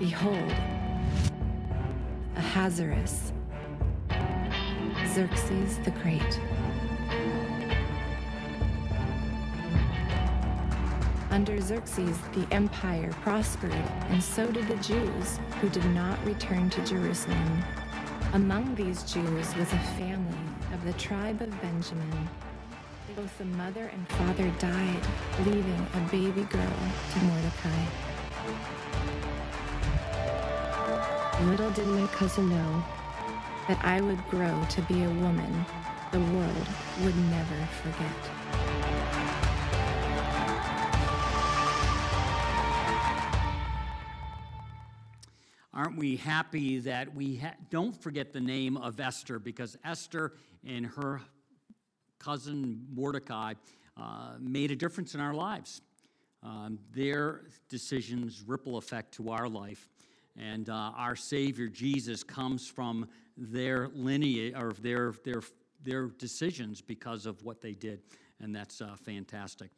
Behold, 0.00 0.50
Ahasuerus, 2.34 3.34
Xerxes 5.08 5.76
the 5.84 5.90
Great. 6.02 6.40
Under 11.30 11.60
Xerxes, 11.60 12.16
the 12.32 12.46
empire 12.50 13.10
prospered, 13.20 13.74
and 14.08 14.22
so 14.22 14.50
did 14.50 14.68
the 14.68 14.76
Jews, 14.76 15.38
who 15.60 15.68
did 15.68 15.84
not 15.94 16.18
return 16.24 16.70
to 16.70 16.86
Jerusalem. 16.86 17.62
Among 18.32 18.74
these 18.74 19.02
Jews 19.02 19.54
was 19.54 19.70
a 19.70 19.78
family 19.98 20.38
of 20.72 20.82
the 20.82 20.94
tribe 20.94 21.42
of 21.42 21.60
Benjamin. 21.60 22.26
Both 23.14 23.36
the 23.36 23.44
mother 23.44 23.90
and 23.92 24.08
father 24.08 24.50
died, 24.58 25.06
leaving 25.44 25.86
a 25.92 26.00
baby 26.10 26.44
girl 26.44 26.78
to 27.12 27.18
Mordecai. 27.24 27.84
Little 31.46 31.70
did 31.70 31.86
my 31.86 32.06
cousin 32.08 32.50
know 32.50 32.84
that 33.66 33.82
I 33.82 34.00
would 34.00 34.22
grow 34.28 34.62
to 34.68 34.82
be 34.82 35.04
a 35.04 35.10
woman 35.10 35.64
the 36.12 36.20
world 36.20 36.68
would 37.02 37.16
never 37.16 37.54
forget. 37.82 38.30
Aren't 45.72 45.96
we 45.96 46.16
happy 46.16 46.80
that 46.80 47.14
we 47.14 47.36
ha- 47.36 47.54
don't 47.70 47.96
forget 47.96 48.32
the 48.32 48.40
name 48.40 48.76
of 48.76 49.00
Esther 49.00 49.38
because 49.38 49.78
Esther 49.82 50.34
and 50.66 50.84
her 50.84 51.22
cousin 52.18 52.86
Mordecai 52.92 53.54
uh, 53.96 54.32
made 54.38 54.72
a 54.72 54.76
difference 54.76 55.14
in 55.14 55.20
our 55.20 55.32
lives? 55.32 55.80
Um, 56.42 56.78
their 56.92 57.42
decisions 57.68 58.42
ripple 58.46 58.76
effect 58.76 59.14
to 59.14 59.30
our 59.30 59.48
life. 59.48 59.88
And 60.36 60.68
uh, 60.68 60.92
our 60.96 61.16
Savior 61.16 61.68
Jesus 61.68 62.22
comes 62.22 62.66
from 62.66 63.08
their 63.36 63.88
lineage 63.94 64.54
or 64.56 64.72
their, 64.72 65.14
their, 65.24 65.42
their 65.82 66.06
decisions 66.06 66.80
because 66.80 67.26
of 67.26 67.42
what 67.42 67.60
they 67.60 67.72
did. 67.74 68.00
And 68.40 68.54
that's 68.54 68.80
uh, 68.80 68.96
fantastic. 69.02 69.70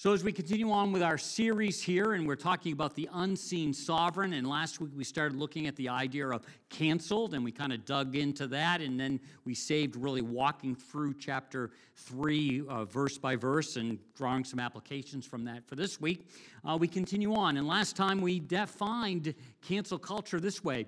So, 0.00 0.14
as 0.14 0.24
we 0.24 0.32
continue 0.32 0.70
on 0.72 0.92
with 0.92 1.02
our 1.02 1.18
series 1.18 1.82
here, 1.82 2.14
and 2.14 2.26
we're 2.26 2.34
talking 2.34 2.72
about 2.72 2.94
the 2.94 3.06
unseen 3.12 3.74
sovereign, 3.74 4.32
and 4.32 4.48
last 4.48 4.80
week 4.80 4.92
we 4.96 5.04
started 5.04 5.36
looking 5.36 5.66
at 5.66 5.76
the 5.76 5.90
idea 5.90 6.26
of 6.30 6.46
canceled, 6.70 7.34
and 7.34 7.44
we 7.44 7.52
kind 7.52 7.70
of 7.70 7.84
dug 7.84 8.16
into 8.16 8.46
that, 8.46 8.80
and 8.80 8.98
then 8.98 9.20
we 9.44 9.54
saved 9.54 9.96
really 9.96 10.22
walking 10.22 10.74
through 10.74 11.12
chapter 11.18 11.72
three, 11.96 12.62
uh, 12.66 12.86
verse 12.86 13.18
by 13.18 13.36
verse, 13.36 13.76
and 13.76 13.98
drawing 14.16 14.42
some 14.42 14.58
applications 14.58 15.26
from 15.26 15.44
that 15.44 15.68
for 15.68 15.74
this 15.74 16.00
week. 16.00 16.26
Uh, 16.64 16.78
we 16.80 16.88
continue 16.88 17.34
on, 17.34 17.58
and 17.58 17.66
last 17.68 17.94
time 17.94 18.22
we 18.22 18.40
defined 18.40 19.34
cancel 19.60 19.98
culture 19.98 20.40
this 20.40 20.64
way. 20.64 20.86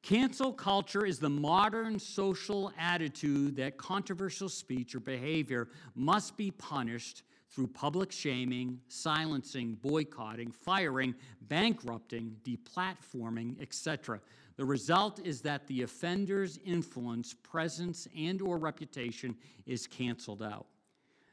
Cancel 0.00 0.54
culture 0.54 1.04
is 1.04 1.18
the 1.18 1.28
modern 1.28 1.98
social 1.98 2.72
attitude 2.78 3.56
that 3.56 3.76
controversial 3.76 4.48
speech 4.48 4.94
or 4.94 5.00
behavior 5.00 5.68
must 5.94 6.38
be 6.38 6.50
punished 6.50 7.24
through 7.54 7.68
public 7.68 8.10
shaming, 8.10 8.80
silencing, 8.88 9.74
boycotting, 9.80 10.50
firing, 10.50 11.14
bankrupting, 11.42 12.36
deplatforming, 12.42 13.60
etc. 13.62 14.20
The 14.56 14.64
result 14.64 15.20
is 15.24 15.40
that 15.42 15.66
the 15.68 15.82
offender's 15.82 16.58
influence, 16.64 17.32
presence, 17.32 18.08
and 18.16 18.42
or 18.42 18.58
reputation 18.58 19.36
is 19.66 19.86
canceled 19.86 20.42
out. 20.42 20.66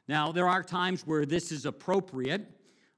Now, 0.08 0.32
there 0.32 0.48
are 0.48 0.62
times 0.62 1.08
where 1.08 1.26
this 1.26 1.52
is 1.52 1.66
appropriate. 1.66 2.48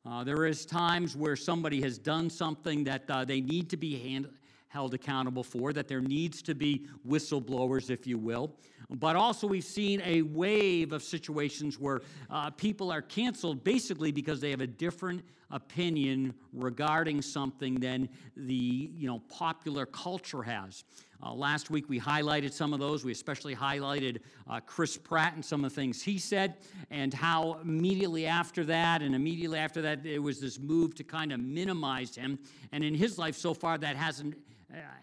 Uh, 0.06 0.26
there 0.26 0.46
is 0.46 0.66
times 0.66 1.16
where 1.16 1.38
somebody 1.38 1.82
has 1.82 1.98
done 1.98 2.30
something 2.30 2.84
that 2.84 3.04
uh, 3.10 3.24
they 3.24 3.40
need 3.40 3.70
to 3.70 3.78
be 3.78 3.98
hand, 3.98 4.28
held 4.74 4.96
accountable 4.96 5.44
for, 5.44 5.72
that 5.72 5.88
there 5.88 6.02
needs 6.02 6.42
to 6.42 6.56
be 6.56 6.88
whistleblowers, 7.08 7.92
if 7.92 8.08
you 8.08 8.18
will. 8.18 8.56
But 8.90 9.16
also, 9.16 9.46
we've 9.46 9.64
seen 9.64 10.02
a 10.04 10.24
wave 10.24 10.92
of 10.94 11.04
situations 11.04 11.80
where 11.80 12.02
uh, 12.30 12.50
people 12.50 12.92
are 12.92 13.02
canceled 13.02 13.64
basically 13.64 14.12
because 14.12 14.42
they 14.42 14.50
have 14.50 14.62
a 14.62 14.68
different 14.68 15.24
opinion 15.52 16.34
regarding 16.52 17.22
something 17.22 17.76
than 17.76 18.10
the 18.36 18.90
you 18.96 19.08
know, 19.08 19.20
popular 19.30 19.86
culture 19.86 20.42
has. 20.42 20.84
Uh, 21.24 21.32
last 21.34 21.70
week 21.70 21.88
we 21.88 22.00
highlighted 22.00 22.52
some 22.52 22.74
of 22.74 22.80
those. 22.80 23.06
We 23.06 23.12
especially 23.12 23.56
highlighted 23.56 24.18
uh, 24.50 24.60
Chris 24.60 24.98
Pratt 24.98 25.36
and 25.36 25.46
some 25.46 25.64
of 25.64 25.72
the 25.72 25.76
things 25.76 26.02
he 26.02 26.18
said, 26.18 26.56
and 26.90 27.14
how 27.14 27.60
immediately 27.62 28.26
after 28.26 28.66
that, 28.66 29.02
and 29.02 29.16
immediately 29.16 29.60
after 29.60 29.82
that, 29.84 30.04
there 30.04 30.22
was 30.22 30.42
this 30.42 30.60
move 30.60 30.96
to 30.96 31.04
kind 31.04 31.32
of 31.32 31.40
minimize 31.40 32.16
him. 32.16 32.40
And 32.72 32.84
in 32.84 32.96
his 32.96 33.18
life 33.18 33.36
so 33.38 33.54
far, 33.54 33.78
that 33.78 33.96
hasn't 33.96 34.36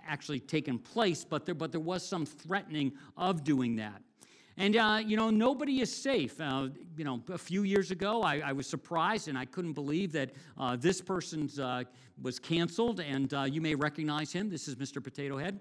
actually 0.07 0.41
taken 0.41 0.79
place, 0.79 1.25
but 1.25 1.47
there, 1.47 1.55
but 1.55 1.73
there 1.73 1.81
was 1.81 2.07
some 2.07 2.27
threatening 2.27 2.93
of 3.17 3.45
doing 3.45 3.77
that. 3.77 4.03
And, 4.61 4.77
uh, 4.77 5.01
you 5.03 5.17
know, 5.17 5.31
nobody 5.31 5.81
is 5.81 5.91
safe. 5.91 6.39
Uh, 6.39 6.69
you 6.95 7.03
know, 7.03 7.23
a 7.33 7.39
few 7.39 7.63
years 7.63 7.91
ago, 7.91 8.21
I, 8.23 8.41
I, 8.41 8.53
was 8.53 8.67
surprised 8.67 9.29
and 9.29 9.39
I 9.39 9.47
couldn't 9.47 9.73
believe 9.73 10.13
that 10.13 10.33
uh, 10.59 10.77
this 10.77 11.01
person's 11.01 11.59
uh, 11.59 11.85
was 12.21 12.39
canceled. 12.39 13.01
And 13.01 13.33
uh, 13.33 13.45
you 13.45 13.63
may 13.63 13.75
recognize 13.75 14.33
him. 14.33 14.51
This 14.51 14.69
is 14.69 14.77
Mr. 14.77 15.03
Potato 15.03 15.39
Head. 15.39 15.61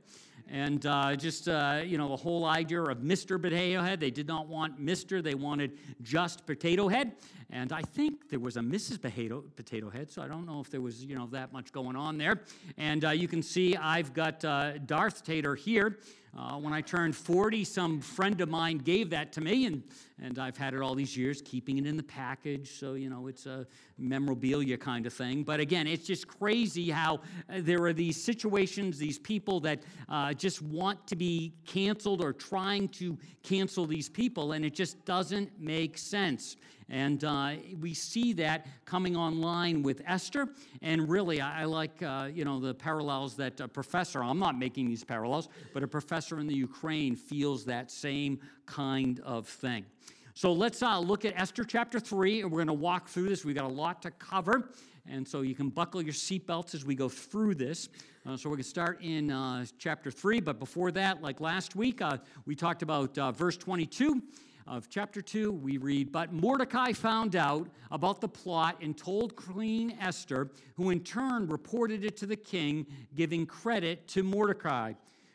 And 0.49 0.85
uh, 0.85 1.15
just, 1.15 1.47
you 1.47 1.97
know, 1.97 2.09
the 2.09 2.17
whole 2.17 2.43
idea 2.43 2.81
of 2.81 2.97
Mr. 2.97 3.41
Potato 3.41 3.81
Head. 3.81 4.01
They 4.01 4.11
did 4.11 4.27
not 4.27 4.47
want 4.47 4.83
Mr., 4.83 5.23
they 5.23 5.35
wanted 5.35 5.77
just 6.01 6.45
Potato 6.45 6.89
Head. 6.89 7.13
And 7.51 7.71
I 7.73 7.81
think 7.81 8.29
there 8.29 8.39
was 8.39 8.57
a 8.57 8.61
Mrs. 8.61 9.01
Potato, 9.01 9.43
Potato 9.55 9.89
Head, 9.89 10.11
so 10.11 10.21
I 10.21 10.27
don't 10.27 10.45
know 10.45 10.59
if 10.59 10.69
there 10.69 10.81
was, 10.81 11.03
you 11.03 11.15
know, 11.15 11.27
that 11.31 11.51
much 11.51 11.71
going 11.71 11.95
on 11.95 12.17
there. 12.17 12.41
And 12.77 13.03
you 13.13 13.27
can 13.27 13.41
see 13.41 13.75
I've 13.75 14.13
got 14.13 14.39
Darth 14.85 15.23
Tater 15.23 15.55
here. 15.55 15.97
Uh, 16.37 16.57
when 16.57 16.73
I 16.73 16.81
turned 16.81 17.15
40, 17.15 17.63
some 17.63 18.01
friend 18.01 18.39
of 18.41 18.49
mine 18.49 18.77
gave 18.77 19.09
that 19.09 19.31
to 19.33 19.41
me, 19.41 19.65
and, 19.65 19.83
and 20.21 20.37
I've 20.37 20.57
had 20.57 20.73
it 20.73 20.81
all 20.81 20.93
these 20.93 21.17
years, 21.17 21.41
keeping 21.41 21.77
it 21.79 21.87
in 21.87 21.97
the 21.97 22.03
package. 22.03 22.79
So, 22.79 22.93
you 22.93 23.09
know, 23.09 23.27
it's 23.27 23.45
a 23.45 23.65
memorabilia 23.97 24.77
kind 24.77 25.05
of 25.05 25.13
thing. 25.13 25.43
But 25.43 25.59
again, 25.59 25.87
it's 25.87 26.05
just 26.05 26.27
crazy 26.27 26.91
how 26.91 27.15
uh, 27.15 27.59
there 27.61 27.83
are 27.83 27.93
these 27.93 28.21
situations, 28.21 28.99
these 28.99 29.17
people 29.17 29.59
that 29.61 29.81
uh, 30.07 30.33
just 30.33 30.61
want 30.61 31.07
to 31.07 31.15
be 31.15 31.53
canceled 31.65 32.23
or 32.23 32.31
trying 32.31 32.89
to 32.89 33.17
cancel 33.41 33.87
these 33.87 34.07
people, 34.07 34.51
and 34.51 34.63
it 34.63 34.75
just 34.75 35.03
doesn't 35.05 35.59
make 35.59 35.97
sense. 35.97 36.57
And 36.89 37.23
uh, 37.23 37.53
we 37.79 37.93
see 37.93 38.33
that 38.33 38.65
coming 38.85 39.15
online 39.15 39.83
with 39.83 40.01
Esther. 40.07 40.49
And 40.81 41.07
really, 41.07 41.39
I, 41.39 41.61
I 41.61 41.65
like, 41.65 42.01
uh, 42.01 42.29
you 42.33 42.45
know, 42.45 42.59
the 42.59 42.73
parallels 42.73 43.35
that 43.35 43.59
a 43.59 43.67
professor, 43.67 44.23
I'm 44.23 44.39
not 44.39 44.57
making 44.57 44.87
these 44.87 45.03
parallels, 45.03 45.49
but 45.73 45.83
a 45.83 45.87
professor 45.87 46.39
in 46.39 46.47
the 46.47 46.55
Ukraine 46.55 47.15
feels 47.15 47.65
that 47.65 47.91
same 47.91 48.39
kind 48.65 49.19
of 49.21 49.47
thing. 49.47 49.85
So 50.33 50.53
let's 50.53 50.81
uh, 50.81 50.99
look 50.99 51.25
at 51.25 51.33
Esther 51.35 51.63
chapter 51.63 51.99
3, 51.99 52.41
and 52.41 52.51
we're 52.51 52.59
going 52.59 52.67
to 52.67 52.73
walk 52.73 53.09
through 53.09 53.27
this. 53.27 53.43
We've 53.43 53.55
got 53.55 53.65
a 53.65 53.67
lot 53.67 54.01
to 54.03 54.11
cover, 54.11 54.69
and 55.05 55.27
so 55.27 55.41
you 55.41 55.53
can 55.53 55.69
buckle 55.69 56.01
your 56.01 56.13
seatbelts 56.13 56.73
as 56.73 56.85
we 56.85 56.95
go 56.95 57.09
through 57.09 57.55
this. 57.55 57.89
Uh, 58.25 58.37
so 58.37 58.49
we're 58.49 58.55
going 58.55 58.63
to 58.63 58.69
start 58.69 59.01
in 59.01 59.31
uh, 59.31 59.65
chapter 59.77 60.09
3, 60.09 60.39
but 60.39 60.57
before 60.57 60.91
that, 60.91 61.21
like 61.21 61.41
last 61.41 61.75
week, 61.75 62.01
uh, 62.01 62.17
we 62.45 62.55
talked 62.55 62.83
about 62.83 63.17
uh, 63.17 63.31
verse 63.33 63.57
22 63.57 64.21
of 64.69 64.87
chapter 64.87 65.19
2, 65.19 65.51
we 65.51 65.77
read 65.77 66.11
But 66.11 66.31
Mordecai 66.31 66.93
found 66.93 67.35
out 67.35 67.67
about 67.89 68.21
the 68.21 68.27
plot 68.27 68.77
and 68.81 68.95
told 68.95 69.35
Queen 69.35 69.97
Esther, 69.99 70.51
who 70.75 70.91
in 70.91 70.99
turn 70.99 71.47
reported 71.47 72.05
it 72.05 72.15
to 72.17 72.27
the 72.27 72.35
king, 72.35 72.85
giving 73.15 73.47
credit 73.47 74.07
to 74.09 74.21
Mordecai. 74.21 74.93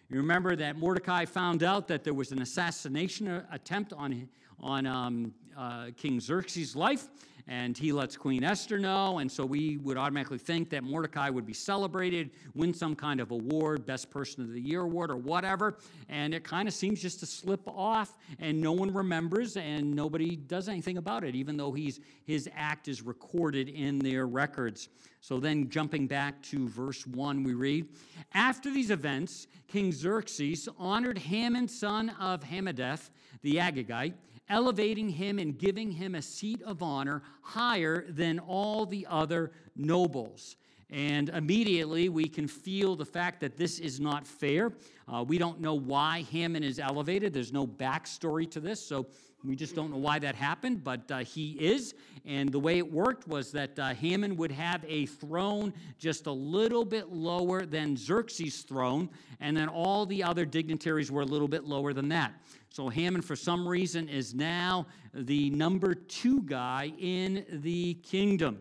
You 0.08 0.18
remember 0.18 0.54
that 0.54 0.76
Mordecai 0.76 1.24
found 1.24 1.64
out 1.64 1.88
that 1.88 2.04
there 2.04 2.14
was 2.14 2.30
an 2.30 2.42
assassination 2.42 3.42
attempt 3.50 3.92
on, 3.92 4.28
on 4.60 4.86
um, 4.86 5.34
uh, 5.56 5.86
King 5.96 6.20
Xerxes' 6.20 6.76
life, 6.76 7.08
and 7.46 7.76
he 7.76 7.92
lets 7.92 8.16
Queen 8.16 8.42
Esther 8.42 8.78
know. 8.78 9.18
And 9.18 9.30
so 9.30 9.44
we 9.44 9.76
would 9.78 9.96
automatically 9.96 10.38
think 10.38 10.70
that 10.70 10.82
Mordecai 10.82 11.28
would 11.28 11.44
be 11.44 11.52
celebrated, 11.52 12.30
win 12.54 12.72
some 12.72 12.96
kind 12.96 13.20
of 13.20 13.30
award, 13.30 13.84
Best 13.84 14.10
Person 14.10 14.42
of 14.42 14.52
the 14.52 14.60
Year 14.60 14.80
award, 14.80 15.10
or 15.10 15.16
whatever. 15.16 15.76
And 16.08 16.34
it 16.34 16.44
kind 16.44 16.68
of 16.68 16.74
seems 16.74 17.02
just 17.02 17.20
to 17.20 17.26
slip 17.26 17.66
off, 17.66 18.16
and 18.38 18.60
no 18.60 18.72
one 18.72 18.92
remembers, 18.92 19.56
and 19.56 19.94
nobody 19.94 20.36
does 20.36 20.68
anything 20.68 20.96
about 20.96 21.24
it, 21.24 21.34
even 21.34 21.56
though 21.56 21.72
he's, 21.72 22.00
his 22.24 22.48
act 22.54 22.88
is 22.88 23.02
recorded 23.02 23.68
in 23.68 23.98
their 23.98 24.26
records. 24.26 24.88
So 25.20 25.40
then, 25.40 25.70
jumping 25.70 26.06
back 26.06 26.42
to 26.44 26.68
verse 26.68 27.06
1, 27.06 27.44
we 27.44 27.54
read 27.54 27.88
After 28.34 28.70
these 28.70 28.90
events, 28.90 29.46
King 29.68 29.90
Xerxes 29.90 30.68
honored 30.78 31.18
Haman, 31.18 31.68
son 31.68 32.10
of 32.20 32.42
Hammedatha, 32.42 33.08
the 33.42 33.56
Agagite 33.56 34.14
elevating 34.48 35.08
him 35.08 35.38
and 35.38 35.58
giving 35.58 35.90
him 35.90 36.14
a 36.14 36.22
seat 36.22 36.62
of 36.62 36.82
honor 36.82 37.22
higher 37.42 38.04
than 38.08 38.38
all 38.38 38.86
the 38.86 39.06
other 39.08 39.52
nobles. 39.76 40.56
And 40.90 41.30
immediately 41.30 42.08
we 42.08 42.28
can 42.28 42.46
feel 42.46 42.94
the 42.94 43.06
fact 43.06 43.40
that 43.40 43.56
this 43.56 43.78
is 43.78 44.00
not 44.00 44.26
fair. 44.26 44.72
Uh, 45.08 45.24
we 45.26 45.38
don't 45.38 45.60
know 45.60 45.74
why 45.74 46.24
Haman 46.30 46.62
is 46.62 46.78
elevated. 46.78 47.32
There's 47.32 47.52
no 47.52 47.66
backstory 47.66 48.50
to 48.50 48.60
this. 48.60 48.84
So 48.84 49.06
We 49.44 49.56
just 49.56 49.74
don't 49.74 49.90
know 49.90 49.98
why 49.98 50.18
that 50.20 50.34
happened, 50.34 50.82
but 50.82 51.10
uh, 51.10 51.18
he 51.18 51.52
is. 51.52 51.94
And 52.24 52.50
the 52.50 52.58
way 52.58 52.78
it 52.78 52.90
worked 52.90 53.28
was 53.28 53.52
that 53.52 53.78
uh, 53.78 53.88
Haman 53.88 54.36
would 54.36 54.50
have 54.50 54.82
a 54.88 55.04
throne 55.04 55.74
just 55.98 56.26
a 56.26 56.32
little 56.32 56.84
bit 56.84 57.12
lower 57.12 57.66
than 57.66 57.96
Xerxes' 57.96 58.62
throne, 58.62 59.10
and 59.40 59.54
then 59.54 59.68
all 59.68 60.06
the 60.06 60.22
other 60.22 60.46
dignitaries 60.46 61.10
were 61.10 61.20
a 61.20 61.26
little 61.26 61.48
bit 61.48 61.64
lower 61.64 61.92
than 61.92 62.08
that. 62.08 62.32
So 62.70 62.88
Haman, 62.88 63.20
for 63.20 63.36
some 63.36 63.68
reason, 63.68 64.08
is 64.08 64.34
now 64.34 64.86
the 65.12 65.50
number 65.50 65.94
two 65.94 66.42
guy 66.42 66.92
in 66.98 67.44
the 67.50 67.94
kingdom. 68.02 68.60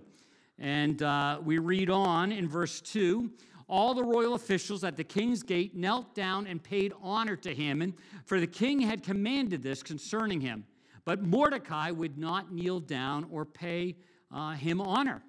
And 0.60 1.02
uh, 1.02 1.40
we 1.44 1.58
read 1.60 1.90
on 1.90 2.32
in 2.32 2.48
verse 2.48 2.82
2 2.82 3.32
all 3.70 3.94
the 3.94 4.04
royal 4.04 4.36
officials 4.36 4.84
at 4.84 4.98
the 4.98 5.04
king's 5.04 5.42
gate 5.42 5.76
knelt 5.76 6.14
down 6.14 6.46
and 6.46 6.62
paid 6.62 6.94
honor 7.02 7.36
to 7.38 7.56
Haman, 7.56 7.96
for 8.26 8.40
the 8.40 8.46
king 8.46 8.82
had 8.82 9.02
commanded 9.02 9.64
this 9.64 9.82
concerning 9.82 10.42
him. 10.42 10.66
But 11.06 11.22
Mordecai 11.22 11.92
would 11.92 12.18
not 12.18 12.54
kneel 12.54 12.80
down 12.80 13.28
or 13.32 13.46
pay 13.46 13.98
uh, 14.32 14.52
him 14.52 14.82
honor. 14.82 15.22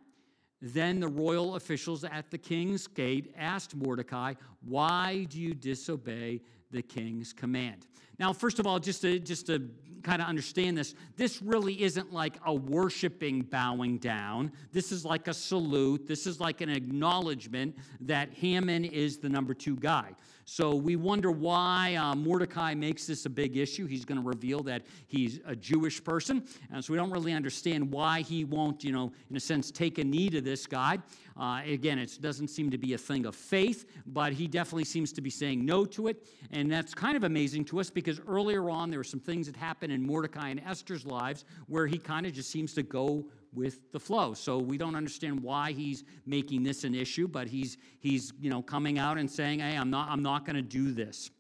Then 0.60 1.00
the 1.00 1.08
royal 1.08 1.56
officials 1.56 2.04
at 2.04 2.30
the 2.30 2.38
king's 2.38 2.86
gate 2.86 3.34
asked 3.36 3.74
Mordecai, 3.76 4.34
Why 4.64 5.26
do 5.28 5.38
you 5.38 5.52
disobey 5.52 6.40
the 6.70 6.80
king's 6.80 7.32
command? 7.32 7.86
Now, 8.18 8.32
first 8.32 8.58
of 8.58 8.66
all, 8.66 8.78
just 8.78 9.02
to, 9.02 9.18
just 9.18 9.46
to 9.48 9.68
kind 10.02 10.22
of 10.22 10.28
understand 10.28 10.78
this, 10.78 10.94
this 11.16 11.42
really 11.42 11.82
isn't 11.82 12.12
like 12.12 12.36
a 12.46 12.54
worshiping 12.54 13.42
bowing 13.42 13.98
down. 13.98 14.52
This 14.72 14.92
is 14.92 15.04
like 15.04 15.26
a 15.28 15.34
salute. 15.34 16.06
This 16.06 16.26
is 16.26 16.38
like 16.40 16.60
an 16.60 16.68
acknowledgement 16.68 17.76
that 18.02 18.32
Haman 18.32 18.84
is 18.84 19.18
the 19.18 19.28
number 19.28 19.52
two 19.52 19.76
guy. 19.76 20.12
So 20.44 20.74
we 20.74 20.96
wonder 20.96 21.30
why 21.30 21.94
uh, 21.94 22.14
Mordecai 22.14 22.74
makes 22.74 23.06
this 23.06 23.24
a 23.26 23.30
big 23.30 23.56
issue. 23.56 23.86
He's 23.86 24.04
going 24.04 24.20
to 24.20 24.26
reveal 24.26 24.62
that 24.64 24.82
he's 25.06 25.40
a 25.46 25.56
Jewish 25.56 26.02
person. 26.02 26.44
And 26.72 26.84
so 26.84 26.92
we 26.92 26.98
don't 26.98 27.10
really 27.10 27.32
understand 27.32 27.90
why 27.90 28.20
he 28.20 28.44
won't, 28.44 28.84
you 28.84 28.92
know, 28.92 29.12
in 29.30 29.36
a 29.36 29.40
sense, 29.40 29.70
take 29.70 29.98
a 29.98 30.04
knee 30.04 30.28
to 30.30 30.40
this 30.40 30.66
guy. 30.66 30.98
Uh, 31.36 31.62
again, 31.66 31.98
it 31.98 32.18
doesn't 32.20 32.48
seem 32.48 32.70
to 32.70 32.78
be 32.78 32.92
a 32.92 32.98
thing 32.98 33.26
of 33.26 33.34
faith, 33.34 33.86
but 34.06 34.32
he 34.32 34.46
definitely 34.46 34.84
seems 34.84 35.12
to 35.12 35.20
be 35.20 35.30
saying 35.30 35.64
no 35.64 35.84
to 35.84 36.08
it. 36.08 36.26
And 36.50 36.70
that's 36.70 36.94
kind 36.94 37.16
of 37.16 37.24
amazing 37.24 37.64
to 37.66 37.80
us 37.80 37.90
because 37.90 38.20
earlier 38.28 38.70
on 38.70 38.90
there 38.90 39.00
were 39.00 39.04
some 39.04 39.20
things 39.20 39.46
that 39.46 39.56
happened 39.56 39.92
in 39.92 40.06
Mordecai 40.06 40.50
and 40.50 40.60
Esther's 40.60 41.06
lives 41.06 41.44
where 41.66 41.86
he 41.86 41.98
kind 41.98 42.26
of 42.26 42.32
just 42.32 42.50
seems 42.50 42.74
to 42.74 42.82
go 42.82 43.24
with 43.54 43.92
the 43.92 44.00
flow. 44.00 44.34
So 44.34 44.58
we 44.58 44.76
don't 44.76 44.94
understand 44.94 45.40
why 45.40 45.72
he's 45.72 46.04
making 46.26 46.62
this 46.62 46.84
an 46.84 46.94
issue, 46.94 47.28
but 47.28 47.48
he's 47.48 47.78
he's 48.00 48.32
you 48.40 48.50
know 48.50 48.62
coming 48.62 48.98
out 48.98 49.18
and 49.18 49.30
saying, 49.30 49.60
"Hey, 49.60 49.76
I'm 49.76 49.90
not 49.90 50.08
I'm 50.08 50.22
not 50.22 50.44
going 50.44 50.56
to 50.56 50.62
do 50.62 50.92
this." 50.92 51.30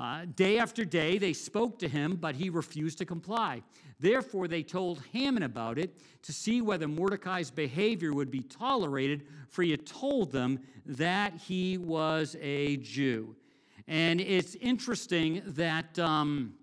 Uh, 0.00 0.24
day 0.34 0.58
after 0.58 0.84
day, 0.84 1.18
they 1.18 1.32
spoke 1.32 1.78
to 1.78 1.88
him, 1.88 2.16
but 2.16 2.34
he 2.34 2.48
refused 2.48 2.96
to 2.98 3.04
comply. 3.04 3.62
Therefore, 3.98 4.48
they 4.48 4.62
told 4.62 5.02
Haman 5.12 5.42
about 5.42 5.78
it 5.78 5.94
to 6.22 6.32
see 6.32 6.62
whether 6.62 6.88
Mordecai's 6.88 7.50
behavior 7.50 8.14
would 8.14 8.30
be 8.30 8.40
tolerated, 8.40 9.26
for 9.48 9.62
he 9.62 9.70
had 9.72 9.84
told 9.84 10.32
them 10.32 10.60
that 10.86 11.34
he 11.36 11.76
was 11.76 12.34
a 12.40 12.78
Jew. 12.78 13.36
And 13.86 14.20
it's 14.20 14.54
interesting 14.54 15.42
that. 15.46 15.98
Um, 15.98 16.54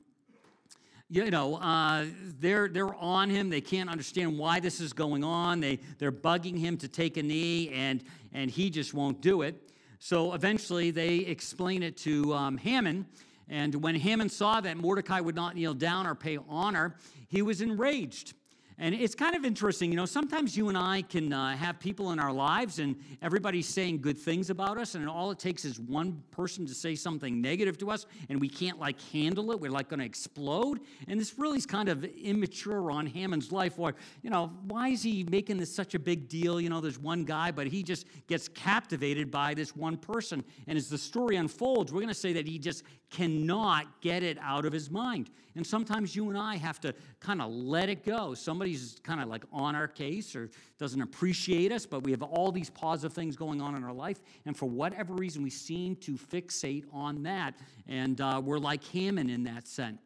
you 1.09 1.31
know, 1.31 1.55
uh, 1.55 2.05
they're, 2.39 2.67
they're 2.67 2.93
on 2.95 3.29
him. 3.29 3.49
They 3.49 3.61
can't 3.61 3.89
understand 3.89 4.37
why 4.37 4.59
this 4.59 4.81
is 4.81 4.91
going 4.91 5.23
on. 5.23 5.61
They, 5.61 5.79
they're 5.99 6.11
bugging 6.11 6.57
him 6.57 6.77
to 6.77 6.87
take 6.87 7.17
a 7.17 7.23
knee, 7.23 7.69
and, 7.69 8.03
and 8.33 8.51
he 8.51 8.69
just 8.69 8.93
won't 8.93 9.21
do 9.21 9.41
it. 9.41 9.71
So 9.99 10.33
eventually 10.33 10.91
they 10.91 11.17
explain 11.19 11.81
it 11.81 11.97
to 11.97 12.33
um, 12.33 12.57
Haman. 12.57 13.05
And 13.47 13.75
when 13.75 13.95
Haman 13.95 14.29
saw 14.29 14.59
that 14.61 14.77
Mordecai 14.77 15.21
would 15.21 15.35
not 15.35 15.55
kneel 15.55 15.73
down 15.73 16.05
or 16.05 16.13
pay 16.13 16.37
honor, 16.49 16.95
he 17.29 17.41
was 17.41 17.61
enraged. 17.61 18.33
And 18.79 18.93
it's 18.93 19.15
kind 19.15 19.35
of 19.35 19.43
interesting, 19.43 19.89
you 19.89 19.97
know, 19.97 20.05
sometimes 20.05 20.55
you 20.55 20.69
and 20.69 20.77
I 20.77 21.01
can 21.01 21.33
uh, 21.33 21.57
have 21.57 21.79
people 21.79 22.11
in 22.11 22.19
our 22.19 22.31
lives 22.31 22.77
and 22.77 22.95
everybody's 23.23 23.67
saying 23.67 24.01
good 24.01 24.19
things 24.19 24.51
about 24.51 24.77
us, 24.77 24.93
and 24.93 25.09
all 25.09 25.31
it 25.31 25.39
takes 25.39 25.65
is 25.65 25.79
one 25.79 26.21
person 26.29 26.67
to 26.67 26.75
say 26.75 26.93
something 26.93 27.41
negative 27.41 27.79
to 27.79 27.89
us, 27.89 28.05
and 28.29 28.39
we 28.39 28.47
can't 28.47 28.77
like 28.79 29.01
handle 29.11 29.51
it. 29.51 29.59
We're 29.59 29.71
like 29.71 29.89
going 29.89 30.01
to 30.01 30.05
explode. 30.05 30.81
And 31.07 31.19
this 31.19 31.39
really 31.39 31.57
is 31.57 31.65
kind 31.65 31.89
of 31.89 32.03
immature 32.03 32.91
on 32.91 33.07
Haman's 33.07 33.51
life, 33.51 33.79
where, 33.79 33.95
you 34.21 34.29
know, 34.29 34.51
why 34.67 34.89
is 34.89 35.01
he 35.01 35.23
making 35.23 35.57
this 35.57 35.73
such 35.73 35.95
a 35.95 35.99
big 35.99 36.29
deal? 36.29 36.61
You 36.61 36.69
know, 36.69 36.79
there's 36.79 36.99
one 36.99 37.23
guy, 37.23 37.49
but 37.49 37.65
he 37.65 37.81
just 37.81 38.05
gets 38.27 38.47
captivated 38.47 39.31
by 39.31 39.55
this 39.55 39.75
one 39.75 39.97
person. 39.97 40.43
And 40.67 40.77
as 40.77 40.87
the 40.87 40.99
story 40.99 41.37
unfolds, 41.37 41.91
we're 41.91 42.01
going 42.01 42.09
to 42.09 42.13
say 42.13 42.33
that 42.33 42.47
he 42.47 42.59
just 42.59 42.83
cannot 43.09 44.01
get 44.01 44.21
it 44.21 44.37
out 44.39 44.65
of 44.65 44.73
his 44.73 44.91
mind. 44.91 45.31
And 45.57 45.65
sometimes 45.65 46.15
you 46.15 46.29
and 46.29 46.37
I 46.37 46.55
have 46.55 46.79
to 46.81 46.93
kind 47.19 47.41
of 47.41 47.51
let 47.51 47.89
it 47.89 48.05
go. 48.05 48.35
Somebody's 48.35 48.97
kind 49.03 49.21
of 49.21 49.27
like 49.27 49.43
on 49.51 49.75
our 49.75 49.87
case 49.87 50.35
or 50.35 50.49
doesn't 50.77 51.01
appreciate 51.01 51.71
us, 51.71 51.85
but 51.85 52.03
we 52.03 52.11
have 52.11 52.21
all 52.21 52.51
these 52.51 52.69
positive 52.69 53.13
things 53.13 53.35
going 53.35 53.59
on 53.59 53.75
in 53.75 53.83
our 53.83 53.91
life. 53.91 54.21
And 54.45 54.55
for 54.55 54.67
whatever 54.67 55.15
reason, 55.15 55.41
we 55.41 55.49
seem 55.49 55.95
to 55.97 56.13
fixate 56.13 56.85
on 56.93 57.23
that. 57.23 57.55
And 57.87 58.21
uh, 58.21 58.39
we're 58.43 58.59
like 58.59 58.83
Haman 58.83 59.29
in 59.29 59.43
that 59.45 59.67
sense. 59.67 59.99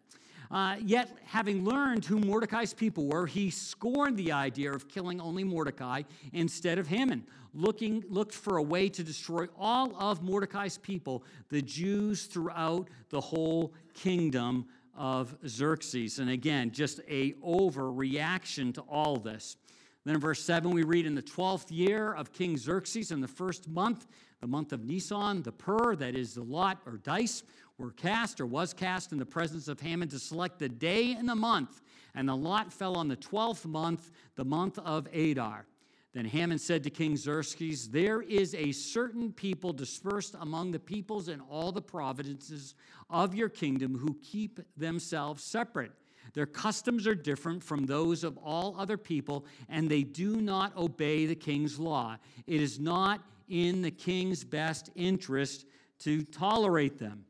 Uh, 0.50 0.76
yet, 0.84 1.18
having 1.26 1.64
learned 1.64 2.04
who 2.04 2.20
Mordecai's 2.20 2.74
people 2.74 3.08
were, 3.08 3.26
he 3.26 3.50
scorned 3.50 4.18
the 4.18 4.34
idea 4.34 4.72
of 4.72 4.90
killing 4.90 5.22
only 5.22 5.46
Mordecai 5.46 6.04
instead 6.34 6.78
of 6.78 6.88
Haman, 6.88 7.24
looking, 7.54 8.04
looked 8.10 8.34
for 8.34 8.58
a 8.58 8.64
way 8.64 8.90
to 8.90 9.02
destroy 9.02 9.48
all 9.58 9.96
of 9.96 10.22
Mordecai's 10.22 10.78
people, 10.78 11.24
the 11.50 11.62
Jews 11.62 12.26
throughout 12.26 12.90
the 13.10 13.22
whole 13.22 13.74
kingdom 13.94 14.66
of 14.96 15.36
Xerxes. 15.48 16.20
And 16.20 16.30
again, 16.30 16.72
just 16.72 17.00
a 17.08 17.34
overreaction 17.34 18.74
to 18.76 18.82
all 18.82 19.18
this. 19.18 19.58
Then 20.06 20.16
in 20.16 20.22
verse 20.22 20.44
7, 20.44 20.72
we 20.72 20.84
read 20.84 21.06
in 21.06 21.16
the 21.16 21.22
12th 21.22 21.68
year 21.70 22.14
of 22.14 22.34
King 22.34 22.58
Xerxes, 22.58 23.12
in 23.12 23.22
the 23.22 23.28
first 23.28 23.68
month, 23.68 24.08
the 24.40 24.48
month 24.48 24.74
of 24.74 24.84
Nisan, 24.84 25.44
the 25.44 25.52
pur, 25.52 25.96
that 25.96 26.16
is 26.16 26.34
the 26.34 26.42
lot 26.42 26.80
or 26.86 26.98
dice, 26.98 27.44
were 27.78 27.92
cast 27.92 28.42
or 28.42 28.46
was 28.46 28.74
cast 28.74 29.12
in 29.12 29.20
the 29.20 29.26
presence 29.26 29.68
of 29.68 29.80
Haman 29.80 30.10
to 30.10 30.20
select 30.20 30.60
the 30.60 30.70
day 30.70 31.14
and 31.14 31.30
the 31.30 31.36
month. 31.36 31.82
And 32.16 32.28
the 32.28 32.36
lot 32.36 32.74
fell 32.74 32.96
on 32.96 33.08
the 33.08 33.16
12th 33.16 33.66
month, 33.66 34.12
the 34.36 34.46
month 34.46 34.80
of 34.80 35.08
Adar. 35.14 35.66
Then 36.14 36.26
Haman 36.26 36.60
said 36.60 36.84
to 36.84 36.90
King 36.90 37.16
Xerxes, 37.16 37.90
There 37.90 38.22
is 38.22 38.54
a 38.54 38.74
certain 38.74 39.32
people 39.32 39.72
dispersed 39.72 40.36
among 40.40 40.72
the 40.72 40.80
peoples 40.80 41.30
in 41.30 41.40
all 41.40 41.72
the 41.72 41.82
provinces 41.82 42.76
of 43.10 43.34
your 43.34 43.48
kingdom 43.48 43.98
who 43.98 44.18
keep 44.22 44.60
themselves 44.76 45.44
separate. 45.44 45.94
Their 46.34 46.46
customs 46.46 47.08
are 47.08 47.16
different 47.16 47.64
from 47.64 47.86
those 47.86 48.24
of 48.24 48.38
all 48.38 48.76
other 48.78 48.98
people, 48.98 49.46
and 49.70 49.90
they 49.90 50.04
do 50.04 50.38
not 50.38 50.76
obey 50.78 51.26
the 51.26 51.36
king's 51.36 51.80
law. 51.80 52.18
It 52.46 52.62
is 52.62 52.80
not 52.80 53.22
in 53.48 53.82
the 53.82 53.92
king's 53.92 54.44
best 54.44 54.90
interest 54.96 55.66
to 56.00 56.24
tolerate 56.24 56.98
them. 56.98 57.26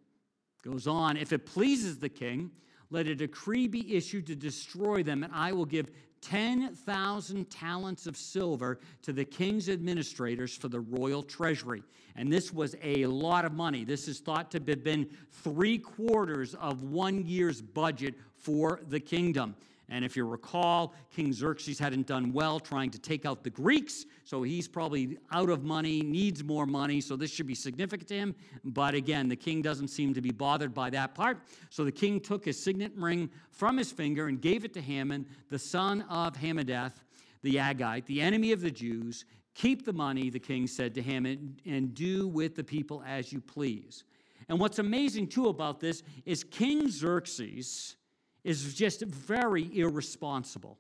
Goes 0.64 0.88
on, 0.88 1.18
if 1.18 1.34
it 1.34 1.46
pleases 1.46 1.98
the 1.98 2.10
king, 2.10 2.52
let 2.92 3.08
a 3.08 3.16
decree 3.16 3.68
be 3.68 3.96
issued 3.96 4.28
to 4.28 4.36
destroy 4.36 5.02
them, 5.02 5.24
and 5.24 5.34
I 5.34 5.54
will 5.54 5.66
give 5.66 5.90
10,000 6.22 7.50
talents 7.50 8.08
of 8.08 8.16
silver 8.16 8.80
to 9.02 9.12
the 9.12 9.26
king's 9.26 9.70
administrators 9.70 10.56
for 10.56 10.68
the 10.68 10.80
royal 10.80 11.24
treasury. 11.24 11.84
And 12.16 12.32
this 12.32 12.54
was 12.54 12.76
a 12.84 13.06
lot 13.06 13.46
of 13.46 13.54
money. 13.54 13.84
This 13.84 14.08
is 14.08 14.20
thought 14.20 14.52
to 14.52 14.58
have 14.58 14.84
been 14.84 15.10
three 15.32 15.78
quarters 15.78 16.56
of 16.56 16.84
one 16.84 17.26
year's 17.26 17.62
budget 17.62 18.16
for 18.36 18.82
the 18.88 19.00
kingdom. 19.00 19.56
And 19.92 20.06
if 20.06 20.16
you 20.16 20.24
recall, 20.24 20.96
King 21.14 21.34
Xerxes 21.34 21.78
hadn't 21.78 22.08
done 22.08 22.32
well 22.32 22.62
trying 22.62 22.90
to 22.92 22.98
take 22.98 23.26
out 23.26 23.44
the 23.44 23.50
Greeks, 23.50 24.06
so 24.24 24.42
he's 24.42 24.66
probably 24.66 25.18
out 25.34 25.50
of 25.50 25.66
money, 25.66 26.02
needs 26.02 26.46
more 26.46 26.66
money, 26.66 27.02
so 27.02 27.18
this 27.18 27.30
should 27.30 27.46
be 27.46 27.54
significant 27.54 28.08
to 28.08 28.16
him. 28.16 28.36
But 28.64 28.96
again, 28.96 29.28
the 29.28 29.36
king 29.36 29.62
doesn't 29.62 29.90
seem 29.90 30.14
to 30.14 30.22
be 30.22 30.32
bothered 30.32 30.74
by 30.74 30.92
that 30.92 31.14
part. 31.14 31.40
So 31.70 31.84
the 31.84 31.92
king 31.92 32.22
took 32.22 32.46
his 32.46 32.58
signet 32.58 32.94
ring 32.96 33.30
from 33.52 33.78
his 33.78 33.92
finger 33.92 34.28
and 34.28 34.42
gave 34.42 34.64
it 34.64 34.74
to 34.76 34.82
Haman, 34.82 35.26
the 35.50 35.60
son 35.60 36.04
of 36.04 36.38
Hammedatha, 36.38 36.94
the 37.42 37.56
Agagite, 37.56 38.06
the 38.06 38.22
enemy 38.22 38.54
of 38.54 38.62
the 38.62 38.72
Jews. 38.72 39.26
Keep 39.56 39.84
the 39.84 39.92
money, 39.92 40.30
the 40.30 40.40
king 40.40 40.68
said 40.68 40.96
to 40.96 41.02
Haman, 41.02 41.58
and 41.66 41.94
do 41.94 42.30
with 42.30 42.56
the 42.56 42.64
people 42.64 43.04
as 43.06 43.34
you 43.34 43.42
please. 43.42 44.06
And 44.48 44.58
what's 44.58 44.80
amazing 44.80 45.28
too 45.28 45.50
about 45.50 45.82
this 45.82 46.02
is 46.26 46.46
King 46.46 46.90
Xerxes 46.90 47.98
is 48.44 48.74
just 48.74 49.02
very 49.02 49.70
irresponsible. 49.78 50.78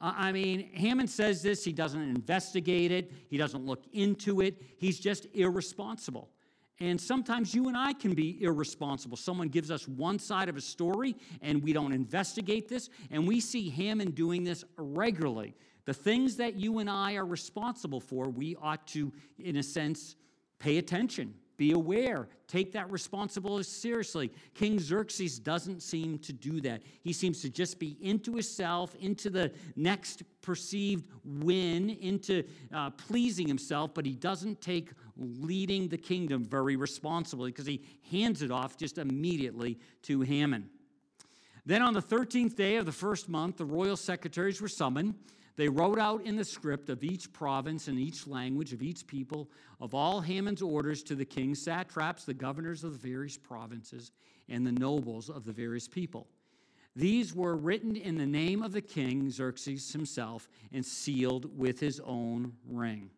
I 0.00 0.30
mean, 0.32 0.70
Haman 0.74 1.06
says 1.08 1.42
this, 1.42 1.64
he 1.64 1.72
doesn't 1.72 2.02
investigate 2.02 2.92
it, 2.92 3.12
he 3.28 3.38
doesn't 3.38 3.64
look 3.64 3.84
into 3.92 4.42
it, 4.42 4.62
he's 4.76 4.98
just 4.98 5.26
irresponsible. 5.32 6.28
And 6.78 7.00
sometimes 7.00 7.54
you 7.54 7.68
and 7.68 7.76
I 7.76 7.94
can 7.94 8.12
be 8.12 8.42
irresponsible. 8.42 9.16
Someone 9.16 9.48
gives 9.48 9.70
us 9.70 9.88
one 9.88 10.18
side 10.18 10.50
of 10.50 10.58
a 10.58 10.60
story 10.60 11.16
and 11.40 11.62
we 11.62 11.72
don't 11.72 11.92
investigate 11.92 12.68
this, 12.68 12.90
and 13.10 13.26
we 13.26 13.40
see 13.40 13.70
Haman 13.70 14.10
doing 14.10 14.44
this 14.44 14.62
regularly. 14.76 15.54
The 15.86 15.94
things 15.94 16.36
that 16.36 16.56
you 16.56 16.80
and 16.80 16.90
I 16.90 17.14
are 17.14 17.24
responsible 17.24 18.00
for, 18.00 18.28
we 18.28 18.56
ought 18.56 18.86
to, 18.88 19.12
in 19.38 19.56
a 19.56 19.62
sense, 19.62 20.16
pay 20.58 20.76
attention 20.76 21.32
be 21.56 21.72
aware, 21.72 22.28
take 22.46 22.72
that 22.72 22.90
responsibility 22.90 23.64
seriously. 23.64 24.30
King 24.54 24.78
Xerxes 24.78 25.38
doesn't 25.38 25.82
seem 25.82 26.18
to 26.20 26.32
do 26.32 26.60
that. 26.60 26.82
He 27.02 27.12
seems 27.12 27.40
to 27.42 27.50
just 27.50 27.78
be 27.78 27.96
into 28.00 28.32
himself, 28.32 28.94
into 28.96 29.30
the 29.30 29.52
next 29.74 30.22
perceived 30.42 31.06
win, 31.24 31.90
into 31.90 32.44
uh, 32.72 32.90
pleasing 32.90 33.48
himself, 33.48 33.94
but 33.94 34.04
he 34.04 34.12
doesn't 34.12 34.60
take 34.60 34.90
leading 35.16 35.88
the 35.88 35.98
kingdom 35.98 36.44
very 36.44 36.76
responsibly 36.76 37.50
because 37.50 37.66
he 37.66 37.82
hands 38.10 38.42
it 38.42 38.50
off 38.50 38.76
just 38.76 38.98
immediately 38.98 39.78
to 40.02 40.20
Haman. 40.20 40.68
Then 41.64 41.82
on 41.82 41.94
the 41.94 42.02
13th 42.02 42.54
day 42.54 42.76
of 42.76 42.86
the 42.86 42.92
first 42.92 43.28
month, 43.28 43.56
the 43.56 43.64
royal 43.64 43.96
secretaries 43.96 44.60
were 44.60 44.68
summoned. 44.68 45.14
They 45.56 45.68
wrote 45.68 45.98
out 45.98 46.22
in 46.22 46.36
the 46.36 46.44
script 46.44 46.90
of 46.90 47.02
each 47.02 47.32
province 47.32 47.88
and 47.88 47.98
each 47.98 48.26
language 48.26 48.72
of 48.72 48.82
each 48.82 49.06
people 49.06 49.50
of 49.80 49.94
all 49.94 50.20
Haman's 50.20 50.62
orders 50.62 51.02
to 51.04 51.14
the 51.14 51.24
king's 51.24 51.62
satraps, 51.62 52.24
the 52.24 52.34
governors 52.34 52.84
of 52.84 52.92
the 52.92 53.08
various 53.08 53.38
provinces, 53.38 54.12
and 54.48 54.66
the 54.66 54.72
nobles 54.72 55.30
of 55.30 55.44
the 55.44 55.52
various 55.52 55.88
people. 55.88 56.26
These 56.94 57.34
were 57.34 57.56
written 57.56 57.96
in 57.96 58.16
the 58.16 58.26
name 58.26 58.62
of 58.62 58.72
the 58.72 58.80
king, 58.80 59.30
Xerxes 59.30 59.92
himself, 59.92 60.48
and 60.72 60.84
sealed 60.84 61.58
with 61.58 61.80
his 61.80 62.00
own 62.00 62.52
ring. 62.66 63.10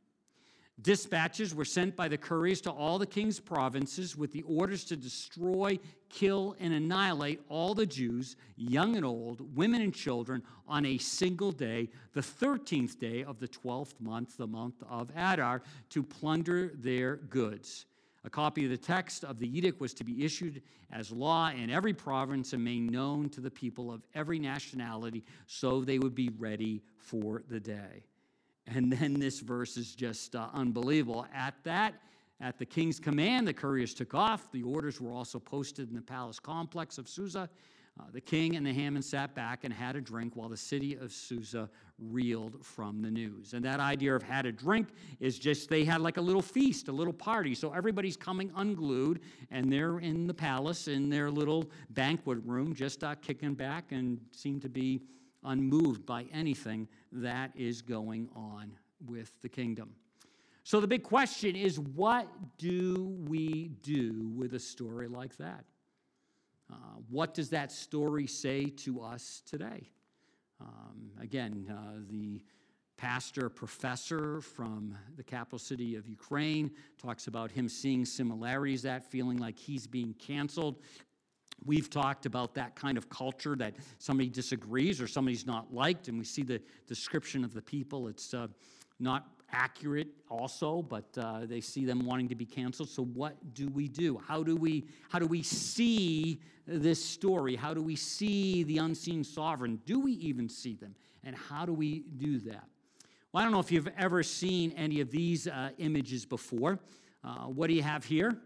Dispatches 0.80 1.54
were 1.56 1.64
sent 1.64 1.96
by 1.96 2.06
the 2.06 2.16
couriers 2.16 2.60
to 2.60 2.70
all 2.70 2.98
the 2.98 3.06
king's 3.06 3.40
provinces 3.40 4.16
with 4.16 4.32
the 4.32 4.42
orders 4.42 4.84
to 4.84 4.96
destroy, 4.96 5.78
kill, 6.08 6.54
and 6.60 6.72
annihilate 6.72 7.40
all 7.48 7.74
the 7.74 7.86
Jews, 7.86 8.36
young 8.56 8.94
and 8.94 9.04
old, 9.04 9.56
women 9.56 9.82
and 9.82 9.92
children, 9.92 10.40
on 10.68 10.86
a 10.86 10.96
single 10.98 11.50
day, 11.50 11.88
the 12.12 12.20
13th 12.20 12.98
day 12.98 13.24
of 13.24 13.40
the 13.40 13.48
12th 13.48 14.00
month, 14.00 14.36
the 14.36 14.46
month 14.46 14.76
of 14.88 15.10
Adar, 15.16 15.62
to 15.90 16.02
plunder 16.02 16.72
their 16.76 17.16
goods. 17.16 17.86
A 18.24 18.30
copy 18.30 18.64
of 18.64 18.70
the 18.70 18.76
text 18.76 19.24
of 19.24 19.40
the 19.40 19.56
edict 19.56 19.80
was 19.80 19.94
to 19.94 20.04
be 20.04 20.24
issued 20.24 20.62
as 20.92 21.10
law 21.10 21.50
in 21.50 21.70
every 21.70 21.94
province 21.94 22.52
and 22.52 22.62
made 22.62 22.90
known 22.90 23.28
to 23.30 23.40
the 23.40 23.50
people 23.50 23.90
of 23.90 24.02
every 24.14 24.38
nationality 24.38 25.24
so 25.46 25.80
they 25.80 25.98
would 25.98 26.14
be 26.14 26.30
ready 26.38 26.82
for 26.98 27.42
the 27.48 27.58
day. 27.58 28.04
And 28.74 28.92
then 28.92 29.14
this 29.14 29.40
verse 29.40 29.76
is 29.76 29.94
just 29.94 30.36
uh, 30.36 30.48
unbelievable. 30.52 31.26
At 31.34 31.54
that, 31.64 31.94
at 32.40 32.58
the 32.58 32.66
king's 32.66 33.00
command, 33.00 33.48
the 33.48 33.52
couriers 33.52 33.94
took 33.94 34.14
off. 34.14 34.52
The 34.52 34.62
orders 34.62 35.00
were 35.00 35.12
also 35.12 35.38
posted 35.38 35.88
in 35.88 35.94
the 35.94 36.02
palace 36.02 36.38
complex 36.38 36.98
of 36.98 37.08
Susa. 37.08 37.48
Uh, 37.98 38.04
the 38.12 38.20
king 38.20 38.54
and 38.54 38.64
the 38.64 38.72
Haman 38.72 39.02
sat 39.02 39.34
back 39.34 39.64
and 39.64 39.74
had 39.74 39.96
a 39.96 40.00
drink 40.00 40.36
while 40.36 40.48
the 40.48 40.56
city 40.56 40.94
of 40.94 41.10
Susa 41.10 41.68
reeled 41.98 42.64
from 42.64 43.02
the 43.02 43.10
news. 43.10 43.54
And 43.54 43.64
that 43.64 43.80
idea 43.80 44.14
of 44.14 44.22
had 44.22 44.46
a 44.46 44.52
drink 44.52 44.88
is 45.18 45.36
just 45.36 45.68
they 45.68 45.84
had 45.84 46.00
like 46.00 46.16
a 46.16 46.20
little 46.20 46.42
feast, 46.42 46.86
a 46.86 46.92
little 46.92 47.12
party. 47.12 47.56
So 47.56 47.72
everybody's 47.72 48.16
coming 48.16 48.52
unglued 48.54 49.20
and 49.50 49.72
they're 49.72 49.98
in 49.98 50.28
the 50.28 50.34
palace 50.34 50.86
in 50.86 51.10
their 51.10 51.28
little 51.28 51.64
banquet 51.90 52.38
room, 52.44 52.72
just 52.72 53.02
uh, 53.02 53.16
kicking 53.16 53.54
back 53.54 53.90
and 53.90 54.20
seem 54.30 54.60
to 54.60 54.68
be 54.68 55.00
unmoved 55.48 56.06
by 56.06 56.26
anything 56.32 56.86
that 57.10 57.50
is 57.56 57.82
going 57.82 58.28
on 58.36 58.72
with 59.06 59.32
the 59.42 59.48
kingdom. 59.48 59.94
So 60.62 60.80
the 60.80 60.86
big 60.86 61.02
question 61.02 61.56
is 61.56 61.78
what 61.78 62.28
do 62.58 63.16
we 63.26 63.70
do 63.82 64.30
with 64.36 64.54
a 64.54 64.60
story 64.60 65.08
like 65.08 65.36
that? 65.38 65.64
Uh, 66.70 66.74
what 67.08 67.32
does 67.32 67.48
that 67.50 67.72
story 67.72 68.26
say 68.26 68.66
to 68.66 69.00
us 69.00 69.42
today? 69.46 69.90
Um, 70.60 71.12
again, 71.20 71.66
uh, 71.70 72.00
the 72.10 72.42
pastor 72.98 73.48
professor 73.48 74.40
from 74.40 74.98
the 75.16 75.22
capital 75.22 75.58
city 75.58 75.94
of 75.94 76.06
Ukraine 76.06 76.70
talks 77.00 77.28
about 77.28 77.50
him 77.50 77.68
seeing 77.68 78.04
similarities, 78.04 78.82
that 78.82 79.04
feeling 79.10 79.38
like 79.38 79.56
he's 79.56 79.86
being 79.86 80.14
canceled. 80.14 80.80
We've 81.64 81.90
talked 81.90 82.26
about 82.26 82.54
that 82.54 82.76
kind 82.76 82.96
of 82.96 83.08
culture 83.10 83.56
that 83.56 83.74
somebody 83.98 84.28
disagrees 84.28 85.00
or 85.00 85.06
somebody's 85.06 85.46
not 85.46 85.72
liked, 85.72 86.08
and 86.08 86.18
we 86.18 86.24
see 86.24 86.42
the 86.42 86.60
description 86.86 87.44
of 87.44 87.52
the 87.52 87.62
people. 87.62 88.08
It's 88.08 88.32
uh, 88.32 88.48
not 89.00 89.26
accurate, 89.52 90.08
also, 90.30 90.82
but 90.82 91.06
uh, 91.16 91.46
they 91.46 91.60
see 91.60 91.84
them 91.84 92.04
wanting 92.04 92.28
to 92.28 92.34
be 92.34 92.44
canceled. 92.44 92.88
So, 92.88 93.04
what 93.04 93.54
do 93.54 93.68
we 93.68 93.88
do? 93.88 94.20
How 94.26 94.42
do 94.42 94.56
we 94.56 94.86
how 95.08 95.18
do 95.18 95.26
we 95.26 95.42
see 95.42 96.40
this 96.66 97.04
story? 97.04 97.56
How 97.56 97.74
do 97.74 97.82
we 97.82 97.96
see 97.96 98.62
the 98.64 98.78
unseen 98.78 99.24
sovereign? 99.24 99.80
Do 99.84 100.00
we 100.00 100.12
even 100.12 100.48
see 100.48 100.74
them? 100.74 100.94
And 101.24 101.34
how 101.34 101.66
do 101.66 101.72
we 101.72 102.00
do 102.16 102.38
that? 102.40 102.64
Well, 103.32 103.40
I 103.40 103.44
don't 103.44 103.52
know 103.52 103.60
if 103.60 103.72
you've 103.72 103.90
ever 103.98 104.22
seen 104.22 104.72
any 104.72 105.00
of 105.00 105.10
these 105.10 105.46
uh, 105.46 105.70
images 105.78 106.24
before. 106.24 106.78
Uh, 107.24 107.46
what 107.46 107.66
do 107.66 107.74
you 107.74 107.82
have 107.82 108.04
here? 108.04 108.38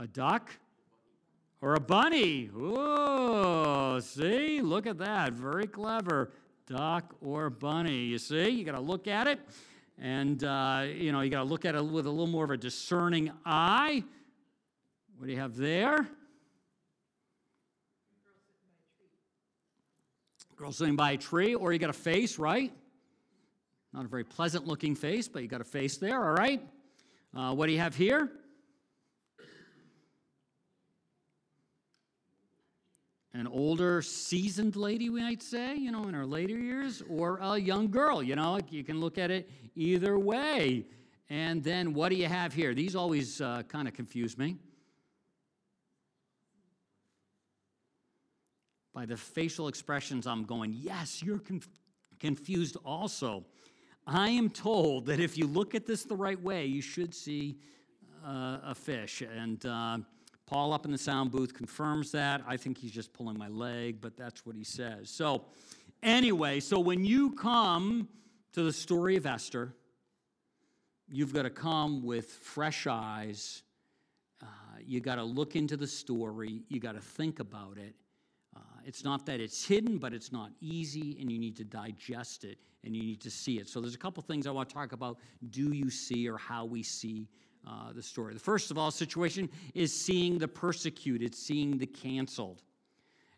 A 0.00 0.06
duck? 0.06 0.50
Or 1.60 1.74
a 1.74 1.80
bunny? 1.80 2.50
Oh, 2.56 3.98
see? 3.98 4.60
Look 4.60 4.86
at 4.86 4.98
that. 4.98 5.32
Very 5.32 5.66
clever. 5.66 6.30
Duck 6.68 7.16
or 7.20 7.50
bunny. 7.50 8.04
You 8.04 8.18
see? 8.18 8.48
You 8.48 8.64
got 8.64 8.76
to 8.76 8.80
look 8.80 9.08
at 9.08 9.26
it. 9.26 9.40
And, 10.00 10.44
uh, 10.44 10.86
you 10.86 11.10
know, 11.10 11.22
you 11.22 11.30
got 11.30 11.42
to 11.42 11.48
look 11.48 11.64
at 11.64 11.74
it 11.74 11.84
with 11.84 12.06
a 12.06 12.10
little 12.10 12.28
more 12.28 12.44
of 12.44 12.52
a 12.52 12.56
discerning 12.56 13.32
eye. 13.44 14.04
What 15.16 15.26
do 15.26 15.32
you 15.32 15.40
have 15.40 15.56
there? 15.56 16.06
Girl 20.54 20.70
sitting 20.70 20.94
by 20.94 21.12
a 21.12 21.16
tree, 21.16 21.56
or 21.56 21.72
you 21.72 21.80
got 21.80 21.90
a 21.90 21.92
face, 21.92 22.38
right? 22.38 22.72
Not 23.92 24.04
a 24.04 24.08
very 24.08 24.24
pleasant 24.24 24.66
looking 24.66 24.94
face, 24.94 25.26
but 25.26 25.42
you 25.42 25.48
got 25.48 25.60
a 25.60 25.64
face 25.64 25.96
there, 25.96 26.24
all 26.24 26.34
right? 26.34 26.62
Uh, 27.34 27.52
what 27.52 27.66
do 27.66 27.72
you 27.72 27.78
have 27.80 27.96
here? 27.96 28.30
An 33.38 33.46
older, 33.46 34.02
seasoned 34.02 34.74
lady, 34.74 35.10
we 35.10 35.20
might 35.20 35.42
say, 35.42 35.76
you 35.76 35.92
know, 35.92 36.08
in 36.08 36.14
her 36.14 36.26
later 36.26 36.58
years, 36.58 37.02
or 37.08 37.38
a 37.40 37.56
young 37.56 37.88
girl, 37.88 38.20
you 38.22 38.34
know, 38.34 38.58
you 38.68 38.82
can 38.82 38.98
look 38.98 39.16
at 39.16 39.30
it 39.30 39.48
either 39.76 40.18
way. 40.18 40.84
And 41.30 41.62
then 41.62 41.94
what 41.94 42.08
do 42.08 42.16
you 42.16 42.26
have 42.26 42.52
here? 42.52 42.74
These 42.74 42.96
always 42.96 43.40
uh, 43.40 43.62
kind 43.68 43.86
of 43.86 43.94
confuse 43.94 44.36
me. 44.36 44.56
By 48.92 49.06
the 49.06 49.16
facial 49.16 49.68
expressions, 49.68 50.26
I'm 50.26 50.44
going, 50.44 50.72
yes, 50.72 51.22
you're 51.22 51.38
conf- 51.38 51.68
confused 52.18 52.76
also. 52.84 53.44
I 54.04 54.30
am 54.30 54.50
told 54.50 55.06
that 55.06 55.20
if 55.20 55.38
you 55.38 55.46
look 55.46 55.76
at 55.76 55.86
this 55.86 56.02
the 56.02 56.16
right 56.16 56.40
way, 56.42 56.66
you 56.66 56.80
should 56.80 57.14
see 57.14 57.58
uh, 58.26 58.58
a 58.64 58.74
fish. 58.74 59.22
And 59.22 59.64
uh, 59.64 59.98
Paul 60.48 60.72
up 60.72 60.86
in 60.86 60.92
the 60.92 60.98
sound 60.98 61.30
booth 61.30 61.52
confirms 61.52 62.10
that. 62.12 62.40
I 62.46 62.56
think 62.56 62.78
he's 62.78 62.90
just 62.90 63.12
pulling 63.12 63.36
my 63.36 63.48
leg, 63.48 64.00
but 64.00 64.16
that's 64.16 64.46
what 64.46 64.56
he 64.56 64.64
says. 64.64 65.10
So, 65.10 65.44
anyway, 66.02 66.60
so 66.60 66.80
when 66.80 67.04
you 67.04 67.32
come 67.32 68.08
to 68.52 68.62
the 68.62 68.72
story 68.72 69.16
of 69.16 69.26
Esther, 69.26 69.74
you've 71.06 71.34
got 71.34 71.42
to 71.42 71.50
come 71.50 72.02
with 72.02 72.30
fresh 72.30 72.86
eyes. 72.86 73.62
Uh, 74.42 74.46
you 74.82 75.00
got 75.00 75.16
to 75.16 75.22
look 75.22 75.54
into 75.54 75.76
the 75.76 75.86
story. 75.86 76.62
You 76.68 76.80
got 76.80 76.94
to 76.94 77.00
think 77.00 77.40
about 77.40 77.76
it. 77.76 77.94
Uh, 78.56 78.60
it's 78.86 79.04
not 79.04 79.26
that 79.26 79.40
it's 79.40 79.66
hidden, 79.66 79.98
but 79.98 80.14
it's 80.14 80.32
not 80.32 80.50
easy, 80.62 81.18
and 81.20 81.30
you 81.30 81.38
need 81.38 81.58
to 81.58 81.64
digest 81.64 82.44
it 82.44 82.56
and 82.84 82.96
you 82.96 83.02
need 83.02 83.20
to 83.20 83.30
see 83.30 83.58
it. 83.58 83.68
So, 83.68 83.82
there's 83.82 83.94
a 83.94 83.98
couple 83.98 84.22
things 84.22 84.46
I 84.46 84.50
want 84.50 84.70
to 84.70 84.74
talk 84.74 84.92
about. 84.92 85.18
Do 85.50 85.74
you 85.74 85.90
see, 85.90 86.26
or 86.26 86.38
how 86.38 86.64
we 86.64 86.82
see 86.82 87.28
uh, 87.66 87.92
the 87.92 88.02
story. 88.02 88.34
The 88.34 88.40
first 88.40 88.70
of 88.70 88.78
all 88.78 88.90
situation 88.90 89.48
is 89.74 89.92
seeing 89.92 90.38
the 90.38 90.48
persecuted, 90.48 91.34
seeing 91.34 91.78
the 91.78 91.86
canceled. 91.86 92.62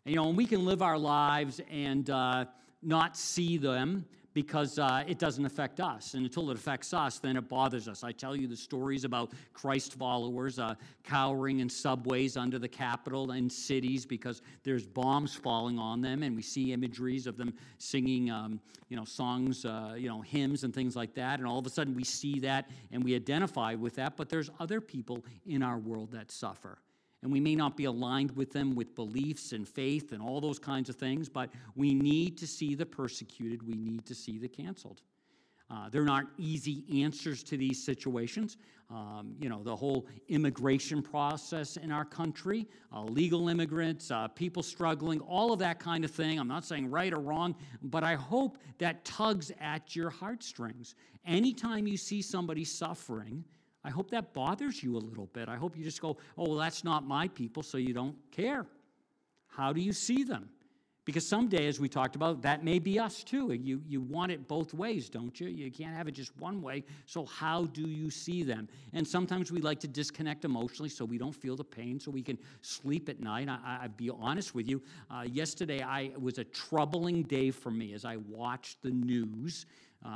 And, 0.05 0.13
you 0.13 0.21
know, 0.21 0.27
and 0.29 0.37
we 0.37 0.45
can 0.45 0.65
live 0.65 0.81
our 0.81 0.97
lives 0.97 1.61
and 1.69 2.09
uh, 2.09 2.45
not 2.81 3.17
see 3.17 3.57
them 3.57 4.05
because 4.33 4.79
uh, 4.79 5.03
it 5.07 5.19
doesn't 5.19 5.45
affect 5.45 5.79
us. 5.79 6.13
And 6.13 6.23
until 6.23 6.49
it 6.51 6.57
affects 6.57 6.93
us, 6.93 7.19
then 7.19 7.35
it 7.37 7.49
bothers 7.49 7.87
us. 7.87 8.03
I 8.03 8.11
tell 8.11 8.35
you 8.35 8.47
the 8.47 8.55
stories 8.55 9.03
about 9.03 9.31
Christ 9.53 9.93
followers 9.95 10.59
uh, 10.59 10.75
cowering 11.03 11.59
in 11.59 11.69
subways 11.69 12.37
under 12.37 12.57
the 12.57 12.67
Capitol 12.67 13.31
and 13.31 13.51
cities 13.51 14.05
because 14.05 14.41
there's 14.63 14.85
bombs 14.85 15.35
falling 15.35 15.77
on 15.77 16.01
them, 16.01 16.23
and 16.23 16.35
we 16.35 16.41
see 16.41 16.73
imageries 16.73 17.27
of 17.27 17.37
them 17.37 17.53
singing, 17.77 18.29
um, 18.31 18.59
you 18.89 18.95
know, 18.95 19.05
songs, 19.05 19.65
uh, 19.65 19.95
you 19.97 20.07
know, 20.07 20.21
hymns 20.21 20.63
and 20.63 20.73
things 20.73 20.95
like 20.95 21.13
that. 21.15 21.39
And 21.39 21.47
all 21.47 21.59
of 21.59 21.65
a 21.65 21.69
sudden 21.69 21.93
we 21.95 22.03
see 22.03 22.39
that 22.39 22.69
and 22.91 23.03
we 23.03 23.15
identify 23.15 23.75
with 23.75 23.95
that, 23.95 24.15
but 24.15 24.29
there's 24.29 24.49
other 24.59 24.79
people 24.79 25.23
in 25.45 25.63
our 25.63 25.77
world 25.77 26.11
that 26.11 26.31
suffer 26.31 26.77
and 27.23 27.31
we 27.31 27.39
may 27.39 27.55
not 27.55 27.77
be 27.77 27.85
aligned 27.85 28.35
with 28.35 28.51
them 28.51 28.75
with 28.75 28.95
beliefs 28.95 29.51
and 29.51 29.67
faith 29.67 30.11
and 30.11 30.21
all 30.21 30.41
those 30.41 30.59
kinds 30.59 30.89
of 30.89 30.95
things, 30.95 31.29
but 31.29 31.49
we 31.75 31.93
need 31.93 32.37
to 32.37 32.47
see 32.47 32.75
the 32.75 32.85
persecuted, 32.85 33.61
we 33.61 33.75
need 33.75 34.05
to 34.05 34.15
see 34.15 34.37
the 34.37 34.47
canceled. 34.47 35.01
Uh, 35.69 35.87
there 35.89 36.07
aren't 36.09 36.29
easy 36.37 36.83
answers 37.01 37.43
to 37.43 37.55
these 37.55 37.81
situations. 37.81 38.57
Um, 38.89 39.35
you 39.39 39.47
know, 39.47 39.63
the 39.63 39.73
whole 39.73 40.05
immigration 40.27 41.01
process 41.01 41.77
in 41.77 41.93
our 41.93 42.03
country, 42.03 42.67
uh, 42.93 43.03
legal 43.03 43.47
immigrants, 43.47 44.11
uh, 44.11 44.27
people 44.27 44.63
struggling, 44.63 45.21
all 45.21 45.53
of 45.53 45.59
that 45.59 45.79
kind 45.79 46.03
of 46.03 46.11
thing. 46.11 46.39
I'm 46.39 46.47
not 46.49 46.65
saying 46.65 46.91
right 46.91 47.13
or 47.13 47.19
wrong, 47.19 47.55
but 47.83 48.03
I 48.03 48.15
hope 48.15 48.57
that 48.79 49.05
tugs 49.05 49.49
at 49.61 49.95
your 49.95 50.09
heartstrings. 50.09 50.95
Anytime 51.25 51.87
you 51.87 51.95
see 51.95 52.21
somebody 52.21 52.65
suffering, 52.65 53.45
I 53.83 53.89
hope 53.89 54.11
that 54.11 54.33
bothers 54.33 54.83
you 54.83 54.95
a 54.95 54.99
little 54.99 55.27
bit. 55.27 55.49
I 55.49 55.55
hope 55.55 55.77
you 55.77 55.83
just 55.83 56.01
go, 56.01 56.17
oh, 56.37 56.49
well, 56.49 56.55
that's 56.55 56.83
not 56.83 57.05
my 57.05 57.27
people, 57.27 57.63
so 57.63 57.77
you 57.77 57.93
don't 57.93 58.15
care. 58.31 58.65
How 59.47 59.73
do 59.73 59.81
you 59.81 59.93
see 59.93 60.23
them? 60.23 60.49
Because 61.03 61.27
someday, 61.27 61.67
as 61.67 61.79
we 61.79 61.89
talked 61.89 62.15
about, 62.15 62.43
that 62.43 62.63
may 62.63 62.77
be 62.77 62.99
us 62.99 63.23
too. 63.23 63.51
You, 63.51 63.81
you 63.87 64.01
want 64.01 64.31
it 64.31 64.47
both 64.47 64.71
ways, 64.71 65.09
don't 65.09 65.39
you? 65.39 65.47
You 65.47 65.71
can't 65.71 65.95
have 65.95 66.07
it 66.07 66.11
just 66.11 66.37
one 66.37 66.61
way. 66.61 66.83
So, 67.07 67.25
how 67.25 67.65
do 67.65 67.81
you 67.81 68.11
see 68.11 68.43
them? 68.43 68.69
And 68.93 69.07
sometimes 69.07 69.51
we 69.51 69.61
like 69.61 69.79
to 69.79 69.87
disconnect 69.87 70.45
emotionally 70.45 70.89
so 70.89 71.03
we 71.03 71.17
don't 71.17 71.35
feel 71.35 71.55
the 71.55 71.63
pain, 71.63 71.99
so 71.99 72.11
we 72.11 72.21
can 72.21 72.37
sleep 72.61 73.09
at 73.09 73.19
night. 73.19 73.49
I, 73.49 73.79
will 73.81 73.89
be 73.97 74.11
honest 74.11 74.53
with 74.53 74.69
you. 74.69 74.79
Uh, 75.09 75.23
yesterday, 75.23 75.81
I, 75.81 76.11
was 76.19 76.37
a 76.37 76.43
troubling 76.43 77.23
day 77.23 77.49
for 77.49 77.71
me 77.71 77.93
as 77.93 78.05
I 78.05 78.17
watched 78.17 78.83
the 78.83 78.91
news. 78.91 79.65
Uh, 80.03 80.09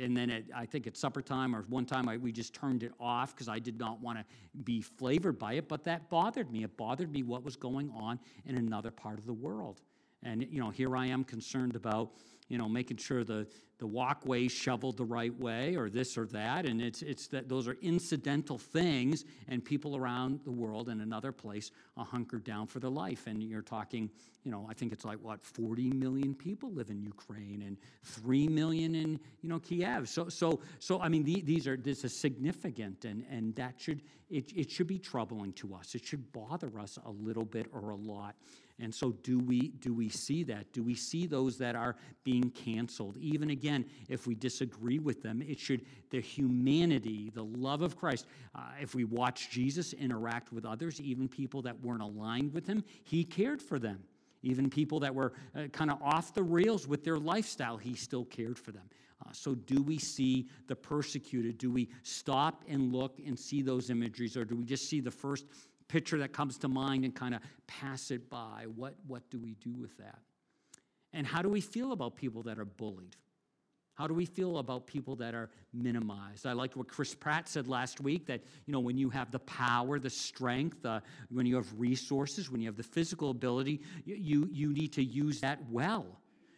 and 0.00 0.16
then 0.16 0.30
at, 0.30 0.44
I 0.54 0.66
think 0.66 0.86
at 0.86 0.96
supper 0.96 1.20
time 1.20 1.54
or 1.54 1.62
one 1.68 1.84
time 1.84 2.08
I, 2.08 2.16
we 2.16 2.30
just 2.30 2.54
turned 2.54 2.82
it 2.82 2.92
off 3.00 3.34
because 3.34 3.48
I 3.48 3.58
did 3.58 3.78
not 3.78 4.00
want 4.00 4.18
to 4.18 4.24
be 4.62 4.80
flavored 4.80 5.38
by 5.38 5.54
it. 5.54 5.68
But 5.68 5.84
that 5.84 6.08
bothered 6.10 6.50
me. 6.50 6.62
It 6.62 6.76
bothered 6.76 7.10
me 7.10 7.22
what 7.22 7.42
was 7.42 7.56
going 7.56 7.90
on 7.90 8.20
in 8.46 8.56
another 8.56 8.90
part 8.90 9.18
of 9.18 9.26
the 9.26 9.32
world. 9.32 9.80
And, 10.22 10.46
you 10.50 10.60
know, 10.60 10.70
here 10.70 10.96
I 10.96 11.06
am 11.06 11.24
concerned 11.24 11.74
about, 11.74 12.12
you 12.52 12.58
know, 12.58 12.68
making 12.68 12.98
sure 12.98 13.24
the, 13.24 13.46
the 13.78 13.86
walkway 13.86 14.46
shoveled 14.46 14.98
the 14.98 15.04
right 15.06 15.34
way 15.40 15.74
or 15.74 15.88
this 15.88 16.18
or 16.18 16.26
that. 16.26 16.66
And 16.66 16.82
it's, 16.82 17.00
it's 17.00 17.28
that 17.28 17.48
those 17.48 17.66
are 17.66 17.78
incidental 17.80 18.58
things, 18.58 19.24
and 19.48 19.64
people 19.64 19.96
around 19.96 20.40
the 20.44 20.50
world 20.50 20.90
in 20.90 21.00
another 21.00 21.32
place 21.32 21.70
are 21.96 22.04
hunkered 22.04 22.44
down 22.44 22.66
for 22.66 22.78
their 22.78 22.90
life. 22.90 23.26
And 23.26 23.42
you're 23.42 23.62
talking, 23.62 24.10
you 24.44 24.50
know, 24.50 24.66
I 24.68 24.74
think 24.74 24.92
it's 24.92 25.06
like, 25.06 25.16
what, 25.22 25.42
40 25.42 25.92
million 25.92 26.34
people 26.34 26.70
live 26.70 26.90
in 26.90 27.00
Ukraine 27.00 27.62
and 27.62 27.78
3 28.04 28.48
million 28.48 28.94
in, 28.94 29.18
you 29.40 29.48
know, 29.48 29.58
Kiev. 29.58 30.10
So, 30.10 30.28
so, 30.28 30.60
so 30.78 31.00
I 31.00 31.08
mean, 31.08 31.24
the, 31.24 31.40
these 31.40 31.66
are, 31.66 31.78
this 31.78 32.04
is 32.04 32.20
significant, 32.20 33.06
and, 33.06 33.24
and 33.30 33.56
that 33.56 33.80
should, 33.80 34.02
it, 34.28 34.52
it 34.54 34.70
should 34.70 34.88
be 34.88 34.98
troubling 34.98 35.54
to 35.54 35.74
us. 35.74 35.94
It 35.94 36.04
should 36.04 36.30
bother 36.34 36.78
us 36.78 36.98
a 37.06 37.10
little 37.10 37.46
bit 37.46 37.68
or 37.72 37.88
a 37.88 37.96
lot. 37.96 38.34
And 38.82 38.92
so, 38.92 39.12
do 39.22 39.38
we, 39.38 39.68
do 39.78 39.94
we 39.94 40.08
see 40.08 40.42
that? 40.44 40.72
Do 40.72 40.82
we 40.82 40.96
see 40.96 41.26
those 41.26 41.56
that 41.58 41.76
are 41.76 41.94
being 42.24 42.50
canceled? 42.50 43.16
Even 43.16 43.50
again, 43.50 43.84
if 44.08 44.26
we 44.26 44.34
disagree 44.34 44.98
with 44.98 45.22
them, 45.22 45.40
it 45.40 45.60
should, 45.60 45.82
the 46.10 46.20
humanity, 46.20 47.30
the 47.32 47.44
love 47.44 47.82
of 47.82 47.96
Christ, 47.96 48.26
uh, 48.56 48.72
if 48.80 48.92
we 48.92 49.04
watch 49.04 49.50
Jesus 49.50 49.92
interact 49.92 50.52
with 50.52 50.64
others, 50.64 51.00
even 51.00 51.28
people 51.28 51.62
that 51.62 51.80
weren't 51.80 52.02
aligned 52.02 52.52
with 52.52 52.66
him, 52.66 52.82
he 53.04 53.22
cared 53.22 53.62
for 53.62 53.78
them. 53.78 54.00
Even 54.42 54.68
people 54.68 54.98
that 54.98 55.14
were 55.14 55.32
uh, 55.54 55.68
kind 55.68 55.88
of 55.88 56.02
off 56.02 56.34
the 56.34 56.42
rails 56.42 56.88
with 56.88 57.04
their 57.04 57.18
lifestyle, 57.18 57.76
he 57.76 57.94
still 57.94 58.24
cared 58.24 58.58
for 58.58 58.72
them. 58.72 58.82
Uh, 59.24 59.30
so, 59.32 59.54
do 59.54 59.80
we 59.80 59.96
see 59.96 60.48
the 60.66 60.74
persecuted? 60.74 61.56
Do 61.56 61.70
we 61.70 61.88
stop 62.02 62.64
and 62.66 62.92
look 62.92 63.20
and 63.24 63.38
see 63.38 63.62
those 63.62 63.90
imageries, 63.90 64.36
or 64.36 64.44
do 64.44 64.56
we 64.56 64.64
just 64.64 64.88
see 64.88 64.98
the 64.98 65.12
first 65.12 65.46
picture 65.92 66.16
that 66.16 66.32
comes 66.32 66.56
to 66.56 66.68
mind 66.68 67.04
and 67.04 67.14
kind 67.14 67.34
of 67.34 67.42
pass 67.66 68.10
it 68.10 68.30
by. 68.30 68.64
What, 68.76 68.94
what 69.06 69.28
do 69.30 69.38
we 69.38 69.56
do 69.60 69.74
with 69.78 69.94
that? 69.98 70.20
And 71.12 71.26
how 71.26 71.42
do 71.42 71.50
we 71.50 71.60
feel 71.60 71.92
about 71.92 72.16
people 72.16 72.42
that 72.44 72.58
are 72.58 72.64
bullied? 72.64 73.14
How 73.92 74.06
do 74.06 74.14
we 74.14 74.24
feel 74.24 74.56
about 74.56 74.86
people 74.86 75.16
that 75.16 75.34
are 75.34 75.50
minimized? 75.74 76.46
I 76.46 76.54
like 76.54 76.74
what 76.76 76.88
Chris 76.88 77.14
Pratt 77.14 77.46
said 77.46 77.68
last 77.68 78.00
week 78.00 78.24
that, 78.24 78.40
you 78.64 78.72
know, 78.72 78.80
when 78.80 78.96
you 78.96 79.10
have 79.10 79.30
the 79.30 79.40
power, 79.40 79.98
the 79.98 80.08
strength, 80.08 80.82
uh, 80.86 81.00
when 81.30 81.44
you 81.44 81.56
have 81.56 81.68
resources, 81.78 82.50
when 82.50 82.62
you 82.62 82.68
have 82.68 82.78
the 82.78 82.82
physical 82.82 83.28
ability, 83.28 83.82
you, 84.06 84.48
you 84.50 84.72
need 84.72 84.94
to 84.94 85.04
use 85.04 85.42
that 85.42 85.58
well. 85.70 86.06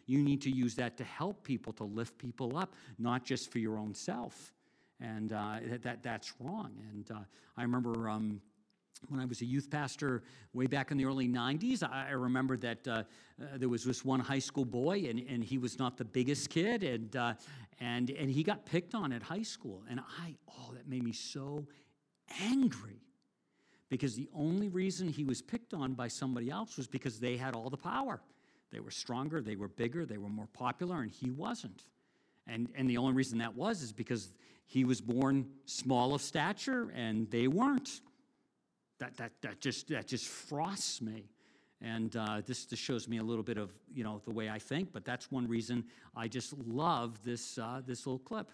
You 0.05 0.19
need 0.19 0.41
to 0.43 0.49
use 0.49 0.75
that 0.75 0.95
to 0.95 1.03
help 1.03 1.43
people, 1.43 1.73
to 1.73 1.83
lift 1.83 2.17
people 2.17 2.57
up, 2.57 2.73
not 2.97 3.25
just 3.25 3.51
for 3.51 3.59
your 3.59 3.77
own 3.77 3.93
self. 3.93 4.53
And 5.01 5.33
uh, 5.33 5.57
that, 5.83 6.03
that's 6.03 6.31
wrong. 6.39 6.71
And 6.93 7.11
uh, 7.11 7.19
I 7.57 7.63
remember 7.63 8.07
um, 8.07 8.39
when 9.09 9.19
I 9.19 9.25
was 9.25 9.41
a 9.41 9.45
youth 9.45 9.69
pastor 9.69 10.23
way 10.53 10.67
back 10.67 10.91
in 10.91 10.97
the 10.97 11.05
early 11.05 11.27
90s, 11.27 11.83
I 11.83 12.11
remember 12.11 12.57
that 12.57 12.87
uh, 12.87 12.91
uh, 12.91 13.57
there 13.57 13.69
was 13.69 13.83
this 13.83 14.03
one 14.03 14.19
high 14.19 14.39
school 14.39 14.65
boy, 14.65 15.05
and, 15.09 15.19
and 15.19 15.43
he 15.43 15.57
was 15.57 15.77
not 15.77 15.97
the 15.97 16.05
biggest 16.05 16.49
kid, 16.49 16.83
and, 16.83 17.15
uh, 17.15 17.33
and, 17.79 18.09
and 18.09 18.29
he 18.29 18.43
got 18.43 18.65
picked 18.65 18.95
on 18.95 19.11
at 19.11 19.21
high 19.21 19.43
school. 19.43 19.83
And 19.89 19.99
I, 19.99 20.35
oh, 20.49 20.73
that 20.73 20.87
made 20.87 21.03
me 21.03 21.11
so 21.11 21.67
angry 22.41 23.01
because 23.89 24.15
the 24.15 24.29
only 24.33 24.69
reason 24.69 25.07
he 25.07 25.23
was 25.23 25.41
picked 25.41 25.73
on 25.73 25.93
by 25.93 26.07
somebody 26.07 26.49
else 26.49 26.77
was 26.77 26.87
because 26.87 27.19
they 27.19 27.37
had 27.37 27.55
all 27.55 27.69
the 27.69 27.77
power. 27.77 28.21
They 28.71 28.79
were 28.79 28.91
stronger, 28.91 29.41
they 29.41 29.55
were 29.55 29.67
bigger, 29.67 30.05
they 30.05 30.17
were 30.17 30.29
more 30.29 30.47
popular, 30.53 31.01
and 31.01 31.11
he 31.11 31.29
wasn't. 31.29 31.85
And, 32.47 32.69
and 32.75 32.89
the 32.89 32.97
only 32.97 33.13
reason 33.13 33.37
that 33.39 33.55
was 33.55 33.81
is 33.81 33.91
because 33.91 34.33
he 34.65 34.83
was 34.83 35.01
born 35.01 35.47
small 35.65 36.13
of 36.13 36.21
stature 36.21 36.91
and 36.95 37.29
they 37.29 37.47
weren't 37.47 38.01
that, 38.99 39.17
that, 39.17 39.31
that, 39.41 39.61
just, 39.61 39.87
that 39.89 40.07
just 40.07 40.27
frosts 40.27 41.01
me. 41.01 41.25
And 41.81 42.15
uh, 42.15 42.41
this, 42.45 42.65
this 42.65 42.79
shows 42.79 43.07
me 43.07 43.17
a 43.17 43.23
little 43.23 43.43
bit 43.43 43.57
of 43.57 43.71
you 43.93 44.03
know 44.03 44.21
the 44.23 44.31
way 44.31 44.49
I 44.49 44.57
think, 44.57 44.93
but 44.93 45.03
that's 45.03 45.29
one 45.29 45.47
reason 45.47 45.83
I 46.15 46.27
just 46.27 46.57
love 46.57 47.21
this, 47.23 47.57
uh, 47.57 47.81
this 47.85 48.07
little 48.07 48.19
clip. 48.19 48.49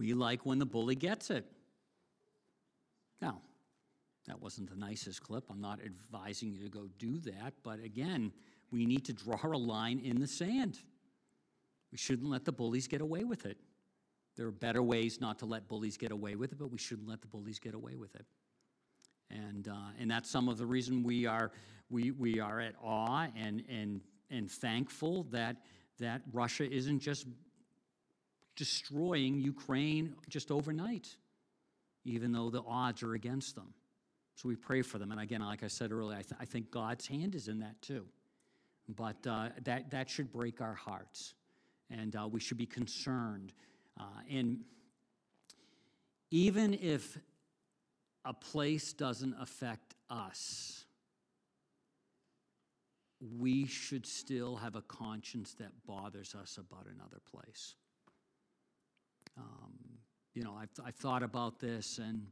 We 0.00 0.14
like 0.14 0.46
when 0.46 0.58
the 0.58 0.64
bully 0.64 0.94
gets 0.94 1.28
it. 1.28 1.44
Now, 3.20 3.42
that 4.26 4.40
wasn't 4.40 4.70
the 4.70 4.76
nicest 4.76 5.22
clip. 5.22 5.44
I'm 5.50 5.60
not 5.60 5.78
advising 5.84 6.50
you 6.50 6.62
to 6.62 6.70
go 6.70 6.88
do 6.98 7.18
that. 7.18 7.52
But 7.62 7.80
again, 7.84 8.32
we 8.70 8.86
need 8.86 9.04
to 9.04 9.12
draw 9.12 9.38
a 9.44 9.58
line 9.58 9.98
in 9.98 10.18
the 10.18 10.26
sand. 10.26 10.78
We 11.92 11.98
shouldn't 11.98 12.30
let 12.30 12.46
the 12.46 12.52
bullies 12.52 12.88
get 12.88 13.02
away 13.02 13.24
with 13.24 13.44
it. 13.44 13.58
There 14.36 14.46
are 14.46 14.52
better 14.52 14.82
ways 14.82 15.20
not 15.20 15.38
to 15.40 15.44
let 15.44 15.68
bullies 15.68 15.98
get 15.98 16.12
away 16.12 16.34
with 16.34 16.52
it, 16.52 16.58
but 16.58 16.70
we 16.70 16.78
shouldn't 16.78 17.06
let 17.06 17.20
the 17.20 17.28
bullies 17.28 17.58
get 17.58 17.74
away 17.74 17.96
with 17.96 18.14
it. 18.14 18.24
And, 19.30 19.68
uh, 19.68 19.90
and 20.00 20.10
that's 20.10 20.30
some 20.30 20.48
of 20.48 20.56
the 20.56 20.64
reason 20.64 21.02
we 21.02 21.26
are, 21.26 21.52
we, 21.90 22.10
we 22.12 22.40
are 22.40 22.58
at 22.58 22.74
awe 22.82 23.26
and, 23.36 23.62
and, 23.68 24.00
and 24.30 24.50
thankful 24.50 25.24
that, 25.24 25.56
that 25.98 26.22
Russia 26.32 26.64
isn't 26.72 27.00
just 27.00 27.26
destroying 28.60 29.40
Ukraine 29.40 30.14
just 30.28 30.50
overnight, 30.50 31.08
even 32.04 32.30
though 32.30 32.50
the 32.50 32.60
odds 32.60 33.02
are 33.02 33.14
against 33.14 33.54
them. 33.54 33.72
So 34.34 34.50
we 34.50 34.54
pray 34.54 34.82
for 34.82 34.98
them. 34.98 35.12
And 35.12 35.18
again, 35.18 35.40
like 35.40 35.62
I 35.62 35.68
said 35.68 35.92
earlier, 35.92 36.18
I, 36.18 36.20
th- 36.20 36.34
I 36.38 36.44
think 36.44 36.70
God's 36.70 37.06
hand 37.06 37.34
is 37.34 37.48
in 37.48 37.60
that 37.60 37.80
too. 37.80 38.04
But 38.86 39.26
uh, 39.26 39.48
that, 39.64 39.90
that 39.92 40.10
should 40.10 40.30
break 40.30 40.60
our 40.60 40.74
hearts. 40.74 41.32
And 41.88 42.14
uh, 42.14 42.28
we 42.30 42.38
should 42.38 42.58
be 42.58 42.66
concerned. 42.66 43.54
Uh, 43.98 44.04
and 44.30 44.60
even 46.30 46.74
if 46.74 47.16
a 48.26 48.34
place 48.34 48.92
doesn't 48.92 49.36
affect 49.40 49.94
us, 50.10 50.84
we 53.38 53.64
should 53.64 54.04
still 54.04 54.56
have 54.56 54.76
a 54.76 54.82
conscience 54.82 55.54
that 55.54 55.70
bothers 55.86 56.34
us 56.34 56.58
about 56.58 56.84
another 56.94 57.22
place. 57.32 57.74
Um, 59.36 59.72
you 60.34 60.42
know, 60.42 60.54
I've, 60.60 60.70
I've 60.84 60.96
thought 60.96 61.22
about 61.22 61.58
this, 61.58 61.98
and 61.98 62.26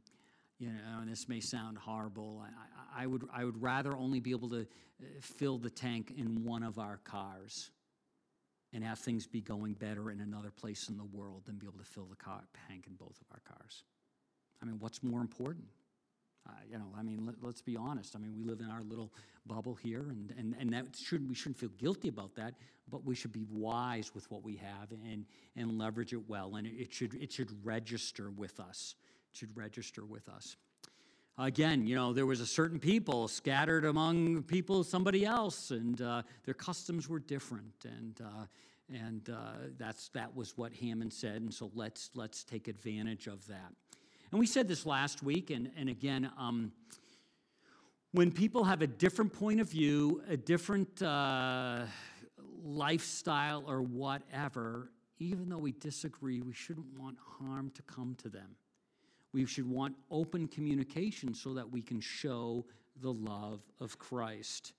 you 0.57 0.67
know, 0.67 0.99
and 1.01 1.09
this 1.09 1.27
may 1.27 1.39
sound 1.39 1.77
horrible. 1.77 2.43
I, 2.43 3.01
I, 3.01 3.03
I 3.03 3.07
would 3.07 3.23
I 3.33 3.45
would 3.45 3.61
rather 3.61 3.95
only 3.95 4.19
be 4.19 4.31
able 4.31 4.49
to 4.49 4.61
uh, 4.61 5.05
fill 5.21 5.57
the 5.57 5.69
tank 5.69 6.13
in 6.17 6.43
one 6.43 6.63
of 6.63 6.79
our 6.79 6.97
cars, 7.03 7.71
and 8.73 8.83
have 8.83 8.99
things 8.99 9.27
be 9.27 9.41
going 9.41 9.73
better 9.73 10.11
in 10.11 10.21
another 10.21 10.51
place 10.51 10.89
in 10.89 10.97
the 10.97 11.05
world 11.05 11.43
than 11.45 11.55
be 11.55 11.65
able 11.65 11.79
to 11.79 11.89
fill 11.89 12.05
the 12.05 12.15
car 12.15 12.43
tank 12.67 12.85
in 12.87 12.93
both 12.95 13.19
of 13.21 13.27
our 13.31 13.41
cars. 13.47 13.83
I 14.61 14.65
mean, 14.65 14.77
what's 14.79 15.01
more 15.03 15.21
important? 15.21 15.65
Uh, 16.49 16.53
you 16.71 16.77
know, 16.77 16.87
I 16.97 17.03
mean, 17.03 17.25
let, 17.25 17.49
us 17.49 17.61
be 17.61 17.77
honest. 17.77 18.15
I 18.15 18.19
mean, 18.19 18.33
we 18.35 18.43
live 18.43 18.59
in 18.59 18.69
our 18.69 18.81
little 18.81 19.11
bubble 19.45 19.75
here, 19.75 20.05
and, 20.09 20.33
and, 20.37 20.55
and 20.59 20.73
that 20.73 20.95
should, 20.95 21.27
we 21.29 21.35
shouldn't 21.35 21.57
feel 21.57 21.69
guilty 21.77 22.07
about 22.07 22.35
that, 22.35 22.55
but 22.89 23.05
we 23.05 23.13
should 23.13 23.31
be 23.31 23.45
wise 23.51 24.13
with 24.15 24.29
what 24.31 24.43
we 24.43 24.55
have 24.55 24.91
and, 24.91 25.25
and 25.55 25.77
leverage 25.77 26.13
it 26.13 26.27
well. 26.27 26.55
And 26.55 26.65
it 26.65 26.91
should, 26.91 27.13
it 27.13 27.31
should 27.31 27.49
register 27.63 28.31
with 28.31 28.59
us. 28.59 28.95
It 29.31 29.37
should 29.37 29.55
register 29.55 30.05
with 30.05 30.27
us. 30.27 30.55
Again, 31.37 31.87
you 31.87 31.95
know, 31.95 32.11
there 32.11 32.25
was 32.25 32.41
a 32.41 32.45
certain 32.45 32.79
people 32.79 33.27
scattered 33.27 33.85
among 33.85 34.43
people, 34.43 34.83
somebody 34.83 35.25
else, 35.25 35.71
and 35.71 36.01
uh, 36.01 36.23
their 36.43 36.53
customs 36.53 37.07
were 37.07 37.19
different. 37.19 37.85
And, 37.85 38.19
uh, 38.21 38.45
and 38.93 39.29
uh, 39.29 39.51
that's, 39.77 40.09
that 40.09 40.35
was 40.35 40.57
what 40.57 40.73
Haman 40.73 41.11
said. 41.11 41.41
And 41.41 41.53
so 41.53 41.71
let's, 41.75 42.09
let's 42.13 42.43
take 42.43 42.67
advantage 42.67 43.27
of 43.27 43.45
that. 43.47 43.71
And 44.31 44.39
we 44.39 44.45
said 44.45 44.67
this 44.67 44.85
last 44.85 45.23
week, 45.23 45.49
and, 45.49 45.71
and 45.75 45.89
again, 45.89 46.29
um, 46.37 46.71
when 48.11 48.31
people 48.31 48.63
have 48.63 48.81
a 48.81 48.87
different 48.87 49.33
point 49.33 49.59
of 49.59 49.69
view, 49.69 50.21
a 50.29 50.37
different 50.37 51.01
uh, 51.01 51.85
lifestyle, 52.63 53.63
or 53.67 53.81
whatever, 53.81 54.91
even 55.19 55.49
though 55.49 55.57
we 55.57 55.71
disagree, 55.71 56.41
we 56.41 56.53
shouldn't 56.53 56.97
want 56.97 57.17
harm 57.39 57.71
to 57.71 57.81
come 57.83 58.15
to 58.19 58.29
them. 58.29 58.55
We 59.33 59.45
should 59.45 59.69
want 59.69 59.95
open 60.09 60.47
communication 60.47 61.33
so 61.33 61.53
that 61.53 61.69
we 61.69 61.81
can 61.81 61.99
show 61.99 62.65
the 63.01 63.13
love 63.13 63.61
of 63.79 63.97
Christ. 63.97 64.73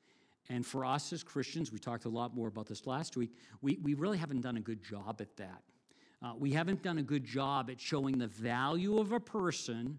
And 0.49 0.67
for 0.67 0.85
us 0.85 1.13
as 1.13 1.23
Christians, 1.23 1.71
we 1.73 1.79
talked 1.79 2.05
a 2.05 2.09
lot 2.09 2.35
more 2.35 2.49
about 2.49 2.67
this 2.67 2.87
last 2.87 3.17
week, 3.17 3.31
we, 3.63 3.79
we 3.83 3.95
really 3.95 4.19
haven't 4.19 4.41
done 4.41 4.57
a 4.57 4.61
good 4.61 4.83
job 4.83 5.21
at 5.21 5.37
that. 5.37 5.63
Uh, 6.23 6.33
we 6.39 6.51
haven't 6.51 6.83
done 6.83 6.99
a 6.99 7.03
good 7.03 7.25
job 7.25 7.71
at 7.71 7.81
showing 7.81 8.19
the 8.19 8.27
value 8.27 8.99
of 8.99 9.13
a 9.13 9.21
person 9.21 9.99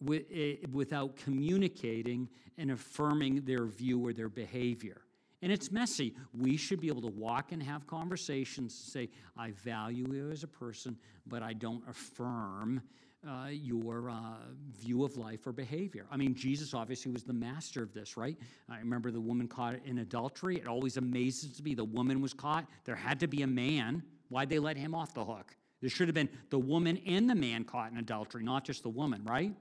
with, 0.00 0.24
uh, 0.34 0.66
without 0.72 1.16
communicating 1.16 2.28
and 2.58 2.70
affirming 2.70 3.42
their 3.42 3.64
view 3.64 4.04
or 4.04 4.12
their 4.12 4.28
behavior. 4.28 5.02
And 5.42 5.50
it's 5.50 5.72
messy. 5.72 6.14
We 6.38 6.58
should 6.58 6.80
be 6.80 6.88
able 6.88 7.02
to 7.02 7.08
walk 7.08 7.52
and 7.52 7.62
have 7.62 7.86
conversations 7.86 8.78
and 8.84 8.92
say, 8.92 9.08
I 9.38 9.52
value 9.52 10.06
you 10.12 10.30
as 10.30 10.42
a 10.42 10.48
person, 10.48 10.98
but 11.26 11.42
I 11.42 11.54
don't 11.54 11.82
affirm 11.88 12.82
uh, 13.26 13.48
your 13.50 14.10
uh, 14.10 14.14
view 14.78 15.04
of 15.04 15.16
life 15.16 15.46
or 15.46 15.52
behavior. 15.52 16.06
I 16.10 16.16
mean, 16.18 16.34
Jesus 16.34 16.74
obviously 16.74 17.12
was 17.12 17.22
the 17.22 17.32
master 17.32 17.82
of 17.82 17.94
this, 17.94 18.18
right? 18.18 18.36
I 18.68 18.78
remember 18.78 19.10
the 19.10 19.20
woman 19.20 19.48
caught 19.48 19.76
in 19.84 19.98
adultery. 19.98 20.56
It 20.56 20.66
always 20.66 20.98
amazes 20.98 21.62
me 21.62 21.74
the 21.74 21.84
woman 21.84 22.20
was 22.20 22.34
caught. 22.34 22.66
There 22.84 22.96
had 22.96 23.20
to 23.20 23.26
be 23.26 23.42
a 23.42 23.46
man 23.46 24.02
Why'd 24.30 24.48
they 24.48 24.58
let 24.58 24.78
him 24.78 24.94
off 24.94 25.12
the 25.12 25.24
hook? 25.24 25.54
There 25.80 25.90
should 25.90 26.08
have 26.08 26.14
been 26.14 26.28
the 26.48 26.58
woman 26.58 26.98
and 27.06 27.28
the 27.28 27.34
man 27.34 27.64
caught 27.64 27.92
in 27.92 27.98
adultery, 27.98 28.42
not 28.42 28.64
just 28.64 28.82
the 28.82 28.88
woman, 28.88 29.22
right? 29.24 29.52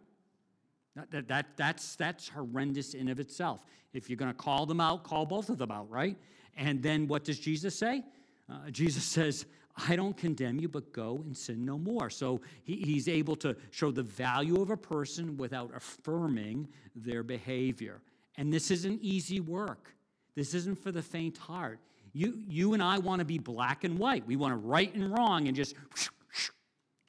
That, 1.11 1.27
that, 1.27 1.45
that's, 1.57 1.95
that's 1.95 2.29
horrendous 2.29 2.93
in 2.93 3.09
of 3.09 3.19
itself. 3.19 3.65
If 3.93 4.09
you're 4.09 4.17
going 4.17 4.31
to 4.31 4.37
call 4.37 4.65
them 4.65 4.79
out, 4.79 5.03
call 5.03 5.25
both 5.25 5.49
of 5.49 5.57
them 5.57 5.71
out, 5.71 5.89
right? 5.89 6.17
And 6.55 6.81
then 6.81 7.07
what 7.07 7.23
does 7.23 7.39
Jesus 7.39 7.77
say? 7.77 8.03
Uh, 8.49 8.69
Jesus 8.69 9.03
says, 9.17 9.45
I 9.87 9.95
don't 9.95 10.17
condemn 10.17 10.59
you, 10.59 10.67
but 10.67 10.91
go 10.91 11.21
and 11.23 11.35
sin 11.35 11.63
no 11.63 11.77
more. 11.77 12.09
So 12.09 12.41
he, 12.63 12.75
he's 12.77 13.07
able 13.07 13.35
to 13.37 13.55
show 13.71 13.91
the 13.91 14.03
value 14.03 14.61
of 14.61 14.71
a 14.71 14.77
person 14.77 15.37
without 15.37 15.71
affirming 15.75 16.67
their 16.95 17.23
behavior. 17.23 18.01
And 18.37 18.51
this 18.51 18.71
isn't 18.71 19.01
easy 19.01 19.39
work. 19.39 19.93
This 20.35 20.53
isn't 20.53 20.81
for 20.81 20.91
the 20.91 21.01
faint 21.01 21.37
heart. 21.37 21.79
You, 22.13 22.41
you 22.47 22.73
and 22.73 22.83
I 22.83 22.97
want 22.97 23.19
to 23.19 23.25
be 23.25 23.37
black 23.37 23.83
and 23.83 23.97
white. 23.97 24.25
We 24.25 24.35
want 24.35 24.53
to 24.53 24.57
right 24.57 24.93
and 24.93 25.11
wrong 25.11 25.47
and 25.47 25.55
just. 25.55 25.75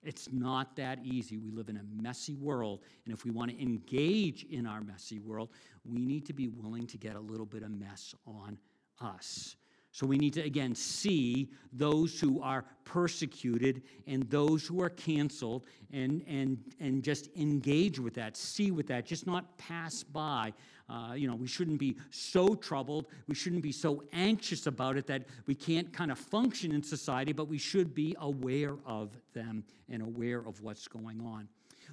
It's 0.03 0.31
not 0.33 0.77
that 0.77 0.99
easy. 1.05 1.37
We 1.37 1.51
live 1.51 1.69
in 1.69 1.77
a 1.77 2.03
messy 2.03 2.35
world. 2.35 2.81
And 3.05 3.13
if 3.13 3.25
we 3.25 3.31
want 3.31 3.51
to 3.51 3.63
engage 3.63 4.45
in 4.45 4.67
our 4.67 4.81
messy 4.81 5.19
world, 5.19 5.51
we 5.85 5.99
need 5.99 6.25
to 6.27 6.33
be 6.33 6.49
willing 6.49 6.87
to 6.87 6.97
get 6.97 7.17
a 7.17 7.21
little 7.21 7.45
bit 7.45 7.63
of 7.63 7.71
mess 7.71 8.15
on 8.27 8.57
us. 9.01 9.57
So 9.93 10.07
we 10.07 10.19
need 10.19 10.35
to, 10.35 10.43
again, 10.43 10.75
see 10.75 11.51
those 11.73 12.21
who 12.21 12.41
are 12.41 12.65
persecuted 12.85 13.83
and 14.07 14.23
those 14.31 14.65
who 14.65 14.81
are 14.81 14.89
canceled 14.89 15.67
and, 15.93 16.23
and, 16.29 16.59
and 16.79 17.03
just 17.03 17.29
engage 17.37 17.99
with 17.99 18.15
that, 18.15 18.37
see 18.37 18.71
with 18.71 18.87
that, 18.87 19.05
just 19.05 19.27
not 19.27 19.59
pass 19.59 20.05
by. 20.05 20.53
Uh, 20.91 21.15
you 21.15 21.29
know, 21.29 21.37
we 21.37 21.47
shouldn't 21.47 21.79
be 21.79 21.97
so 22.11 22.55
troubled. 22.55 23.07
We 23.29 23.35
shouldn't 23.35 23.63
be 23.63 23.71
so 23.71 24.03
anxious 24.13 24.67
about 24.67 24.97
it 24.97 25.07
that 25.07 25.23
we 25.47 25.55
can't 25.55 25.93
kind 25.93 26.11
of 26.11 26.19
function 26.19 26.73
in 26.73 26.83
society, 26.83 27.33
but 27.33 27.47
we 27.47 27.59
should 27.59 27.95
be 27.95 28.17
aware 28.21 28.75
of 28.85 29.17
them 29.33 29.63
and 29.89 30.03
aware 30.03 30.41
of 30.41 30.61
what's 30.63 30.89
going 30.89 31.21
on. 31.21 31.49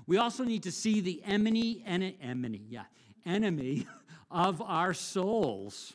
We 0.08 0.18
also 0.18 0.44
need 0.44 0.64
to 0.64 0.72
see 0.72 1.02
the 1.02 1.22
enemy, 1.26 1.84
en- 1.86 2.16
enemy, 2.22 2.62
yeah, 2.70 2.86
enemy 3.26 3.86
of 4.32 4.62
our 4.62 4.94
souls. 4.94 5.94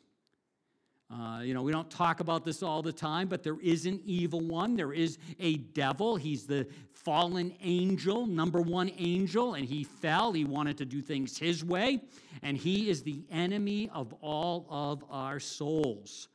Uh, 1.12 1.40
you 1.40 1.53
know, 1.53 1.62
we 1.62 1.72
don't 1.72 1.90
talk 1.90 2.20
about 2.20 2.42
this 2.42 2.62
all 2.62 2.81
the 2.81 2.92
time, 2.92 3.29
but 3.29 3.42
there 3.42 3.61
is 3.61 3.85
an 3.85 4.01
evil 4.07 4.40
one. 4.40 4.77
There 4.77 4.94
is 4.94 5.18
a 5.38 5.57
devil. 5.57 6.16
He's 6.16 6.46
the 6.46 6.66
fallen 6.94 7.53
angel, 7.62 8.27
number 8.27 8.62
one 8.62 8.90
angel, 8.96 9.55
and 9.55 9.66
he 9.66 9.85
fell. 9.85 10.33
He 10.33 10.44
wanted 10.44 10.79
to 10.79 10.87
do 10.87 11.03
things 11.03 11.37
his 11.37 11.62
way, 11.62 12.01
and 12.42 12.57
he 12.57 12.88
is 12.88 13.03
the 13.03 13.25
enemy 13.31 13.90
of 13.92 14.14
all 14.22 14.66
of 14.70 15.05
our 15.11 15.38
souls. 15.38 16.29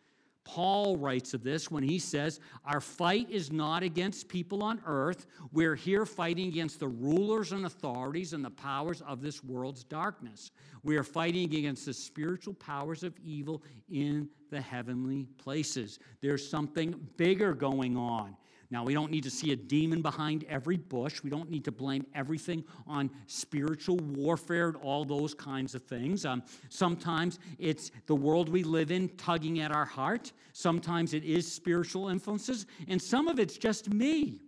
Paul 0.47 0.95
writes 0.95 1.33
of 1.33 1.43
this 1.43 1.69
when 1.69 1.83
he 1.83 1.99
says, 1.99 2.39
Our 2.63 2.79
fight 2.79 3.29
is 3.29 3.51
not 3.51 3.83
against 3.83 4.29
people 4.29 4.63
on 4.63 4.81
earth. 4.85 5.27
We're 5.51 5.75
here 5.75 6.05
fighting 6.05 6.47
against 6.47 6.79
the 6.79 6.87
rulers 6.87 7.51
and 7.51 7.65
authorities 7.65 8.31
and 8.31 8.45
the 8.45 8.49
powers 8.49 9.01
of 9.01 9.21
this 9.21 9.43
world's 9.43 9.83
darkness. 9.83 10.51
We 10.83 10.95
are 10.95 11.03
fighting 11.03 11.53
against 11.53 11.85
the 11.85 11.93
spiritual 11.93 12.53
powers 12.53 13.03
of 13.03 13.13
evil 13.21 13.61
in 13.89 14.29
the 14.49 14.61
heavenly 14.61 15.27
places. 15.37 15.99
There's 16.21 16.49
something 16.49 16.95
bigger 17.17 17.53
going 17.53 17.97
on. 17.97 18.37
Now, 18.69 18.83
we 18.83 18.93
don't 18.93 19.11
need 19.11 19.23
to 19.23 19.29
see 19.29 19.53
a 19.53 19.55
demon 19.55 20.01
behind 20.01 20.43
every 20.49 20.75
bush. 20.75 21.23
We 21.23 21.29
don't 21.29 21.49
need 21.49 21.63
to 21.65 21.71
blame 21.71 22.05
everything 22.13 22.65
on 22.85 23.09
spiritual 23.25 23.97
warfare, 23.97 24.67
and 24.67 24.77
all 24.77 25.05
those 25.05 25.33
kinds 25.33 25.73
of 25.73 25.83
things. 25.83 26.25
Um, 26.25 26.43
sometimes 26.69 27.39
it's 27.59 27.91
the 28.07 28.15
world 28.15 28.49
we 28.49 28.63
live 28.63 28.91
in 28.91 29.07
tugging 29.09 29.61
at 29.61 29.71
our 29.71 29.85
heart. 29.85 30.33
Sometimes 30.51 31.13
it 31.13 31.23
is 31.23 31.49
spiritual 31.49 32.09
influences. 32.09 32.65
And 32.89 33.01
some 33.01 33.29
of 33.29 33.39
it's 33.39 33.57
just 33.57 33.89
me. 33.89 34.41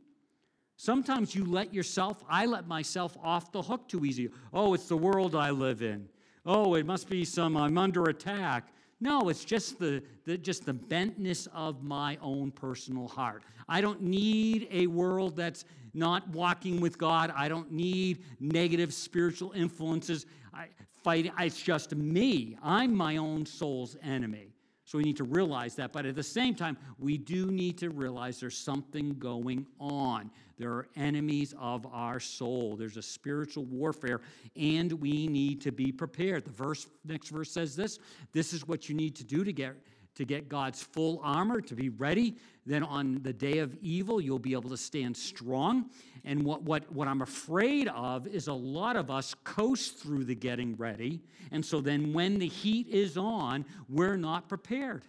Sometimes 0.75 1.33
you 1.33 1.45
let 1.45 1.73
yourself, 1.73 2.23
I 2.29 2.45
let 2.45 2.67
myself 2.67 3.17
off 3.23 3.51
the 3.51 3.61
hook 3.61 3.87
too 3.87 4.05
easy. 4.05 4.29
Oh, 4.53 4.73
it's 4.73 4.87
the 4.87 4.97
world 4.97 5.35
I 5.35 5.49
live 5.51 5.81
in. 5.81 6.09
Oh, 6.45 6.75
it 6.75 6.85
must 6.85 7.09
be 7.09 7.25
some, 7.25 7.55
I'm 7.55 7.77
under 7.77 8.05
attack. 8.05 8.73
No, 9.01 9.29
it's 9.29 9.45
just 9.45 9.79
the, 9.79 10.03
the, 10.25 10.37
just 10.37 10.65
the 10.65 10.73
bentness 10.73 11.47
of 11.53 11.83
my 11.83 12.17
own 12.21 12.51
personal 12.51 13.07
heart. 13.07 13.43
I 13.67 13.79
don't 13.79 14.01
need 14.01 14.67
a 14.71 14.87
world 14.87 15.37
that's 15.37 15.63
not 15.93 16.27
walking 16.29 16.81
with 16.81 16.97
God. 16.97 17.31
I 17.35 17.47
don't 17.47 17.71
need 17.71 18.23
negative 18.39 18.93
spiritual 18.93 19.53
influences. 19.53 20.25
I 20.53 20.67
fight. 21.03 21.31
It's 21.39 21.61
just 21.61 21.95
me. 21.95 22.57
I'm 22.61 22.93
my 22.93 23.17
own 23.17 23.45
soul's 23.45 23.95
enemy. 24.03 24.53
So 24.89 24.97
we 24.97 25.03
need 25.03 25.17
to 25.17 25.23
realize 25.23 25.75
that. 25.75 25.93
But 25.93 26.07
at 26.07 26.15
the 26.15 26.23
same 26.23 26.55
time, 26.55 26.75
we 26.97 27.15
do 27.15 27.45
need 27.51 27.77
to 27.77 27.91
realize 27.91 28.39
there's 28.39 28.57
something 28.57 29.19
going 29.19 29.67
on. 29.79 30.31
There 30.57 30.71
are 30.71 30.87
enemies 30.95 31.53
of 31.59 31.85
our 31.93 32.19
soul. 32.19 32.75
There's 32.75 32.97
a 32.97 33.01
spiritual 33.03 33.65
warfare, 33.65 34.19
and 34.55 34.91
we 34.93 35.27
need 35.27 35.61
to 35.61 35.71
be 35.71 35.91
prepared. 35.91 36.43
The 36.43 36.49
verse, 36.49 36.87
next 37.05 37.29
verse 37.29 37.51
says 37.51 37.75
this 37.75 37.99
this 38.33 38.51
is 38.51 38.67
what 38.67 38.89
you 38.89 38.95
need 38.95 39.15
to 39.17 39.23
do 39.23 39.43
to 39.43 39.53
get 39.53 39.75
to 40.19 40.25
get 40.25 40.47
God's 40.47 40.83
full 40.83 41.19
armor, 41.23 41.59
to 41.61 41.75
be 41.75 41.89
ready. 41.89 42.35
Then 42.65 42.83
on 42.83 43.21
the 43.23 43.33
day 43.33 43.57
of 43.59 43.75
evil, 43.81 44.21
you'll 44.21 44.37
be 44.37 44.51
able 44.53 44.69
to 44.69 44.77
stand 44.77 45.17
strong. 45.17 45.89
And 46.23 46.43
what, 46.43 46.61
what, 46.61 46.91
what 46.91 47.07
I'm 47.07 47.21
afraid 47.21 47.87
of 47.87 48.27
is 48.27 48.47
a 48.47 48.53
lot 48.53 48.95
of 48.95 49.09
us 49.09 49.33
coast 49.43 49.97
through 49.97 50.25
the 50.25 50.35
getting 50.35 50.75
ready. 50.75 51.21
And 51.51 51.65
so 51.65 51.81
then 51.81 52.13
when 52.13 52.37
the 52.37 52.47
heat 52.47 52.87
is 52.89 53.17
on, 53.17 53.65
we're 53.87 54.17
not 54.17 54.47
prepared. 54.47 55.03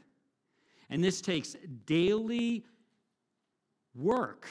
And 0.88 1.05
this 1.05 1.20
takes 1.20 1.57
daily 1.87 2.64
work 3.94 4.46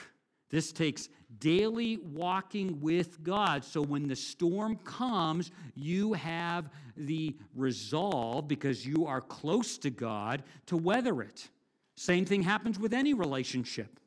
This 0.50 0.72
takes 0.72 1.10
daily 1.38 1.98
walking 1.98 2.82
with 2.82 3.24
God. 3.24 3.64
So 3.64 3.82
when 3.82 4.08
the 4.08 4.16
storm 4.16 4.78
comes, 4.78 5.52
you 5.76 6.14
have 6.14 6.70
the 7.00 7.36
resolve, 7.56 8.48
because 8.48 8.86
you 8.86 9.06
are 9.08 9.22
close 9.22 9.78
to 9.80 9.90
God, 9.90 10.44
to 10.68 10.78
weather 10.78 11.22
it. 11.22 11.48
Same 11.96 12.26
thing 12.26 12.44
happens 12.44 12.80
with 12.80 12.94
any 12.94 13.14
relationship. 13.14 14.00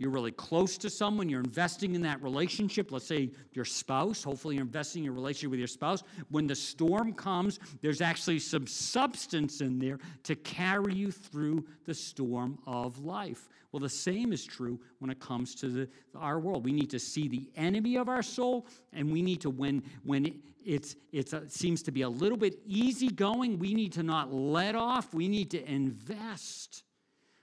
You're 0.00 0.08
really 0.08 0.32
close 0.32 0.78
to 0.78 0.88
someone, 0.88 1.28
you're 1.28 1.42
investing 1.42 1.94
in 1.94 2.00
that 2.00 2.22
relationship. 2.22 2.90
Let's 2.90 3.06
say 3.06 3.32
your 3.52 3.66
spouse, 3.66 4.22
hopefully, 4.22 4.54
you're 4.54 4.64
investing 4.64 5.00
in 5.00 5.04
your 5.04 5.12
relationship 5.12 5.50
with 5.50 5.58
your 5.58 5.68
spouse. 5.68 6.02
When 6.30 6.46
the 6.46 6.54
storm 6.54 7.12
comes, 7.12 7.60
there's 7.82 8.00
actually 8.00 8.38
some 8.38 8.66
substance 8.66 9.60
in 9.60 9.78
there 9.78 9.98
to 10.22 10.36
carry 10.36 10.94
you 10.94 11.10
through 11.12 11.66
the 11.84 11.92
storm 11.92 12.58
of 12.66 13.04
life. 13.04 13.46
Well, 13.72 13.80
the 13.80 13.90
same 13.90 14.32
is 14.32 14.42
true 14.42 14.80
when 15.00 15.10
it 15.10 15.20
comes 15.20 15.54
to 15.56 15.68
the, 15.68 15.88
our 16.16 16.40
world. 16.40 16.64
We 16.64 16.72
need 16.72 16.88
to 16.88 16.98
see 16.98 17.28
the 17.28 17.50
enemy 17.54 17.96
of 17.96 18.08
our 18.08 18.22
soul, 18.22 18.68
and 18.94 19.12
we 19.12 19.20
need 19.20 19.42
to, 19.42 19.50
when, 19.50 19.82
when 20.02 20.24
it, 20.24 20.34
it's, 20.64 20.96
it's 21.12 21.34
a, 21.34 21.46
seems 21.50 21.82
to 21.82 21.92
be 21.92 22.00
a 22.02 22.08
little 22.08 22.38
bit 22.38 22.58
easy 22.64 23.08
going, 23.08 23.58
we 23.58 23.74
need 23.74 23.92
to 23.92 24.02
not 24.02 24.32
let 24.32 24.74
off, 24.76 25.12
we 25.12 25.28
need 25.28 25.50
to 25.50 25.62
invest 25.70 26.84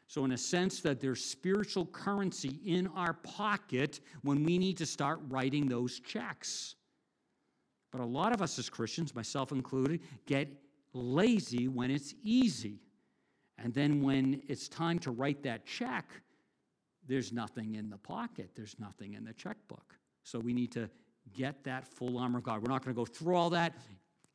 so, 0.07 0.23
in 0.23 0.31
a 0.31 0.37
sense, 0.37 0.79
that 0.81 1.01
there's 1.01 1.23
spiritual 1.23 1.85
currency 1.85 2.59
in 2.65 2.87
our 2.95 3.13
pocket 3.13 3.99
when 4.21 4.43
we 4.45 4.57
need 4.57 4.77
to 4.77 4.85
start 4.85 5.19
writing 5.27 5.67
those 5.67 5.99
checks. 5.99 6.75
But 7.91 7.99
a 7.99 8.05
lot 8.05 8.33
of 8.33 8.41
us 8.41 8.57
as 8.57 8.69
Christians, 8.69 9.13
myself 9.13 9.51
included, 9.51 10.01
get 10.25 10.47
lazy 10.93 11.67
when 11.67 11.91
it's 11.91 12.13
easy. 12.23 12.79
And 13.57 13.73
then 13.73 14.01
when 14.01 14.41
it's 14.47 14.69
time 14.69 14.97
to 14.99 15.11
write 15.11 15.43
that 15.43 15.65
check, 15.65 16.05
there's 17.05 17.33
nothing 17.33 17.75
in 17.75 17.89
the 17.89 17.97
pocket, 17.97 18.51
there's 18.55 18.79
nothing 18.79 19.13
in 19.13 19.25
the 19.25 19.33
checkbook. 19.33 19.95
So 20.23 20.39
we 20.39 20.53
need 20.53 20.71
to 20.73 20.89
get 21.33 21.65
that 21.65 21.85
full 21.85 22.17
armor 22.17 22.37
of 22.37 22.45
God. 22.45 22.61
We're 22.61 22.71
not 22.71 22.83
going 22.83 22.95
to 22.95 22.99
go 22.99 23.05
through 23.05 23.35
all 23.35 23.49
that. 23.49 23.75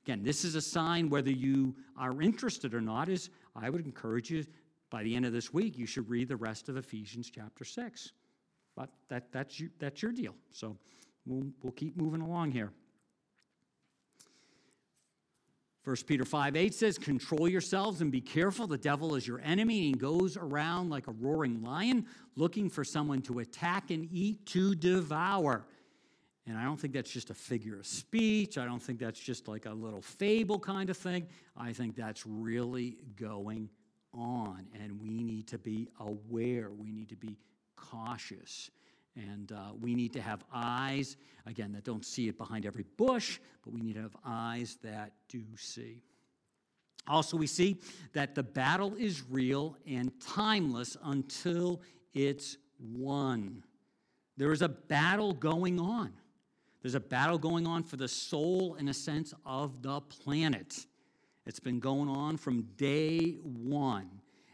Again, 0.04 0.22
this 0.22 0.44
is 0.44 0.54
a 0.54 0.60
sign 0.60 1.08
whether 1.08 1.30
you 1.30 1.74
are 1.96 2.20
interested 2.20 2.74
or 2.74 2.80
not 2.80 3.08
is 3.08 3.30
I 3.54 3.70
would 3.70 3.84
encourage 3.84 4.30
you 4.30 4.44
by 4.92 5.02
the 5.02 5.16
end 5.16 5.24
of 5.24 5.32
this 5.32 5.52
week, 5.54 5.78
you 5.78 5.86
should 5.86 6.08
read 6.08 6.28
the 6.28 6.36
rest 6.36 6.68
of 6.68 6.76
Ephesians 6.76 7.30
chapter 7.34 7.64
6. 7.64 8.12
But 8.76 8.90
that, 9.08 9.32
that's, 9.32 9.58
you, 9.58 9.70
that's 9.78 10.02
your 10.02 10.12
deal. 10.12 10.34
So 10.50 10.76
we'll, 11.24 11.50
we'll 11.62 11.72
keep 11.72 11.96
moving 11.96 12.20
along 12.20 12.52
here. 12.52 12.70
1 15.84 15.96
Peter 16.06 16.26
5 16.26 16.54
8 16.54 16.74
says, 16.74 16.98
Control 16.98 17.48
yourselves 17.48 18.02
and 18.02 18.12
be 18.12 18.20
careful. 18.20 18.66
The 18.66 18.78
devil 18.78 19.14
is 19.14 19.26
your 19.26 19.40
enemy, 19.40 19.88
and 19.88 19.98
goes 19.98 20.36
around 20.36 20.90
like 20.90 21.08
a 21.08 21.12
roaring 21.12 21.62
lion, 21.62 22.06
looking 22.36 22.68
for 22.68 22.84
someone 22.84 23.22
to 23.22 23.40
attack 23.40 23.90
and 23.90 24.06
eat 24.12 24.46
to 24.46 24.74
devour. 24.74 25.64
And 26.46 26.58
I 26.58 26.64
don't 26.64 26.78
think 26.78 26.92
that's 26.92 27.10
just 27.10 27.30
a 27.30 27.34
figure 27.34 27.78
of 27.78 27.86
speech. 27.86 28.58
I 28.58 28.66
don't 28.66 28.82
think 28.82 28.98
that's 28.98 29.18
just 29.18 29.48
like 29.48 29.64
a 29.64 29.72
little 29.72 30.02
fable 30.02 30.58
kind 30.58 30.90
of 30.90 30.96
thing. 30.96 31.26
I 31.56 31.72
think 31.72 31.96
that's 31.96 32.26
really 32.26 32.98
going 33.16 33.70
on, 34.14 34.66
and 34.80 35.00
we 35.00 35.22
need 35.22 35.46
to 35.48 35.58
be 35.58 35.88
aware. 36.00 36.70
We 36.70 36.92
need 36.92 37.08
to 37.08 37.16
be 37.16 37.36
cautious. 37.76 38.70
And 39.14 39.52
uh, 39.52 39.72
we 39.80 39.94
need 39.94 40.12
to 40.14 40.22
have 40.22 40.42
eyes, 40.52 41.16
again, 41.46 41.72
that 41.72 41.84
don't 41.84 42.04
see 42.04 42.28
it 42.28 42.38
behind 42.38 42.64
every 42.64 42.84
bush, 42.96 43.40
but 43.62 43.72
we 43.72 43.80
need 43.82 43.94
to 43.94 44.02
have 44.02 44.16
eyes 44.24 44.78
that 44.82 45.12
do 45.28 45.42
see. 45.56 46.02
Also, 47.08 47.36
we 47.36 47.46
see 47.46 47.78
that 48.12 48.34
the 48.34 48.42
battle 48.42 48.94
is 48.96 49.22
real 49.28 49.76
and 49.86 50.12
timeless 50.20 50.96
until 51.04 51.82
it's 52.14 52.56
won. 52.78 53.62
There 54.36 54.52
is 54.52 54.62
a 54.62 54.68
battle 54.68 55.32
going 55.34 55.78
on. 55.78 56.12
There's 56.80 56.94
a 56.94 57.00
battle 57.00 57.38
going 57.38 57.66
on 57.66 57.82
for 57.82 57.96
the 57.96 58.08
soul, 58.08 58.76
in 58.76 58.88
a 58.88 58.94
sense, 58.94 59.34
of 59.44 59.82
the 59.82 60.00
planet. 60.00 60.86
It's 61.44 61.60
been 61.60 61.80
going 61.80 62.08
on 62.08 62.36
from 62.36 62.62
day 62.76 63.38
one, 63.42 64.08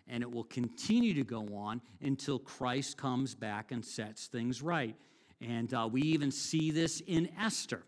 and 0.06 0.22
it 0.22 0.30
will 0.30 0.44
continue 0.44 1.12
to 1.14 1.24
go 1.24 1.46
on 1.54 1.82
until 2.00 2.38
Christ 2.38 2.96
comes 2.96 3.34
back 3.34 3.72
and 3.72 3.84
sets 3.84 4.26
things 4.26 4.62
right. 4.62 4.96
And 5.40 5.72
uh, 5.74 5.88
we 5.90 6.00
even 6.02 6.30
see 6.30 6.70
this 6.70 7.02
in 7.06 7.28
Esther. 7.38 7.82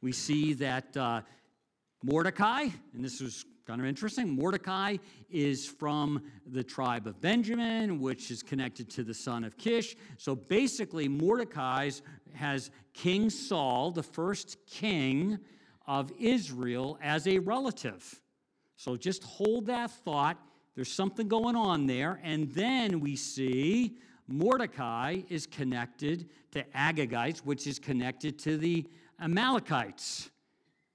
We 0.00 0.10
see 0.10 0.54
that 0.54 0.96
uh, 0.96 1.20
Mordecai, 2.02 2.66
and 2.94 3.04
this 3.04 3.20
was 3.20 3.44
kind 3.64 3.80
of 3.80 3.86
interesting. 3.86 4.28
Mordecai 4.28 4.96
is 5.30 5.64
from 5.64 6.20
the 6.44 6.64
tribe 6.64 7.06
of 7.06 7.20
Benjamin, 7.20 8.00
which 8.00 8.32
is 8.32 8.42
connected 8.42 8.90
to 8.90 9.04
the 9.04 9.14
son 9.14 9.44
of 9.44 9.56
Kish. 9.56 9.94
So 10.18 10.34
basically, 10.34 11.06
Mordecai 11.06 11.90
has 12.34 12.72
King 12.92 13.30
Saul, 13.30 13.92
the 13.92 14.02
first 14.02 14.56
king 14.66 15.38
of 15.86 16.10
Israel, 16.18 16.98
as 17.00 17.28
a 17.28 17.38
relative. 17.38 18.20
So 18.82 18.96
just 18.96 19.22
hold 19.22 19.66
that 19.66 19.92
thought. 19.92 20.38
There's 20.74 20.92
something 20.92 21.28
going 21.28 21.54
on 21.54 21.86
there. 21.86 22.18
And 22.24 22.50
then 22.52 22.98
we 22.98 23.14
see 23.14 23.96
Mordecai 24.26 25.20
is 25.28 25.46
connected 25.46 26.28
to 26.50 26.64
Agagites, 26.74 27.38
which 27.38 27.68
is 27.68 27.78
connected 27.78 28.40
to 28.40 28.58
the 28.58 28.84
Amalekites. 29.20 30.31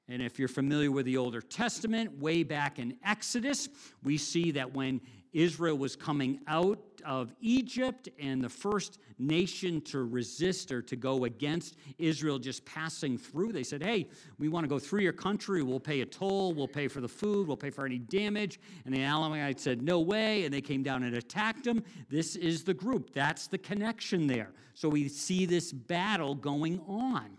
And 0.10 0.22
if 0.22 0.40
you're 0.40 0.48
familiar 0.48 0.92
with 0.92 1.06
the 1.06 1.18
Older 1.18 1.42
Testament, 1.42 2.18
way 2.20 2.44
back 2.44 2.80
in 2.80 2.98
Exodus, 3.04 3.68
we 4.04 4.18
see 4.18 4.52
that 4.52 4.74
when 4.74 5.02
Israel 5.34 5.78
was 5.78 5.96
coming 5.96 6.40
out 6.48 6.80
of 7.06 7.34
Egypt 7.42 8.10
and 8.20 8.44
the 8.44 8.50
first 8.50 9.00
nation 9.20 9.82
to 9.82 10.04
resist 10.04 10.72
or 10.72 10.82
to 10.82 10.96
go 10.96 11.26
against 11.26 11.76
Israel 11.98 12.40
just 12.40 12.66
passing 12.66 13.18
through. 13.18 13.52
They 13.52 13.64
said, 13.64 13.84
Hey, 13.84 14.08
we 14.40 14.50
want 14.50 14.64
to 14.64 14.68
go 14.68 14.80
through 14.80 15.02
your 15.02 15.14
country. 15.14 15.62
We'll 15.64 15.80
pay 15.80 16.02
a 16.02 16.06
toll. 16.06 16.54
We'll 16.54 16.68
pay 16.68 16.88
for 16.88 17.02
the 17.02 17.08
food. 17.08 17.48
We'll 17.48 17.58
pay 17.58 17.70
for 17.70 17.86
any 17.86 18.00
damage. 18.00 18.60
And 18.86 18.94
the 18.94 19.02
Amalekites 19.02 19.62
said, 19.62 19.82
No 19.82 20.00
way. 20.00 20.46
And 20.46 20.54
they 20.54 20.62
came 20.62 20.84
down 20.84 21.04
and 21.04 21.16
attacked 21.16 21.66
them. 21.66 21.84
This 22.10 22.36
is 22.36 22.64
the 22.64 22.74
group. 22.74 23.14
That's 23.14 23.48
the 23.48 23.58
connection 23.58 24.28
there. 24.28 24.52
So 24.74 24.90
we 24.90 25.08
see 25.08 25.46
this 25.46 25.72
battle 25.72 26.36
going 26.36 26.80
on. 26.88 27.38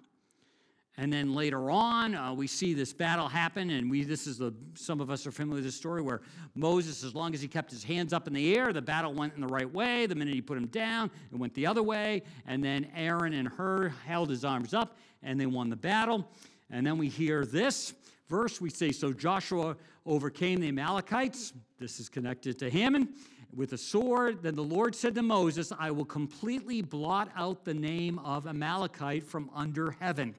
And 1.01 1.13
then 1.13 1.33
later 1.33 1.71
on, 1.71 2.17
uh, 2.17 2.35
we 2.35 2.49
see 2.49 2.75
this 2.75 2.93
battle 2.93 3.29
happen, 3.29 3.71
and 3.71 3.89
we 3.89 4.03
this 4.03 4.27
is 4.27 4.37
the 4.37 4.53
some 4.75 5.01
of 5.01 5.11
us 5.11 5.29
are 5.29 5.31
familiar 5.31 5.59
with 5.59 5.65
this 5.65 5.77
story 5.77 6.03
where 6.03 6.23
Moses, 6.57 7.05
as 7.05 7.15
long 7.15 7.35
as 7.35 7.41
he 7.41 7.47
kept 7.47 7.71
his 7.71 7.85
hands 7.85 8.13
up 8.13 8.27
in 8.27 8.33
the 8.33 8.57
air, 8.59 8.73
the 8.73 8.83
battle 8.83 9.15
went 9.15 9.33
in 9.37 9.41
the 9.41 9.47
right 9.47 9.73
way. 9.73 10.07
The 10.07 10.17
minute 10.17 10.35
he 10.35 10.43
put 10.43 10.57
them 10.57 10.67
down, 10.67 11.09
it 11.33 11.39
went 11.39 11.55
the 11.55 11.67
other 11.67 11.85
way. 11.85 12.25
And 12.47 12.65
then 12.65 12.89
Aaron 12.97 13.33
and 13.33 13.47
Hur 13.47 13.91
held 14.07 14.29
his 14.29 14.45
arms 14.45 14.75
up, 14.75 14.99
and 15.23 15.41
they 15.41 15.47
won 15.47 15.71
the 15.71 15.77
battle. 15.77 16.29
And 16.69 16.85
then 16.85 16.99
we 16.99 17.09
hear 17.09 17.47
this 17.47 17.95
verse. 18.29 18.61
We 18.61 18.69
say, 18.69 18.91
"So 18.91 19.13
Joshua 19.13 19.77
overcame 20.05 20.59
the 20.59 20.67
Amalekites." 20.67 21.53
This 21.79 22.01
is 22.01 22.09
connected 22.09 22.59
to 22.59 22.69
Haman 22.71 23.15
with 23.55 23.73
a 23.73 23.79
sword. 23.79 24.43
Then 24.43 24.57
the 24.57 24.65
Lord 24.65 24.97
said 24.97 25.15
to 25.15 25.23
Moses, 25.23 25.73
"I 25.79 25.93
will 25.93 26.05
completely 26.05 26.83
blot 26.83 27.31
out 27.37 27.65
the 27.65 27.73
name 27.73 28.19
of 28.19 28.49
Amalekite 28.49 29.23
from 29.23 29.49
under 29.55 29.93
heaven." 29.93 30.35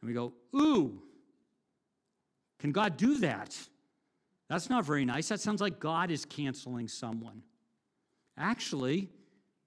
And 0.00 0.08
we 0.08 0.14
go, 0.14 0.32
ooh, 0.54 1.02
can 2.58 2.72
God 2.72 2.96
do 2.96 3.18
that? 3.18 3.56
That's 4.48 4.70
not 4.70 4.84
very 4.84 5.04
nice. 5.04 5.28
That 5.28 5.40
sounds 5.40 5.60
like 5.60 5.78
God 5.78 6.10
is 6.10 6.24
canceling 6.24 6.88
someone. 6.88 7.42
Actually, 8.36 9.10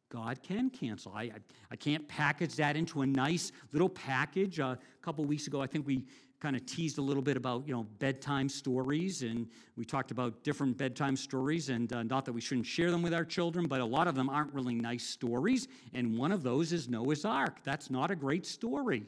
God 0.09 0.41
can 0.43 0.69
cancel. 0.69 1.13
I, 1.13 1.23
I, 1.23 1.31
I 1.71 1.75
can't 1.75 2.07
package 2.07 2.55
that 2.55 2.75
into 2.75 3.01
a 3.01 3.07
nice 3.07 3.51
little 3.71 3.89
package. 3.89 4.59
Uh, 4.59 4.75
a 4.75 4.77
couple 5.01 5.23
weeks 5.25 5.47
ago, 5.47 5.61
I 5.61 5.67
think 5.67 5.87
we 5.87 6.05
kind 6.41 6.55
of 6.55 6.65
teased 6.65 6.97
a 6.97 7.01
little 7.01 7.21
bit 7.21 7.37
about 7.37 7.67
you 7.67 7.73
know 7.73 7.83
bedtime 7.99 8.49
stories 8.49 9.21
and 9.21 9.47
we 9.77 9.85
talked 9.85 10.09
about 10.09 10.43
different 10.43 10.75
bedtime 10.75 11.15
stories 11.15 11.69
and 11.69 11.93
uh, 11.93 12.01
not 12.01 12.25
that 12.25 12.33
we 12.33 12.41
shouldn't 12.41 12.65
share 12.65 12.89
them 12.89 13.03
with 13.03 13.13
our 13.13 13.23
children 13.23 13.67
but 13.67 13.79
a 13.79 13.85
lot 13.85 14.07
of 14.07 14.15
them 14.15 14.27
aren't 14.27 14.51
really 14.51 14.73
nice 14.73 15.03
stories 15.03 15.67
and 15.93 16.17
one 16.17 16.31
of 16.31 16.41
those 16.41 16.73
is 16.73 16.89
noah's 16.89 17.25
ark 17.25 17.57
that's 17.63 17.91
not 17.91 18.09
a 18.09 18.15
great 18.15 18.43
story 18.43 19.05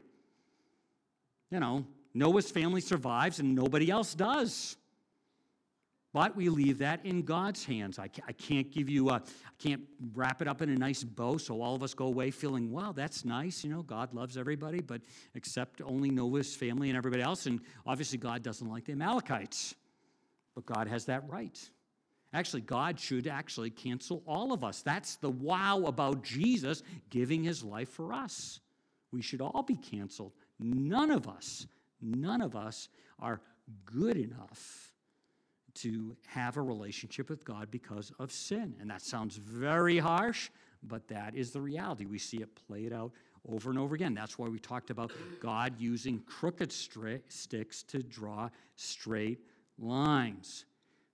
you 1.53 1.59
know, 1.59 1.85
Noah's 2.15 2.49
family 2.49 2.81
survives 2.81 3.39
and 3.39 3.53
nobody 3.53 3.91
else 3.91 4.15
does. 4.15 4.75
But 6.11 6.35
we 6.35 6.49
leave 6.49 6.79
that 6.79 7.05
in 7.05 7.21
God's 7.21 7.63
hands. 7.63 7.97
I 7.99 8.07
can't 8.07 8.71
give 8.71 8.89
you 8.89 9.09
a, 9.09 9.13
I 9.13 9.21
can't 9.59 9.81
wrap 10.13 10.41
it 10.41 10.47
up 10.47 10.61
in 10.61 10.69
a 10.69 10.75
nice 10.75 11.03
bow 11.03 11.37
so 11.37 11.61
all 11.61 11.75
of 11.75 11.83
us 11.83 11.93
go 11.93 12.05
away 12.05 12.31
feeling, 12.31 12.71
wow, 12.71 12.91
that's 12.91 13.23
nice. 13.23 13.63
You 13.63 13.71
know, 13.71 13.83
God 13.83 14.13
loves 14.13 14.37
everybody, 14.37 14.79
but 14.79 15.01
except 15.35 15.81
only 15.81 16.09
Noah's 16.09 16.55
family 16.55 16.89
and 16.89 16.97
everybody 16.97 17.23
else. 17.23 17.45
And 17.45 17.61
obviously, 17.85 18.17
God 18.17 18.43
doesn't 18.43 18.67
like 18.67 18.85
the 18.85 18.91
Amalekites. 18.91 19.75
But 20.55 20.65
God 20.65 20.87
has 20.87 21.05
that 21.05 21.27
right. 21.27 21.59
Actually, 22.31 22.61
God 22.61 22.99
should 22.99 23.27
actually 23.27 23.71
cancel 23.71 24.23
all 24.27 24.53
of 24.53 24.63
us. 24.63 24.81
That's 24.81 25.15
the 25.17 25.29
wow 25.29 25.83
about 25.85 26.23
Jesus 26.23 26.83
giving 27.09 27.43
his 27.43 27.63
life 27.63 27.89
for 27.89 28.13
us. 28.13 28.59
We 29.11 29.21
should 29.21 29.41
all 29.41 29.63
be 29.63 29.75
canceled. 29.75 30.33
None 30.59 31.11
of 31.11 31.27
us, 31.27 31.67
none 32.01 32.41
of 32.41 32.55
us 32.55 32.89
are 33.19 33.41
good 33.85 34.17
enough 34.17 34.91
to 35.75 36.15
have 36.27 36.57
a 36.57 36.61
relationship 36.61 37.29
with 37.29 37.43
God 37.43 37.71
because 37.71 38.11
of 38.19 38.31
sin. 38.31 38.75
And 38.79 38.89
that 38.89 39.01
sounds 39.01 39.37
very 39.37 39.97
harsh, 39.97 40.49
but 40.83 41.07
that 41.07 41.35
is 41.35 41.51
the 41.51 41.61
reality. 41.61 42.05
We 42.05 42.19
see 42.19 42.37
it 42.37 42.49
played 42.67 42.93
out 42.93 43.11
over 43.47 43.69
and 43.69 43.79
over 43.79 43.95
again. 43.95 44.13
That's 44.13 44.37
why 44.37 44.47
we 44.47 44.59
talked 44.59 44.89
about 44.89 45.11
God 45.39 45.73
using 45.79 46.19
crooked 46.19 46.71
sticks 46.71 47.83
to 47.83 48.03
draw 48.03 48.49
straight 48.75 49.39
lines. 49.77 50.65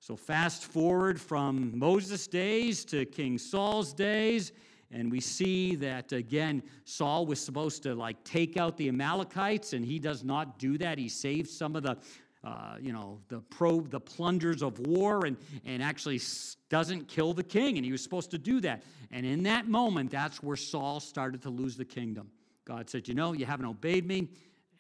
So, 0.02 0.16
fast 0.16 0.64
forward 0.64 1.20
from 1.20 1.78
Moses' 1.78 2.28
days 2.28 2.86
to 2.86 3.06
King 3.06 3.38
Saul's 3.38 3.94
days, 3.94 4.54
and 4.92 5.12
we 5.12 5.20
see 5.20 5.76
that 5.76 6.12
again, 6.12 6.64
Saul 6.84 7.26
was 7.26 7.40
supposed 7.40 7.84
to 7.84 7.94
like 7.94 8.24
take 8.24 8.58
out 8.58 8.78
the 8.78 8.88
Amalekites, 8.88 9.74
and 9.74 9.86
he 9.86 10.00
does 10.00 10.24
not 10.24 10.58
do 10.58 10.78
that. 10.80 10.98
He 10.98 11.10
saves 11.10 11.56
some 11.56 11.76
of 11.76 11.84
the 11.84 11.98
uh, 12.42 12.76
you 12.80 12.94
know, 12.94 13.20
the 13.28 13.42
pro, 13.42 13.82
the 13.82 14.00
plunders 14.00 14.62
of 14.62 14.80
war, 14.80 15.26
and, 15.26 15.36
and 15.66 15.84
actually 15.84 16.22
doesn't 16.70 17.08
kill 17.08 17.34
the 17.34 17.44
king. 17.44 17.78
And 17.78 17.86
he 17.86 17.92
was 17.92 18.02
supposed 18.02 18.32
to 18.32 18.38
do 18.38 18.62
that. 18.62 18.84
And 19.12 19.26
in 19.26 19.44
that 19.44 19.68
moment, 19.68 20.12
that's 20.12 20.42
where 20.42 20.56
Saul 20.56 21.02
started 21.02 21.42
to 21.42 21.50
lose 21.50 21.76
the 21.76 21.84
kingdom. 21.84 22.30
God 22.64 22.90
said, 22.90 23.08
You 23.08 23.14
know, 23.14 23.34
you 23.34 23.46
haven't 23.46 23.66
obeyed 23.66 24.08
me, 24.08 24.30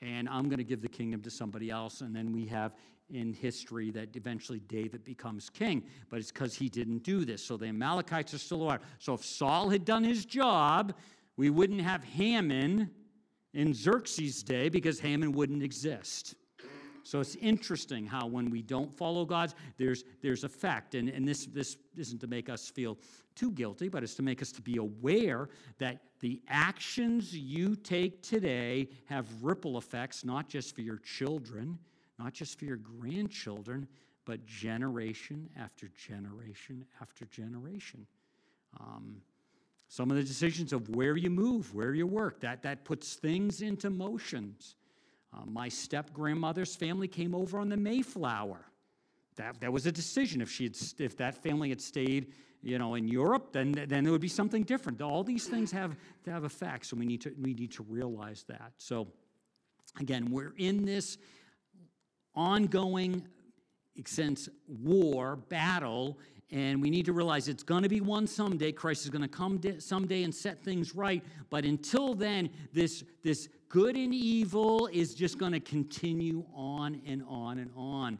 and 0.01 0.29
I'm 0.29 0.45
going 0.45 0.59
to 0.59 0.63
give 0.63 0.81
the 0.81 0.87
kingdom 0.87 1.21
to 1.23 1.29
somebody 1.29 1.69
else. 1.69 1.99
And 1.99 2.15
then 2.15 2.31
we 2.31 2.45
have 2.45 2.73
in 3.11 3.33
history 3.33 3.91
that 3.91 4.15
eventually 4.15 4.59
David 4.61 5.03
becomes 5.03 5.49
king, 5.49 5.83
but 6.09 6.19
it's 6.19 6.31
because 6.31 6.55
he 6.55 6.69
didn't 6.69 7.03
do 7.03 7.25
this. 7.25 7.43
So 7.43 7.57
the 7.57 7.67
Amalekites 7.67 8.33
are 8.33 8.37
still 8.37 8.67
around. 8.67 8.81
So 8.99 9.13
if 9.13 9.23
Saul 9.23 9.69
had 9.69 9.85
done 9.85 10.03
his 10.03 10.25
job, 10.25 10.93
we 11.37 11.49
wouldn't 11.49 11.81
have 11.81 12.03
Haman 12.03 12.89
in 13.53 13.73
Xerxes' 13.73 14.43
day 14.43 14.69
because 14.69 14.99
Haman 14.99 15.31
wouldn't 15.31 15.63
exist. 15.63 16.35
So 17.03 17.19
it's 17.19 17.35
interesting 17.37 18.05
how 18.05 18.27
when 18.27 18.51
we 18.51 18.61
don't 18.61 18.95
follow 18.95 19.25
God's, 19.25 19.55
there's 19.77 20.03
there's 20.21 20.43
effect. 20.43 20.93
And, 20.95 21.09
and 21.09 21.27
this 21.27 21.47
this 21.47 21.77
isn't 21.97 22.19
to 22.21 22.27
make 22.27 22.49
us 22.49 22.69
feel 22.69 22.99
too 23.35 23.51
guilty, 23.51 23.87
but 23.87 24.03
it's 24.03 24.15
to 24.15 24.21
make 24.21 24.41
us 24.41 24.51
to 24.51 24.61
be 24.61 24.77
aware 24.77 25.49
that 25.79 26.01
the 26.19 26.41
actions 26.49 27.35
you 27.35 27.75
take 27.75 28.21
today 28.21 28.89
have 29.05 29.25
ripple 29.41 29.77
effects, 29.77 30.23
not 30.25 30.49
just 30.49 30.75
for 30.75 30.81
your 30.81 30.97
children, 30.97 31.79
not 32.19 32.33
just 32.33 32.59
for 32.59 32.65
your 32.65 32.77
grandchildren, 32.77 33.87
but 34.25 34.45
generation 34.45 35.49
after 35.57 35.87
generation 35.95 36.85
after 37.01 37.25
generation. 37.25 38.05
Um, 38.79 39.21
some 39.87 40.11
of 40.11 40.17
the 40.17 40.23
decisions 40.23 40.71
of 40.71 40.87
where 40.89 41.17
you 41.17 41.31
move, 41.31 41.73
where 41.73 41.95
you 41.95 42.05
work, 42.05 42.41
that, 42.41 42.61
that 42.61 42.85
puts 42.85 43.15
things 43.15 43.61
into 43.63 43.89
motions. 43.89 44.75
Uh, 45.33 45.45
my 45.45 45.67
step 45.67 46.13
grandmother's 46.13 46.75
family 46.75 47.07
came 47.07 47.33
over 47.33 47.57
on 47.57 47.69
the 47.69 47.77
Mayflower. 47.77 48.65
That, 49.37 49.59
that 49.61 49.71
was 49.71 49.87
a 49.87 49.91
decision. 49.91 50.41
If, 50.41 50.51
she 50.51 50.65
had, 50.65 50.77
if 50.99 51.17
that 51.17 51.41
family 51.41 51.69
had 51.69 51.81
stayed 51.81 52.33
you 52.61 52.77
know, 52.77 52.95
in 52.95 53.07
Europe, 53.07 53.53
then, 53.53 53.71
then 53.71 54.03
there 54.03 54.11
would 54.11 54.21
be 54.21 54.27
something 54.27 54.63
different. 54.63 55.01
All 55.01 55.23
these 55.23 55.47
things 55.47 55.71
have, 55.71 55.95
have 56.27 56.43
effects, 56.43 56.91
and 56.91 56.99
we 56.99 57.05
need, 57.05 57.21
to, 57.21 57.33
we 57.41 57.53
need 57.53 57.71
to 57.71 57.83
realize 57.83 58.43
that. 58.49 58.73
So, 58.77 59.07
again, 59.99 60.29
we're 60.29 60.53
in 60.57 60.85
this 60.85 61.17
ongoing 62.39 63.27
sense 64.05 64.47
war, 64.65 65.35
battle, 65.35 66.17
and 66.51 66.81
we 66.81 66.89
need 66.89 67.05
to 67.05 67.13
realize 67.13 67.49
it's 67.49 67.63
going 67.63 67.83
to 67.83 67.89
be 67.89 67.99
one 67.99 68.25
someday. 68.25 68.71
Christ 68.71 69.03
is 69.03 69.09
going 69.09 69.21
to 69.21 69.27
come 69.27 69.59
someday 69.79 70.23
and 70.23 70.33
set 70.33 70.63
things 70.63 70.95
right. 70.95 71.21
But 71.49 71.65
until 71.65 72.15
then, 72.15 72.49
this, 72.73 73.03
this 73.23 73.49
good 73.67 73.97
and 73.97 74.13
evil 74.13 74.87
is 74.87 75.13
just 75.13 75.37
going 75.37 75.51
to 75.51 75.59
continue 75.59 76.45
on 76.55 77.01
and 77.05 77.23
on 77.27 77.59
and 77.59 77.71
on. 77.75 78.17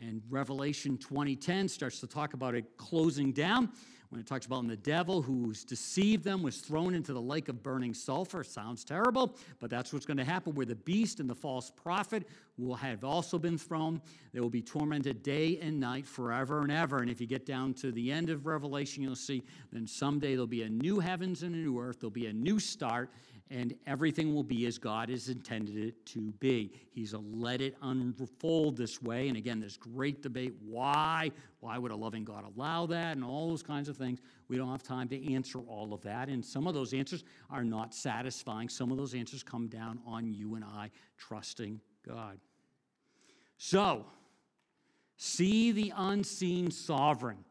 And 0.00 0.20
Revelation 0.28 0.98
2010 0.98 1.68
starts 1.68 2.00
to 2.00 2.06
talk 2.06 2.34
about 2.34 2.54
it 2.54 2.76
closing 2.76 3.32
down 3.32 3.70
when 4.14 4.20
it 4.20 4.28
talks 4.28 4.46
about 4.46 4.64
the 4.68 4.76
devil 4.76 5.22
who's 5.22 5.64
deceived 5.64 6.22
them 6.22 6.40
was 6.40 6.58
thrown 6.58 6.94
into 6.94 7.12
the 7.12 7.20
lake 7.20 7.48
of 7.48 7.64
burning 7.64 7.92
sulfur. 7.92 8.44
Sounds 8.44 8.84
terrible, 8.84 9.36
but 9.58 9.70
that's 9.70 9.92
what's 9.92 10.06
going 10.06 10.18
to 10.18 10.24
happen 10.24 10.54
where 10.54 10.64
the 10.64 10.76
beast 10.76 11.18
and 11.18 11.28
the 11.28 11.34
false 11.34 11.68
prophet 11.68 12.28
will 12.56 12.76
have 12.76 13.02
also 13.02 13.40
been 13.40 13.58
thrown. 13.58 14.00
They 14.32 14.38
will 14.38 14.50
be 14.50 14.62
tormented 14.62 15.24
day 15.24 15.58
and 15.60 15.80
night 15.80 16.06
forever 16.06 16.60
and 16.60 16.70
ever. 16.70 16.98
And 16.98 17.10
if 17.10 17.20
you 17.20 17.26
get 17.26 17.44
down 17.44 17.74
to 17.74 17.90
the 17.90 18.12
end 18.12 18.30
of 18.30 18.46
Revelation, 18.46 19.02
you'll 19.02 19.16
see 19.16 19.42
then 19.72 19.84
someday 19.84 20.34
there'll 20.34 20.46
be 20.46 20.62
a 20.62 20.68
new 20.68 21.00
heavens 21.00 21.42
and 21.42 21.52
a 21.52 21.58
new 21.58 21.80
earth, 21.80 21.98
there'll 21.98 22.12
be 22.12 22.26
a 22.26 22.32
new 22.32 22.60
start, 22.60 23.10
and 23.50 23.74
everything 23.86 24.34
will 24.34 24.42
be 24.42 24.66
as 24.66 24.78
God 24.78 25.10
has 25.10 25.28
intended 25.28 25.76
it 25.76 26.06
to 26.06 26.32
be. 26.40 26.72
He's 26.90 27.12
a 27.12 27.18
let 27.18 27.60
it 27.60 27.76
unfold 27.82 28.76
this 28.76 29.02
way. 29.02 29.28
And 29.28 29.36
again, 29.36 29.60
there's 29.60 29.76
great 29.76 30.22
debate 30.22 30.54
why. 30.64 31.30
Why 31.60 31.76
would 31.76 31.92
a 31.92 31.96
loving 31.96 32.24
God 32.24 32.44
allow 32.56 32.86
that? 32.86 33.16
And 33.16 33.24
all 33.24 33.50
those 33.50 33.62
kinds 33.62 33.88
of 33.88 33.96
things. 33.96 34.20
We 34.48 34.56
don't 34.56 34.70
have 34.70 34.82
time 34.82 35.08
to 35.08 35.34
answer 35.34 35.58
all 35.60 35.92
of 35.92 36.00
that. 36.02 36.28
And 36.28 36.44
some 36.44 36.66
of 36.66 36.74
those 36.74 36.94
answers 36.94 37.22
are 37.50 37.64
not 37.64 37.94
satisfying. 37.94 38.70
Some 38.70 38.90
of 38.90 38.96
those 38.96 39.14
answers 39.14 39.42
come 39.42 39.68
down 39.68 40.00
on 40.06 40.32
you 40.32 40.54
and 40.54 40.64
I 40.64 40.90
trusting 41.18 41.80
God. 42.06 42.38
So, 43.58 44.06
see 45.16 45.70
the 45.70 45.92
unseen 45.96 46.70
sovereign. 46.70 47.44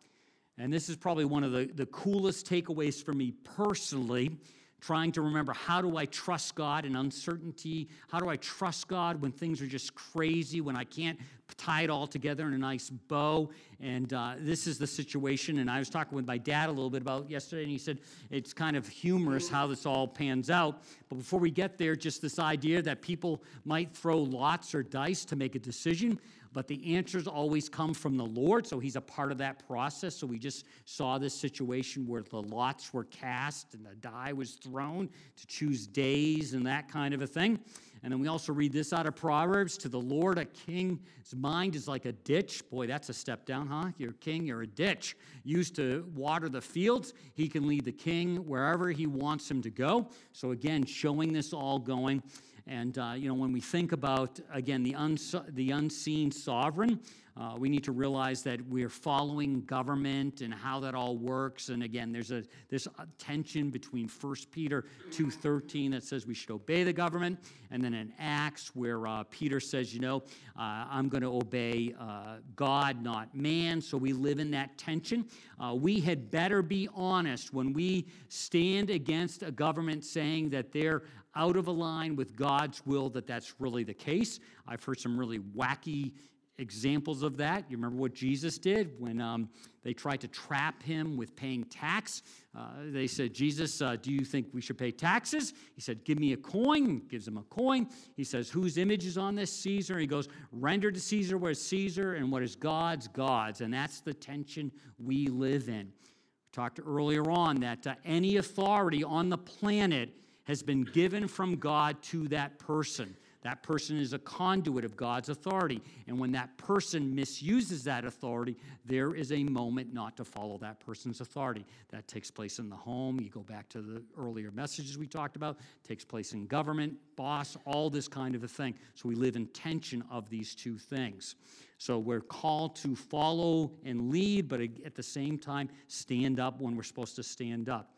And 0.57 0.71
this 0.71 0.89
is 0.89 0.95
probably 0.95 1.25
one 1.25 1.43
of 1.43 1.51
the, 1.51 1.65
the 1.65 1.87
coolest 1.87 2.47
takeaways 2.47 3.03
for 3.03 3.13
me 3.13 3.31
personally 3.55 4.37
trying 4.85 5.13
to 5.13 5.21
remember 5.21 5.53
how 5.53 5.81
do 5.81 5.95
I 5.95 6.05
trust 6.05 6.55
God 6.55 6.85
in 6.85 6.97
uncertainty? 6.97 7.87
How 8.09 8.19
do 8.19 8.27
I 8.27 8.35
trust 8.37 8.89
God 8.89 9.21
when 9.21 9.31
things 9.31 9.61
are 9.61 9.67
just 9.67 9.95
crazy, 9.95 10.59
when 10.59 10.75
I 10.75 10.83
can't 10.83 11.17
tie 11.55 11.83
it 11.83 11.89
all 11.89 12.05
together 12.05 12.45
in 12.47 12.53
a 12.53 12.57
nice 12.57 12.89
bow? 12.89 13.49
And 13.79 14.11
uh, 14.11 14.33
this 14.39 14.67
is 14.67 14.77
the 14.77 14.87
situation. 14.87 15.59
And 15.59 15.71
I 15.71 15.79
was 15.79 15.89
talking 15.89 16.17
with 16.17 16.27
my 16.27 16.37
dad 16.37 16.67
a 16.67 16.71
little 16.71 16.89
bit 16.89 17.01
about 17.01 17.29
yesterday, 17.29 17.63
and 17.63 17.71
he 17.71 17.77
said 17.77 17.99
it's 18.29 18.53
kind 18.53 18.75
of 18.75 18.85
humorous 18.85 19.47
how 19.47 19.67
this 19.67 19.85
all 19.85 20.05
pans 20.05 20.49
out. 20.49 20.83
But 21.07 21.15
before 21.15 21.39
we 21.39 21.49
get 21.49 21.77
there, 21.77 21.95
just 21.95 22.21
this 22.21 22.37
idea 22.37 22.81
that 22.81 23.01
people 23.01 23.41
might 23.63 23.95
throw 23.95 24.19
lots 24.19 24.75
or 24.75 24.83
dice 24.83 25.23
to 25.25 25.37
make 25.37 25.55
a 25.55 25.59
decision 25.59 26.19
but 26.53 26.67
the 26.67 26.95
answers 26.95 27.27
always 27.27 27.67
come 27.67 27.93
from 27.93 28.15
the 28.15 28.25
Lord, 28.25 28.65
so 28.67 28.79
He's 28.79 28.95
a 28.95 29.01
part 29.01 29.31
of 29.31 29.37
that 29.39 29.65
process. 29.67 30.15
So 30.15 30.27
we 30.27 30.39
just 30.39 30.65
saw 30.85 31.17
this 31.17 31.33
situation 31.33 32.07
where 32.07 32.21
the 32.21 32.41
lots 32.41 32.93
were 32.93 33.05
cast 33.05 33.73
and 33.73 33.85
the 33.85 33.95
die 33.95 34.33
was 34.33 34.51
thrown 34.53 35.09
to 35.35 35.47
choose 35.47 35.87
days 35.87 36.53
and 36.53 36.65
that 36.65 36.89
kind 36.89 37.13
of 37.13 37.21
a 37.21 37.27
thing. 37.27 37.59
And 38.03 38.11
then 38.11 38.19
we 38.19 38.27
also 38.27 38.51
read 38.51 38.73
this 38.73 38.91
out 38.91 39.07
of 39.07 39.15
Proverbs 39.15 39.77
To 39.77 39.89
the 39.89 39.99
Lord, 39.99 40.37
a 40.37 40.45
king's 40.45 40.99
mind 41.33 41.75
is 41.75 41.87
like 41.87 42.05
a 42.05 42.11
ditch. 42.11 42.69
Boy, 42.69 42.85
that's 42.85 43.07
a 43.07 43.13
step 43.13 43.45
down, 43.45 43.67
huh? 43.67 43.91
You're 43.97 44.11
a 44.11 44.15
king, 44.15 44.45
you're 44.45 44.63
a 44.63 44.67
ditch. 44.67 45.15
Used 45.45 45.75
to 45.77 46.05
water 46.13 46.49
the 46.49 46.61
fields. 46.61 47.13
He 47.33 47.47
can 47.47 47.65
lead 47.65 47.85
the 47.85 47.93
king 47.93 48.37
wherever 48.45 48.89
he 48.89 49.07
wants 49.07 49.49
him 49.49 49.61
to 49.61 49.69
go. 49.69 50.09
So, 50.33 50.51
again, 50.51 50.85
showing 50.85 51.31
this 51.31 51.53
all 51.53 51.79
going. 51.79 52.21
And, 52.67 52.97
uh, 52.97 53.13
you 53.15 53.27
know, 53.27 53.33
when 53.33 53.51
we 53.51 53.59
think 53.59 53.91
about, 53.91 54.39
again, 54.51 54.83
the, 54.83 54.95
uns- 54.95 55.35
the 55.49 55.71
unseen 55.71 56.31
sovereign, 56.31 56.99
uh, 57.35 57.55
we 57.57 57.67
need 57.67 57.83
to 57.83 57.91
realize 57.91 58.43
that 58.43 58.61
we're 58.67 58.89
following 58.89 59.61
government 59.61 60.41
and 60.41 60.53
how 60.53 60.79
that 60.79 60.93
all 60.93 61.17
works. 61.17 61.69
And 61.69 61.81
again, 61.81 62.11
there's 62.11 62.29
a 62.29 62.43
this 62.69 62.87
tension 63.17 63.71
between 63.71 64.07
1 64.07 64.35
Peter 64.51 64.85
2.13 65.09 65.91
that 65.91 66.03
says 66.03 66.27
we 66.27 66.35
should 66.35 66.51
obey 66.51 66.83
the 66.83 66.93
government, 66.93 67.39
and 67.71 67.83
then 67.83 67.95
in 67.95 68.13
Acts 68.19 68.75
where 68.75 69.07
uh, 69.07 69.23
Peter 69.31 69.59
says, 69.59 69.95
you 69.95 69.99
know, 69.99 70.17
uh, 70.55 70.85
I'm 70.89 71.09
going 71.09 71.23
to 71.23 71.35
obey 71.35 71.95
uh, 71.99 72.35
God, 72.55 73.01
not 73.01 73.35
man. 73.35 73.81
So 73.81 73.97
we 73.97 74.13
live 74.13 74.37
in 74.37 74.51
that 74.51 74.77
tension. 74.77 75.25
Uh, 75.59 75.73
we 75.73 75.99
had 75.99 76.29
better 76.29 76.61
be 76.61 76.87
honest 76.93 77.51
when 77.51 77.73
we 77.73 78.05
stand 78.29 78.91
against 78.91 79.41
a 79.41 79.51
government 79.51 80.05
saying 80.05 80.51
that 80.51 80.71
they're 80.71 81.01
out 81.35 81.55
of 81.55 81.67
line 81.67 82.15
with 82.15 82.35
God's 82.35 82.85
will, 82.85 83.09
that 83.11 83.27
that's 83.27 83.55
really 83.59 83.83
the 83.83 83.93
case. 83.93 84.39
I've 84.67 84.83
heard 84.83 84.99
some 84.99 85.19
really 85.19 85.39
wacky 85.39 86.13
examples 86.59 87.23
of 87.23 87.37
that. 87.37 87.65
You 87.69 87.77
remember 87.77 87.97
what 87.97 88.13
Jesus 88.13 88.57
did 88.57 88.99
when 88.99 89.19
um, 89.19 89.49
they 89.83 89.93
tried 89.93 90.21
to 90.21 90.27
trap 90.27 90.83
him 90.83 91.17
with 91.17 91.35
paying 91.35 91.63
tax? 91.65 92.21
Uh, 92.55 92.67
they 92.85 93.07
said, 93.07 93.33
Jesus, 93.33 93.81
uh, 93.81 93.95
do 94.01 94.11
you 94.11 94.23
think 94.23 94.47
we 94.53 94.61
should 94.61 94.77
pay 94.77 94.91
taxes? 94.91 95.53
He 95.75 95.81
said, 95.81 96.03
Give 96.03 96.19
me 96.19 96.33
a 96.33 96.37
coin. 96.37 97.01
Gives 97.09 97.27
him 97.27 97.37
a 97.37 97.43
coin. 97.43 97.87
He 98.15 98.23
says, 98.23 98.49
Whose 98.49 98.77
image 98.77 99.05
is 99.05 99.17
on 99.17 99.35
this? 99.35 99.51
Caesar. 99.51 99.97
He 99.97 100.07
goes, 100.07 100.27
Render 100.51 100.91
to 100.91 100.99
Caesar 100.99 101.37
what 101.37 101.51
is 101.51 101.61
Caesar 101.67 102.13
and 102.13 102.31
what 102.31 102.43
is 102.43 102.55
God's, 102.55 103.07
God's. 103.07 103.61
And 103.61 103.73
that's 103.73 104.01
the 104.01 104.13
tension 104.13 104.71
we 105.03 105.27
live 105.27 105.69
in. 105.69 105.87
We 105.87 106.51
talked 106.51 106.79
earlier 106.85 107.29
on 107.31 107.57
that 107.61 107.87
uh, 107.87 107.95
any 108.05 108.37
authority 108.37 109.03
on 109.03 109.29
the 109.29 109.37
planet 109.37 110.09
has 110.45 110.61
been 110.63 110.83
given 110.83 111.27
from 111.27 111.55
God 111.55 112.01
to 112.03 112.27
that 112.29 112.59
person. 112.59 113.15
That 113.43 113.61
person 113.61 113.97
is 113.97 114.13
a 114.13 114.19
conduit 114.19 114.85
of 114.85 114.95
God's 114.95 115.27
authority. 115.27 115.81
And 116.07 116.17
when 116.17 116.31
that 116.31 116.57
person 116.57 117.13
misuses 117.13 117.83
that 117.83 118.05
authority, 118.05 118.57
there 118.85 119.13
is 119.13 119.33
a 119.33 119.43
moment 119.43 119.93
not 119.93 120.15
to 120.17 120.23
follow 120.23 120.57
that 120.59 120.79
person's 120.79 121.19
authority. 121.19 121.65
That 121.89 122.07
takes 122.07 122.31
place 122.31 122.59
in 122.59 122.69
the 122.69 122.75
home. 122.75 123.19
You 123.19 123.29
go 123.29 123.41
back 123.41 123.67
to 123.69 123.81
the 123.81 124.01
earlier 124.17 124.49
messages 124.51 124.97
we 124.97 125.07
talked 125.07 125.35
about, 125.35 125.57
it 125.83 125.87
takes 125.87 126.05
place 126.05 126.31
in 126.31 126.47
government, 126.47 126.95
boss, 127.17 127.57
all 127.65 127.89
this 127.89 128.07
kind 128.07 128.33
of 128.33 128.43
a 128.45 128.47
thing. 128.47 128.75
So 128.95 129.09
we 129.09 129.15
live 129.15 129.35
in 129.35 129.47
tension 129.47 130.05
of 130.09 130.29
these 130.29 130.55
two 130.55 130.77
things. 130.77 131.35
So 131.77 131.99
we're 131.99 132.21
called 132.21 132.77
to 132.77 132.95
follow 132.95 133.71
and 133.83 134.09
lead, 134.09 134.47
but 134.47 134.61
at 134.61 134.95
the 134.95 135.03
same 135.03 135.37
time, 135.37 135.67
stand 135.89 136.39
up 136.39 136.61
when 136.61 136.77
we're 136.77 136.83
supposed 136.83 137.17
to 137.17 137.23
stand 137.23 137.67
up. 137.67 137.93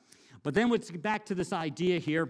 But 0.45 0.53
then 0.53 0.69
let's 0.69 0.91
get 0.91 1.01
back 1.01 1.25
to 1.25 1.33
this 1.33 1.51
idea 1.51 1.97
here 1.97 2.29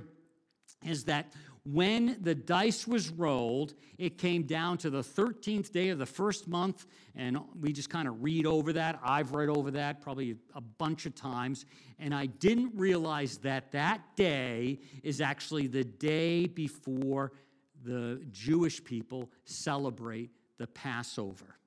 is 0.86 1.04
that 1.04 1.34
when 1.66 2.18
the 2.22 2.34
dice 2.34 2.88
was 2.88 3.10
rolled, 3.10 3.74
it 3.98 4.18
came 4.18 4.44
down 4.44 4.78
to 4.78 4.90
the 4.90 5.02
13th 5.02 5.70
day 5.74 5.90
of 5.90 6.00
the 6.00 6.06
first 6.06 6.48
month, 6.48 6.86
and 7.14 7.38
we 7.60 7.74
just 7.74 7.90
kind 7.90 8.08
of 8.08 8.24
read 8.24 8.46
over 8.46 8.72
that. 8.72 9.02
I've 9.04 9.34
read 9.34 9.50
over 9.50 9.70
that 9.72 10.00
probably 10.02 10.38
a 10.54 10.62
bunch 10.62 11.06
of 11.06 11.14
times, 11.14 11.66
and 12.00 12.16
I 12.16 12.28
didn't 12.28 12.72
realize 12.76 13.38
that 13.40 13.74
that 13.74 14.16
day 14.16 14.80
is 15.04 15.20
actually 15.20 15.68
the 15.68 15.84
day 15.84 16.48
before 16.48 17.34
the 17.84 18.22
Jewish 18.32 18.82
people 18.82 19.30
celebrate 19.44 20.30
the 20.58 20.68
Passover. 20.68 21.58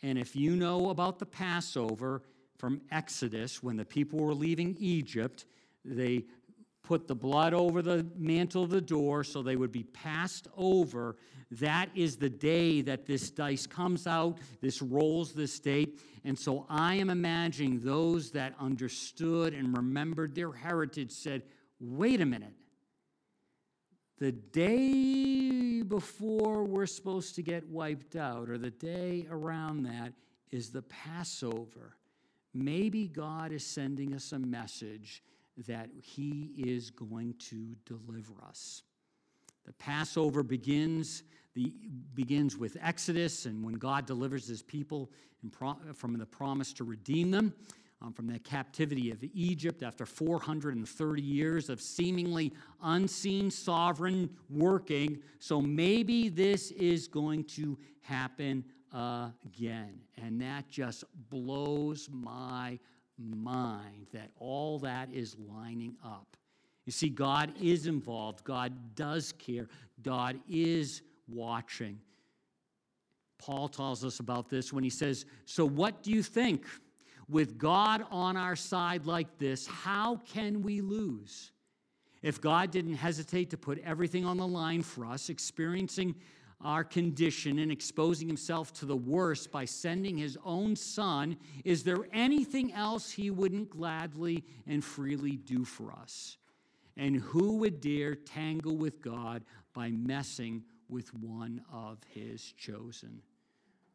And 0.00 0.16
if 0.16 0.36
you 0.36 0.54
know 0.54 0.90
about 0.90 1.18
the 1.18 1.26
Passover 1.26 2.22
from 2.64 2.80
Exodus, 2.90 3.62
when 3.62 3.76
the 3.76 3.84
people 3.84 4.18
were 4.18 4.32
leaving 4.32 4.74
Egypt, 4.80 5.44
they 5.84 6.24
put 6.82 7.06
the 7.06 7.14
blood 7.14 7.52
over 7.52 7.82
the 7.82 8.06
mantle 8.16 8.62
of 8.62 8.70
the 8.70 8.80
door 8.80 9.22
so 9.22 9.42
they 9.42 9.56
would 9.56 9.70
be 9.70 9.82
passed 9.82 10.48
over. 10.56 11.16
That 11.50 11.90
is 11.94 12.16
the 12.16 12.30
day 12.30 12.80
that 12.80 13.04
this 13.04 13.28
dice 13.28 13.66
comes 13.66 14.06
out, 14.06 14.38
this 14.62 14.80
rolls 14.80 15.34
this 15.34 15.60
date. 15.60 16.00
And 16.24 16.38
so 16.38 16.64
I 16.70 16.94
am 16.94 17.10
imagining 17.10 17.80
those 17.80 18.30
that 18.30 18.54
understood 18.58 19.52
and 19.52 19.76
remembered 19.76 20.34
their 20.34 20.50
heritage 20.50 21.12
said, 21.12 21.42
wait 21.78 22.22
a 22.22 22.26
minute. 22.26 22.54
The 24.16 24.32
day 24.32 25.82
before 25.82 26.64
we're 26.64 26.86
supposed 26.86 27.34
to 27.34 27.42
get 27.42 27.68
wiped 27.68 28.16
out, 28.16 28.48
or 28.48 28.56
the 28.56 28.70
day 28.70 29.26
around 29.30 29.82
that, 29.82 30.14
is 30.50 30.70
the 30.70 30.80
Passover. 30.80 31.98
Maybe 32.54 33.08
God 33.08 33.52
is 33.52 33.66
sending 33.66 34.14
us 34.14 34.32
a 34.32 34.38
message 34.38 35.22
that 35.66 35.88
he 36.00 36.52
is 36.56 36.90
going 36.90 37.34
to 37.50 37.74
deliver 37.84 38.34
us. 38.46 38.82
The 39.64 39.72
Passover 39.72 40.42
begins, 40.42 41.24
the, 41.54 41.72
begins 42.14 42.56
with 42.56 42.76
Exodus 42.80 43.46
and 43.46 43.64
when 43.64 43.74
God 43.74 44.06
delivers 44.06 44.46
his 44.46 44.62
people 44.62 45.10
pro, 45.52 45.76
from 45.94 46.16
the 46.18 46.26
promise 46.26 46.72
to 46.74 46.84
redeem 46.84 47.30
them 47.30 47.54
um, 48.02 48.12
from 48.12 48.26
the 48.26 48.38
captivity 48.38 49.10
of 49.10 49.24
Egypt 49.32 49.82
after 49.82 50.04
430 50.04 51.22
years 51.22 51.70
of 51.70 51.80
seemingly 51.80 52.52
unseen 52.82 53.50
sovereign 53.50 54.28
working. 54.50 55.18
So 55.38 55.60
maybe 55.60 56.28
this 56.28 56.70
is 56.72 57.08
going 57.08 57.44
to 57.44 57.78
happen 58.02 58.64
again. 58.94 60.00
And 60.22 60.40
that 60.40 60.68
just 60.68 61.04
blows 61.30 62.08
my 62.12 62.78
mind 63.18 64.06
that 64.12 64.30
all 64.38 64.78
that 64.80 65.12
is 65.12 65.36
lining 65.38 65.96
up. 66.04 66.36
You 66.86 66.92
see, 66.92 67.08
God 67.08 67.52
is 67.60 67.86
involved, 67.86 68.44
God 68.44 68.94
does 68.94 69.32
care, 69.32 69.68
God 70.02 70.38
is 70.48 71.02
watching. 71.28 71.98
Paul 73.38 73.68
tells 73.68 74.04
us 74.04 74.20
about 74.20 74.48
this 74.48 74.72
when 74.72 74.84
he 74.84 74.90
says, 74.90 75.26
So 75.44 75.66
what 75.66 76.02
do 76.02 76.10
you 76.10 76.22
think? 76.22 76.64
With 77.28 77.56
God 77.56 78.04
on 78.10 78.36
our 78.36 78.54
side 78.54 79.06
like 79.06 79.38
this, 79.38 79.66
how 79.66 80.16
can 80.16 80.62
we 80.62 80.82
lose? 80.82 81.52
If 82.22 82.40
God 82.40 82.70
didn't 82.70 82.94
hesitate 82.94 83.50
to 83.50 83.56
put 83.56 83.78
everything 83.78 84.26
on 84.26 84.36
the 84.36 84.46
line 84.46 84.82
for 84.82 85.06
us, 85.06 85.30
experiencing 85.30 86.14
our 86.64 86.82
condition 86.82 87.58
and 87.58 87.70
exposing 87.70 88.26
himself 88.26 88.72
to 88.72 88.86
the 88.86 88.96
worst 88.96 89.52
by 89.52 89.64
sending 89.66 90.16
his 90.16 90.38
own 90.44 90.74
son, 90.74 91.36
is 91.64 91.84
there 91.84 92.08
anything 92.12 92.72
else 92.72 93.10
he 93.10 93.30
wouldn't 93.30 93.70
gladly 93.70 94.44
and 94.66 94.82
freely 94.82 95.36
do 95.36 95.64
for 95.64 95.92
us? 95.92 96.38
And 96.96 97.16
who 97.16 97.58
would 97.58 97.80
dare 97.80 98.14
tangle 98.14 98.76
with 98.76 99.02
God 99.02 99.44
by 99.74 99.90
messing 99.90 100.64
with 100.88 101.12
one 101.12 101.60
of 101.72 101.98
his 102.14 102.52
chosen? 102.52 103.20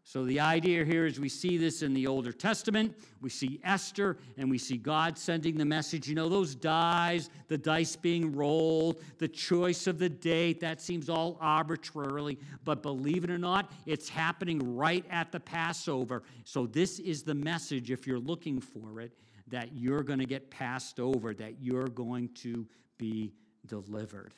So, 0.09 0.25
the 0.25 0.39
idea 0.39 0.83
here 0.83 1.05
is 1.05 1.19
we 1.19 1.29
see 1.29 1.57
this 1.57 1.83
in 1.83 1.93
the 1.93 2.07
Older 2.07 2.31
Testament. 2.31 2.97
We 3.21 3.29
see 3.29 3.59
Esther 3.63 4.17
and 4.37 4.49
we 4.49 4.57
see 4.57 4.75
God 4.75 5.19
sending 5.19 5.55
the 5.55 5.65
message. 5.65 6.07
You 6.07 6.15
know, 6.15 6.27
those 6.27 6.55
dies, 6.55 7.29
the 7.47 7.59
dice 7.59 7.95
being 7.95 8.35
rolled, 8.35 9.03
the 9.19 9.27
choice 9.27 9.85
of 9.85 9.99
the 9.99 10.09
date, 10.09 10.61
that 10.61 10.81
seems 10.81 11.09
all 11.09 11.37
arbitrarily. 11.39 12.39
But 12.65 12.81
believe 12.81 13.23
it 13.23 13.29
or 13.29 13.37
not, 13.37 13.71
it's 13.85 14.09
happening 14.09 14.75
right 14.75 15.05
at 15.11 15.31
the 15.31 15.39
Passover. 15.39 16.23
So, 16.43 16.65
this 16.65 16.97
is 16.97 17.21
the 17.21 17.35
message, 17.35 17.91
if 17.91 18.07
you're 18.07 18.17
looking 18.17 18.59
for 18.59 19.01
it, 19.01 19.11
that 19.49 19.73
you're 19.75 20.01
going 20.01 20.17
to 20.17 20.25
get 20.25 20.49
passed 20.49 20.99
over, 20.99 21.35
that 21.35 21.61
you're 21.61 21.87
going 21.87 22.29
to 22.29 22.67
be 22.97 23.31
delivered. 23.67 24.33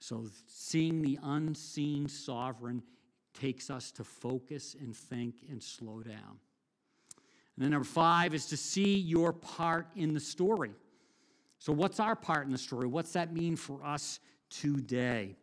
So, 0.00 0.26
seeing 0.48 1.00
the 1.00 1.16
unseen 1.22 2.08
sovereign 2.08 2.82
takes 3.34 3.70
us 3.70 3.90
to 3.92 4.04
focus 4.04 4.76
and 4.78 4.96
think 4.96 5.34
and 5.50 5.62
slow 5.62 6.00
down. 6.00 6.38
And 7.56 7.64
then 7.64 7.70
number 7.70 7.84
five 7.84 8.34
is 8.34 8.46
to 8.46 8.56
see 8.56 8.96
your 8.96 9.32
part 9.32 9.86
in 9.94 10.14
the 10.14 10.20
story. 10.20 10.72
So, 11.58 11.72
what's 11.72 12.00
our 12.00 12.16
part 12.16 12.46
in 12.46 12.52
the 12.52 12.58
story? 12.58 12.86
What's 12.86 13.12
that 13.12 13.32
mean 13.32 13.56
for 13.56 13.84
us 13.84 14.20
today? 14.50 15.36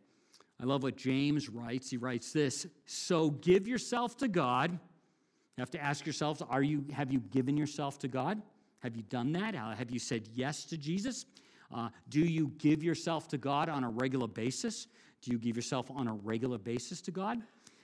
I 0.61 0.65
love 0.65 0.83
what 0.83 0.95
James 0.95 1.49
writes. 1.49 1.89
He 1.89 1.97
writes 1.97 2.31
this 2.31 2.67
So 2.85 3.31
give 3.31 3.67
yourself 3.67 4.17
to 4.17 4.27
God. 4.27 4.71
You 4.71 5.61
have 5.61 5.71
to 5.71 5.81
ask 5.81 6.05
yourselves, 6.05 6.41
are 6.49 6.63
you, 6.63 6.85
have 6.93 7.11
you 7.11 7.19
given 7.19 7.57
yourself 7.57 7.99
to 7.99 8.07
God? 8.07 8.41
Have 8.79 8.95
you 8.95 9.03
done 9.03 9.31
that? 9.33 9.53
Uh, 9.53 9.75
have 9.75 9.91
you 9.91 9.99
said 9.99 10.27
yes 10.33 10.65
to 10.65 10.77
Jesus? 10.77 11.25
Uh, 11.73 11.89
do 12.09 12.19
you 12.19 12.51
give 12.57 12.83
yourself 12.83 13.27
to 13.29 13.37
God 13.37 13.69
on 13.69 13.83
a 13.83 13.89
regular 13.89 14.27
basis? 14.27 14.87
Do 15.21 15.31
you 15.31 15.37
give 15.37 15.55
yourself 15.55 15.91
on 15.91 16.07
a 16.07 16.13
regular 16.13 16.57
basis 16.57 17.01
to 17.01 17.11
God? 17.11 17.41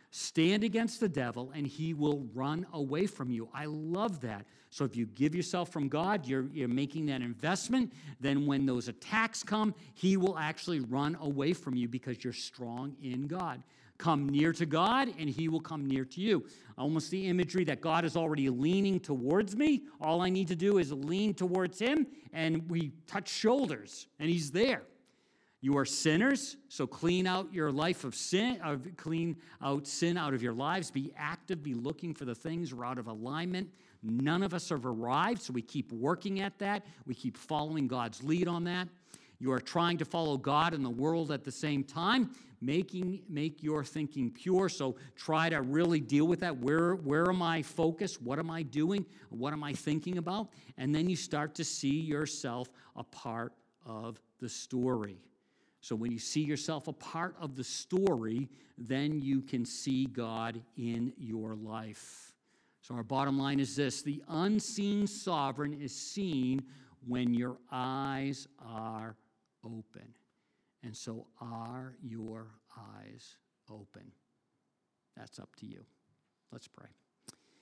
Stand 0.10 0.64
against 0.64 1.00
the 1.00 1.10
devil, 1.10 1.52
and 1.54 1.68
he 1.68 1.94
will 1.94 2.26
run 2.34 2.66
away 2.72 3.08
from 3.08 3.30
you. 3.30 3.50
I 3.54 3.66
love 3.66 4.22
that. 4.22 4.46
So, 4.70 4.86
if 4.86 4.96
you 4.96 5.06
give 5.06 5.36
yourself 5.36 5.70
from 5.70 5.90
God, 5.90 6.26
you're, 6.26 6.46
you're 6.54 6.68
making 6.68 7.08
that 7.08 7.22
investment. 7.22 7.92
Then, 8.20 8.46
when 8.46 8.66
those 8.66 8.88
attacks 8.88 9.44
come, 9.44 9.76
he 9.94 10.16
will 10.16 10.38
actually 10.38 10.80
run 10.80 11.18
away 11.20 11.54
from 11.54 11.76
you 11.76 11.90
because 11.90 12.24
you're 12.24 12.34
strong 12.34 12.96
in 13.02 13.28
God. 13.28 13.64
Come 13.98 14.30
near 14.30 14.54
to 14.54 14.66
God, 14.66 15.10
and 15.18 15.30
he 15.30 15.50
will 15.50 15.60
come 15.60 15.86
near 15.86 16.06
to 16.06 16.22
you. 16.22 16.46
Almost 16.78 17.10
the 17.12 17.28
imagery 17.28 17.64
that 17.66 17.82
God 17.82 18.06
is 18.06 18.16
already 18.16 18.50
leaning 18.50 19.00
towards 19.00 19.56
me. 19.56 19.84
All 20.00 20.22
I 20.22 20.30
need 20.30 20.48
to 20.50 20.56
do 20.56 20.78
is 20.78 20.94
lean 20.94 21.34
towards 21.34 21.80
him, 21.80 22.08
and 22.32 22.70
we 22.70 22.92
touch 23.08 23.28
shoulders, 23.28 24.08
and 24.20 24.30
he's 24.30 24.52
there. 24.52 24.84
You 25.68 25.78
are 25.78 25.84
sinners, 25.84 26.56
so 26.70 26.88
clean 26.88 27.28
out 27.28 27.54
your 27.54 27.74
life 27.74 28.06
of 28.06 28.16
sin, 28.16 28.58
clean 28.96 29.36
out 29.62 29.86
sin 29.86 30.16
out 30.16 30.34
of 30.34 30.42
your 30.42 30.54
lives. 30.54 30.90
Be 30.92 31.12
active, 31.18 31.62
be 31.62 31.74
looking 31.74 32.14
for 32.14 32.24
the 32.24 32.34
things 32.34 32.74
we're 32.74 32.86
out 32.86 32.98
of 32.98 33.08
alignment. 33.08 33.70
None 34.02 34.44
of 34.44 34.54
us 34.54 34.70
have 34.70 34.86
arrived, 34.86 35.42
so 35.42 35.52
we 35.52 35.62
keep 35.62 35.92
working 35.92 36.40
at 36.40 36.58
that. 36.60 36.86
We 37.06 37.16
keep 37.16 37.36
following 37.36 37.90
God's 37.90 38.24
lead 38.24 38.48
on 38.48 38.64
that. 38.64 38.88
You 39.40 39.52
are 39.52 39.60
trying 39.60 39.98
to 39.98 40.06
follow 40.06 40.38
God 40.38 40.74
and 40.74 40.86
the 40.86 40.90
world 40.90 41.34
at 41.34 41.44
the 41.44 41.52
same 41.52 41.84
time, 41.84 42.32
making 42.62 43.24
make 43.28 43.62
your 43.62 43.84
thinking 43.84 44.32
pure. 44.32 44.70
So 44.70 44.96
try 45.18 45.50
to 45.50 45.62
really 45.62 46.00
deal 46.00 46.28
with 46.28 46.40
that. 46.40 46.58
Where 46.58 46.96
where 46.96 47.30
am 47.30 47.42
I 47.42 47.62
focused? 47.62 48.22
What 48.22 48.40
am 48.40 48.50
I 48.50 48.64
doing? 48.64 49.06
What 49.32 49.52
am 49.52 49.66
I 49.66 49.74
thinking 49.74 50.18
about? 50.18 50.48
And 50.78 50.96
then 50.96 51.10
you 51.10 51.18
start 51.18 51.56
to 51.56 51.66
see 51.66 52.00
yourself 52.00 52.70
a 52.96 53.04
part 53.04 53.52
of 53.86 54.22
the 54.40 54.48
story. 54.48 55.18
So 55.88 55.96
when 55.96 56.12
you 56.12 56.20
see 56.20 56.42
yourself 56.42 56.90
a 56.90 56.92
part 56.92 57.38
of 57.40 57.56
the 57.56 57.64
story, 57.64 58.50
then 58.78 59.22
you 59.22 59.42
can 59.42 59.64
see 59.64 60.06
God 60.06 60.62
in 60.76 61.14
your 61.18 61.56
life. 61.56 62.34
So 62.82 62.94
our 62.94 63.04
bottom 63.04 63.40
line 63.40 63.62
is 63.62 63.78
this 63.78 64.02
the 64.02 64.22
unseen 64.28 65.08
sovereign 65.08 65.72
is 65.72 65.96
seen 65.96 66.62
when 67.08 67.34
your 67.34 67.56
eyes 67.72 68.50
are 68.60 69.16
open. 69.64 70.14
And 70.84 70.94
so 70.94 71.26
are 71.40 71.96
your 72.04 72.48
eyes 72.78 73.38
open? 73.72 74.12
That's 75.16 75.40
up 75.40 75.56
to 75.62 75.66
you. 75.66 75.86
Let's 76.52 76.68
pray. 76.68 76.90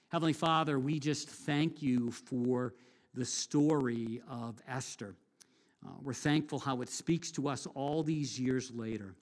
Heavenly 0.08 0.34
Father, 0.34 0.80
we 0.80 0.98
just 1.00 1.30
thank 1.30 1.84
you 1.84 2.10
for 2.10 2.74
the 3.14 3.26
story 3.26 4.20
of 4.28 4.56
Esther. 4.68 5.14
Uh, 5.86 5.90
we're 6.02 6.14
thankful 6.14 6.60
how 6.60 6.82
it 6.82 6.90
speaks 6.90 7.32
to 7.32 7.48
us 7.48 7.68
all 7.76 8.02
these 8.02 8.40
years 8.40 8.72
later. 8.72 9.16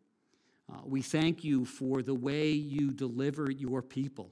Uh, 0.71 0.79
we 0.85 1.01
thank 1.01 1.43
you 1.43 1.65
for 1.65 2.01
the 2.01 2.13
way 2.13 2.51
you 2.51 2.91
deliver 2.91 3.51
your 3.51 3.81
people 3.81 4.31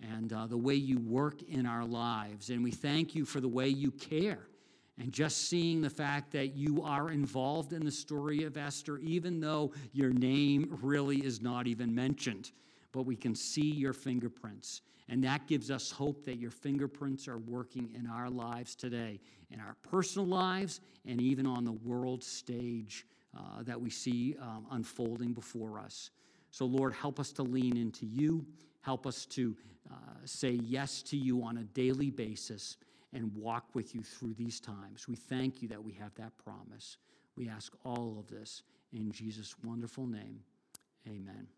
and 0.00 0.32
uh, 0.32 0.46
the 0.46 0.56
way 0.56 0.74
you 0.74 0.98
work 1.00 1.42
in 1.42 1.66
our 1.66 1.84
lives. 1.84 2.50
And 2.50 2.62
we 2.62 2.70
thank 2.70 3.14
you 3.14 3.24
for 3.24 3.40
the 3.40 3.48
way 3.48 3.68
you 3.68 3.90
care. 3.90 4.46
And 4.98 5.12
just 5.12 5.48
seeing 5.48 5.80
the 5.80 5.90
fact 5.90 6.32
that 6.32 6.56
you 6.56 6.82
are 6.82 7.10
involved 7.10 7.72
in 7.72 7.84
the 7.84 7.90
story 7.90 8.44
of 8.44 8.56
Esther, 8.56 8.98
even 8.98 9.40
though 9.40 9.72
your 9.92 10.10
name 10.10 10.78
really 10.82 11.18
is 11.18 11.40
not 11.40 11.66
even 11.66 11.94
mentioned. 11.94 12.50
But 12.92 13.02
we 13.02 13.16
can 13.16 13.34
see 13.34 13.70
your 13.70 13.92
fingerprints. 13.92 14.82
And 15.08 15.24
that 15.24 15.46
gives 15.46 15.70
us 15.70 15.90
hope 15.90 16.24
that 16.26 16.38
your 16.38 16.50
fingerprints 16.50 17.28
are 17.28 17.38
working 17.38 17.90
in 17.94 18.06
our 18.06 18.28
lives 18.28 18.74
today, 18.74 19.20
in 19.50 19.60
our 19.60 19.74
personal 19.82 20.26
lives, 20.26 20.80
and 21.06 21.20
even 21.20 21.46
on 21.46 21.64
the 21.64 21.72
world 21.72 22.22
stage 22.22 23.06
uh, 23.36 23.62
that 23.62 23.80
we 23.80 23.90
see 23.90 24.36
um, 24.40 24.66
unfolding 24.70 25.32
before 25.32 25.78
us. 25.78 26.10
So, 26.50 26.66
Lord, 26.66 26.92
help 26.94 27.18
us 27.20 27.32
to 27.32 27.42
lean 27.42 27.76
into 27.76 28.06
you. 28.06 28.46
Help 28.82 29.06
us 29.06 29.26
to 29.26 29.56
uh, 29.90 29.94
say 30.24 30.50
yes 30.50 31.02
to 31.02 31.16
you 31.16 31.42
on 31.42 31.58
a 31.58 31.64
daily 31.64 32.10
basis 32.10 32.76
and 33.12 33.34
walk 33.34 33.74
with 33.74 33.94
you 33.94 34.02
through 34.02 34.34
these 34.34 34.60
times. 34.60 35.08
We 35.08 35.16
thank 35.16 35.62
you 35.62 35.68
that 35.68 35.82
we 35.82 35.92
have 35.94 36.14
that 36.16 36.36
promise. 36.36 36.98
We 37.36 37.48
ask 37.48 37.72
all 37.84 38.16
of 38.18 38.28
this 38.28 38.62
in 38.92 39.10
Jesus' 39.10 39.54
wonderful 39.64 40.06
name. 40.06 40.40
Amen. 41.06 41.48